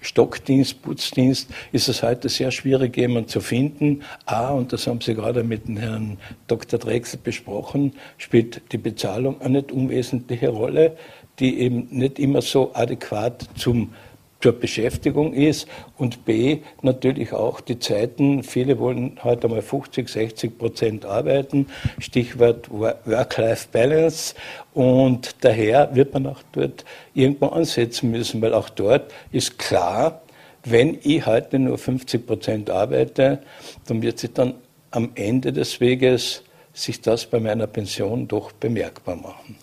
Stockdienst, 0.00 0.82
Putzdienst 0.82 1.50
ist 1.72 1.88
es 1.88 2.02
heute 2.02 2.28
sehr 2.28 2.50
schwierig, 2.50 2.96
jemanden 2.96 3.28
zu 3.28 3.40
finden. 3.40 4.02
A, 4.26 4.50
und 4.50 4.72
das 4.72 4.86
haben 4.86 5.00
Sie 5.00 5.14
gerade 5.14 5.44
mit 5.44 5.62
Herrn 5.68 6.18
Dr. 6.46 6.78
Drechsel 6.78 7.20
besprochen, 7.22 7.92
spielt 8.18 8.62
die 8.72 8.78
Bezahlung 8.78 9.40
eine 9.40 9.60
nicht 9.60 9.72
unwesentliche 9.72 10.48
Rolle, 10.48 10.96
die 11.38 11.60
eben 11.60 11.88
nicht 11.90 12.18
immer 12.18 12.42
so 12.42 12.74
adäquat 12.74 13.48
zum 13.56 13.92
zur 14.40 14.52
Beschäftigung 14.52 15.32
ist 15.34 15.68
und 15.98 16.24
B, 16.24 16.58
natürlich 16.82 17.32
auch 17.32 17.60
die 17.60 17.78
Zeiten. 17.78 18.42
Viele 18.42 18.78
wollen 18.78 19.18
heute 19.22 19.48
mal 19.48 19.62
50, 19.62 20.08
60 20.08 20.58
Prozent 20.58 21.04
arbeiten. 21.04 21.66
Stichwort 21.98 22.70
Work-Life-Balance. 22.70 24.34
Und 24.72 25.36
daher 25.42 25.94
wird 25.94 26.14
man 26.14 26.26
auch 26.26 26.42
dort 26.52 26.84
irgendwo 27.14 27.46
ansetzen 27.46 28.10
müssen, 28.10 28.40
weil 28.40 28.54
auch 28.54 28.70
dort 28.70 29.12
ist 29.30 29.58
klar, 29.58 30.22
wenn 30.64 30.98
ich 31.02 31.26
heute 31.26 31.58
nur 31.58 31.78
50 31.78 32.26
Prozent 32.26 32.70
arbeite, 32.70 33.40
dann 33.86 34.02
wird 34.02 34.18
sich 34.18 34.32
dann 34.32 34.54
am 34.90 35.10
Ende 35.14 35.52
des 35.52 35.80
Weges 35.80 36.42
sich 36.72 37.00
das 37.00 37.26
bei 37.26 37.40
meiner 37.40 37.66
Pension 37.66 38.28
doch 38.28 38.52
bemerkbar 38.52 39.16
machen. 39.16 39.56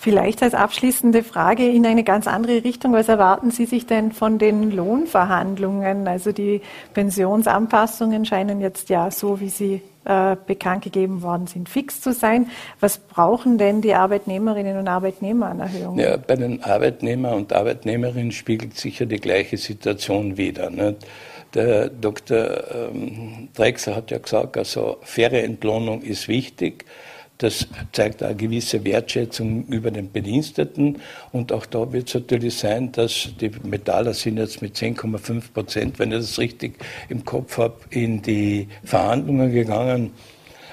Vielleicht 0.00 0.44
als 0.44 0.54
abschließende 0.54 1.24
Frage 1.24 1.68
in 1.68 1.84
eine 1.84 2.04
ganz 2.04 2.28
andere 2.28 2.62
Richtung. 2.62 2.92
Was 2.92 3.08
erwarten 3.08 3.50
Sie 3.50 3.66
sich 3.66 3.84
denn 3.84 4.12
von 4.12 4.38
den 4.38 4.70
Lohnverhandlungen? 4.70 6.06
Also 6.06 6.30
die 6.30 6.60
Pensionsanpassungen 6.94 8.24
scheinen 8.24 8.60
jetzt 8.60 8.90
ja 8.90 9.10
so, 9.10 9.40
wie 9.40 9.48
sie 9.48 9.82
äh, 10.04 10.36
bekannt 10.46 10.84
gegeben 10.84 11.22
worden 11.22 11.48
sind, 11.48 11.68
fix 11.68 12.00
zu 12.00 12.12
sein. 12.12 12.46
Was 12.78 12.98
brauchen 12.98 13.58
denn 13.58 13.80
die 13.82 13.92
Arbeitnehmerinnen 13.92 14.78
und 14.78 14.86
Arbeitnehmer 14.86 15.46
an 15.48 15.58
Erhöhungen? 15.58 15.98
Ja, 15.98 16.16
bei 16.16 16.36
den 16.36 16.62
Arbeitnehmern 16.62 17.34
und 17.34 17.52
Arbeitnehmerinnen 17.52 18.30
spiegelt 18.30 18.78
sich 18.78 19.00
ja 19.00 19.06
die 19.06 19.18
gleiche 19.18 19.56
Situation 19.56 20.36
wider. 20.36 20.70
Nicht? 20.70 21.08
Der 21.54 21.88
Dr. 21.88 22.38
Ähm, 22.92 23.48
Drexler 23.52 23.96
hat 23.96 24.12
ja 24.12 24.18
gesagt, 24.18 24.56
also 24.56 24.98
faire 25.02 25.42
Entlohnung 25.42 26.02
ist 26.02 26.28
wichtig. 26.28 26.84
Das 27.38 27.68
zeigt 27.92 28.22
eine 28.22 28.34
gewisse 28.34 28.84
Wertschätzung 28.84 29.64
über 29.66 29.92
den 29.92 30.10
Bediensteten. 30.10 31.00
Und 31.30 31.52
auch 31.52 31.66
da 31.66 31.92
wird 31.92 32.08
es 32.08 32.14
natürlich 32.14 32.58
sein, 32.58 32.90
dass 32.90 33.28
die 33.40 33.52
Metaller 33.62 34.12
sind 34.12 34.38
jetzt 34.38 34.60
mit 34.60 34.76
10,5 34.76 35.52
Prozent, 35.52 35.98
wenn 36.00 36.10
ich 36.10 36.18
das 36.18 36.38
richtig 36.38 36.78
im 37.08 37.24
Kopf 37.24 37.58
habe, 37.58 37.76
in 37.90 38.22
die 38.22 38.66
Verhandlungen 38.82 39.52
gegangen. 39.52 40.12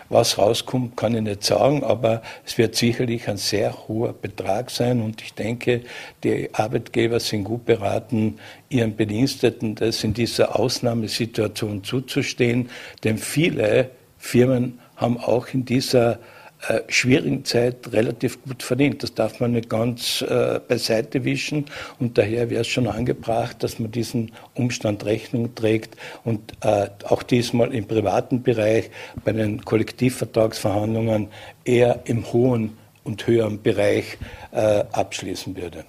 Was 0.09 0.37
rauskommt, 0.37 0.97
kann 0.97 1.15
ich 1.15 1.21
nicht 1.21 1.43
sagen, 1.43 1.83
aber 1.83 2.21
es 2.45 2.57
wird 2.59 2.75
sicherlich 2.75 3.27
ein 3.27 3.37
sehr 3.37 3.87
hoher 3.87 4.13
Betrag 4.13 4.69
sein 4.69 5.01
und 5.01 5.21
ich 5.23 5.33
denke, 5.33 5.81
die 6.23 6.53
Arbeitgeber 6.53 7.19
sind 7.19 7.43
gut 7.43 7.65
beraten, 7.65 8.37
ihren 8.69 8.95
Bediensteten 8.95 9.73
das 9.73 10.03
in 10.03 10.13
dieser 10.13 10.59
Ausnahmesituation 10.59 11.83
zuzustehen, 11.83 12.69
denn 13.03 13.17
viele 13.17 13.89
Firmen 14.19 14.79
haben 14.95 15.17
auch 15.17 15.47
in 15.47 15.65
dieser 15.65 16.19
äh, 16.67 16.81
schwierigen 16.87 17.45
Zeit 17.45 17.91
relativ 17.91 18.43
gut 18.43 18.63
verdient. 18.63 19.03
Das 19.03 19.13
darf 19.13 19.39
man 19.39 19.51
nicht 19.51 19.69
ganz 19.69 20.21
äh, 20.21 20.59
beiseite 20.67 21.23
wischen 21.23 21.65
und 21.99 22.17
daher 22.17 22.49
wäre 22.49 22.61
es 22.61 22.67
schon 22.67 22.87
angebracht, 22.87 23.63
dass 23.63 23.79
man 23.79 23.91
diesen 23.91 24.31
Umstand 24.53 25.05
Rechnung 25.05 25.55
trägt 25.55 25.95
und 26.23 26.53
äh, 26.61 26.87
auch 27.07 27.23
diesmal 27.23 27.73
im 27.73 27.87
privaten 27.87 28.43
Bereich 28.43 28.89
bei 29.23 29.31
den 29.31 29.63
Kollektivvertragsverhandlungen 29.63 31.27
eher 31.63 32.01
im 32.05 32.31
hohen 32.31 32.77
und 33.03 33.27
höheren 33.27 33.61
Bereich 33.61 34.17
äh, 34.51 34.83
abschließen 34.91 35.55
würde. 35.55 35.85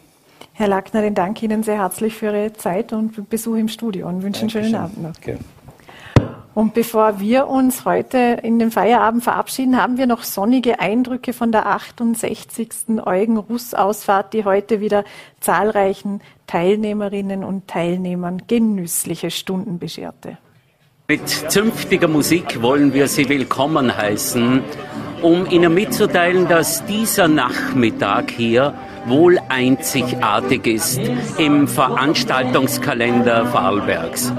Herr 0.52 0.68
Lackner, 0.68 1.02
den 1.02 1.14
danke 1.14 1.44
Ihnen 1.44 1.62
sehr 1.62 1.78
herzlich 1.78 2.14
für 2.14 2.26
Ihre 2.26 2.52
Zeit 2.54 2.92
und 2.92 3.28
Besuch 3.28 3.56
im 3.56 3.68
Studio 3.68 4.08
und 4.08 4.22
wünsche 4.22 4.40
einen 4.42 4.50
schönen 4.50 4.74
Abend 4.74 5.02
noch. 5.02 5.12
Okay. 5.18 5.36
Und 6.56 6.72
bevor 6.72 7.20
wir 7.20 7.48
uns 7.48 7.84
heute 7.84 8.38
in 8.42 8.58
den 8.58 8.70
Feierabend 8.70 9.22
verabschieden, 9.22 9.76
haben 9.76 9.98
wir 9.98 10.06
noch 10.06 10.22
sonnige 10.22 10.80
Eindrücke 10.80 11.34
von 11.34 11.52
der 11.52 11.66
68. 11.66 12.98
Eugen-Russ-Ausfahrt, 13.04 14.32
die 14.32 14.46
heute 14.46 14.80
wieder 14.80 15.04
zahlreichen 15.38 16.22
Teilnehmerinnen 16.46 17.44
und 17.44 17.68
Teilnehmern 17.68 18.44
genüssliche 18.46 19.30
Stunden 19.30 19.78
bescherte. 19.78 20.38
Mit 21.08 21.28
zünftiger 21.28 22.08
Musik 22.08 22.62
wollen 22.62 22.94
wir 22.94 23.06
Sie 23.08 23.28
willkommen 23.28 23.94
heißen, 23.94 24.62
um 25.20 25.44
Ihnen 25.50 25.74
mitzuteilen, 25.74 26.48
dass 26.48 26.86
dieser 26.86 27.28
Nachmittag 27.28 28.30
hier 28.30 28.72
wohl 29.06 29.38
einzigartig 29.48 30.66
ist 30.66 31.00
im 31.38 31.68
Veranstaltungskalender 31.68 33.46
Vorarlbergs. 33.46 34.32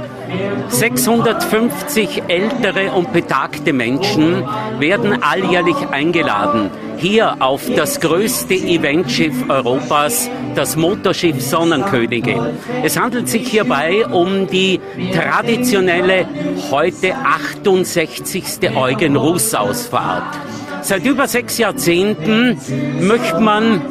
650 0.70 2.24
ältere 2.28 2.91
und 2.91 3.13
betagte 3.13 3.74
Menschen 3.74 4.43
werden 4.80 5.24
alljährlich 5.24 5.78
eingeladen, 5.91 6.70
hier 6.97 7.38
auf 7.39 7.61
das 7.76 7.99
größte 7.99 8.55
Eventschiff 8.55 9.49
Europas, 9.49 10.30
das 10.55 10.76
Motorschiff 10.76 11.41
Sonnenkönigin. 11.41 12.41
Es 12.84 12.99
handelt 12.99 13.30
sich 13.30 13.47
hierbei 13.47 14.05
um 14.07 14.47
die 14.47 14.80
traditionelle, 15.13 16.28
heute 16.72 17.15
68. 17.15 18.76
Eugen-Russ-Ausfahrt. 18.76 20.39
Seit 20.82 21.05
über 21.05 21.28
sechs 21.28 21.57
Jahrzehnten 21.57 22.57
möchte 23.01 23.39
man 23.39 23.82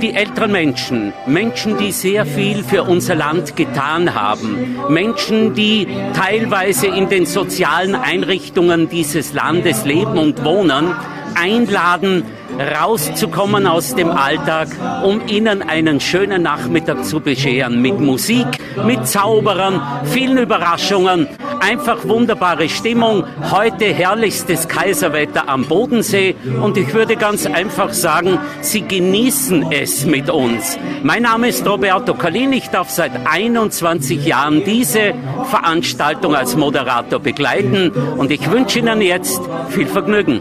die 0.00 0.14
älteren 0.14 0.52
Menschen, 0.52 1.12
Menschen, 1.26 1.76
die 1.78 1.92
sehr 1.92 2.26
viel 2.26 2.64
für 2.64 2.82
unser 2.84 3.14
Land 3.14 3.56
getan 3.56 4.14
haben, 4.14 4.76
Menschen, 4.88 5.54
die 5.54 5.86
teilweise 6.14 6.86
in 6.86 7.08
den 7.08 7.26
sozialen 7.26 7.94
Einrichtungen 7.94 8.88
dieses 8.88 9.32
Landes 9.32 9.84
leben 9.84 10.18
und 10.18 10.44
wohnen, 10.44 10.94
einladen, 11.34 12.24
rauszukommen 12.58 13.66
aus 13.66 13.94
dem 13.94 14.10
Alltag, 14.10 14.68
um 15.04 15.26
ihnen 15.28 15.62
einen 15.62 16.00
schönen 16.00 16.42
Nachmittag 16.42 17.04
zu 17.04 17.20
bescheren. 17.20 17.80
Mit 17.80 18.00
Musik, 18.00 18.46
mit 18.84 19.06
Zauberern, 19.06 19.80
vielen 20.04 20.38
Überraschungen, 20.38 21.28
einfach 21.60 22.06
wunderbare 22.08 22.68
Stimmung. 22.68 23.24
Heute 23.50 23.86
herrlichstes 23.86 24.68
Kaiserwetter 24.68 25.48
am 25.48 25.66
Bodensee 25.66 26.34
und 26.62 26.76
ich 26.76 26.92
würde 26.94 27.16
ganz 27.16 27.46
einfach 27.46 27.92
sagen, 27.92 28.38
Sie 28.60 28.82
genießen 28.82 29.70
es 29.70 30.06
mit 30.06 30.30
uns. 30.30 30.78
Mein 31.02 31.22
Name 31.22 31.48
ist 31.48 31.66
Roberto 31.66 32.14
Kalin, 32.14 32.52
ich 32.52 32.68
darf 32.68 32.90
seit 32.90 33.12
21 33.26 34.24
Jahren 34.24 34.64
diese 34.64 35.14
Veranstaltung 35.44 36.34
als 36.34 36.56
Moderator 36.56 37.20
begleiten 37.20 37.90
und 37.90 38.30
ich 38.30 38.50
wünsche 38.50 38.78
Ihnen 38.80 39.00
jetzt 39.00 39.40
viel 39.68 39.86
Vergnügen. 39.86 40.40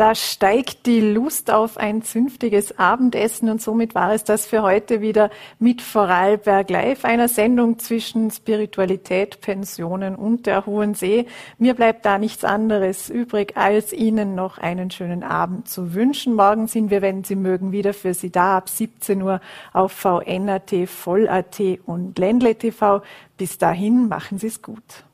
Da 0.00 0.14
steigt 0.14 0.86
die 0.86 1.02
Lust 1.02 1.50
auf 1.50 1.76
ein 1.76 2.00
zünftiges 2.00 2.78
Abendessen 2.78 3.50
und 3.50 3.60
somit 3.60 3.94
war 3.94 4.14
es 4.14 4.24
das 4.24 4.46
für 4.46 4.62
heute 4.62 5.02
wieder 5.02 5.28
mit 5.58 5.82
Vorarlberg 5.82 6.70
Live, 6.70 7.04
einer 7.04 7.28
Sendung 7.28 7.78
zwischen 7.78 8.30
Spiritualität, 8.30 9.42
Pensionen 9.42 10.16
und 10.16 10.46
der 10.46 10.64
Hohen 10.64 10.94
See. 10.94 11.26
Mir 11.58 11.74
bleibt 11.74 12.06
da 12.06 12.16
nichts 12.16 12.44
anderes 12.44 13.10
übrig, 13.10 13.58
als 13.58 13.92
Ihnen 13.92 14.34
noch 14.34 14.56
einen 14.56 14.90
schönen 14.90 15.22
Abend 15.22 15.68
zu 15.68 15.92
wünschen. 15.92 16.34
Morgen 16.34 16.66
sind 16.66 16.90
wir, 16.90 17.02
wenn 17.02 17.22
Sie 17.22 17.36
mögen, 17.36 17.70
wieder 17.70 17.92
für 17.92 18.14
Sie 18.14 18.30
da 18.30 18.56
ab 18.56 18.70
17 18.70 19.20
Uhr 19.20 19.42
auf 19.74 19.92
VNAT, 19.92 20.88
Voll.at 20.88 21.60
und 21.84 22.18
Ländle 22.18 22.54
TV. 22.54 23.02
Bis 23.36 23.58
dahin 23.58 24.08
machen 24.08 24.38
Sie 24.38 24.46
es 24.46 24.62
gut. 24.62 25.04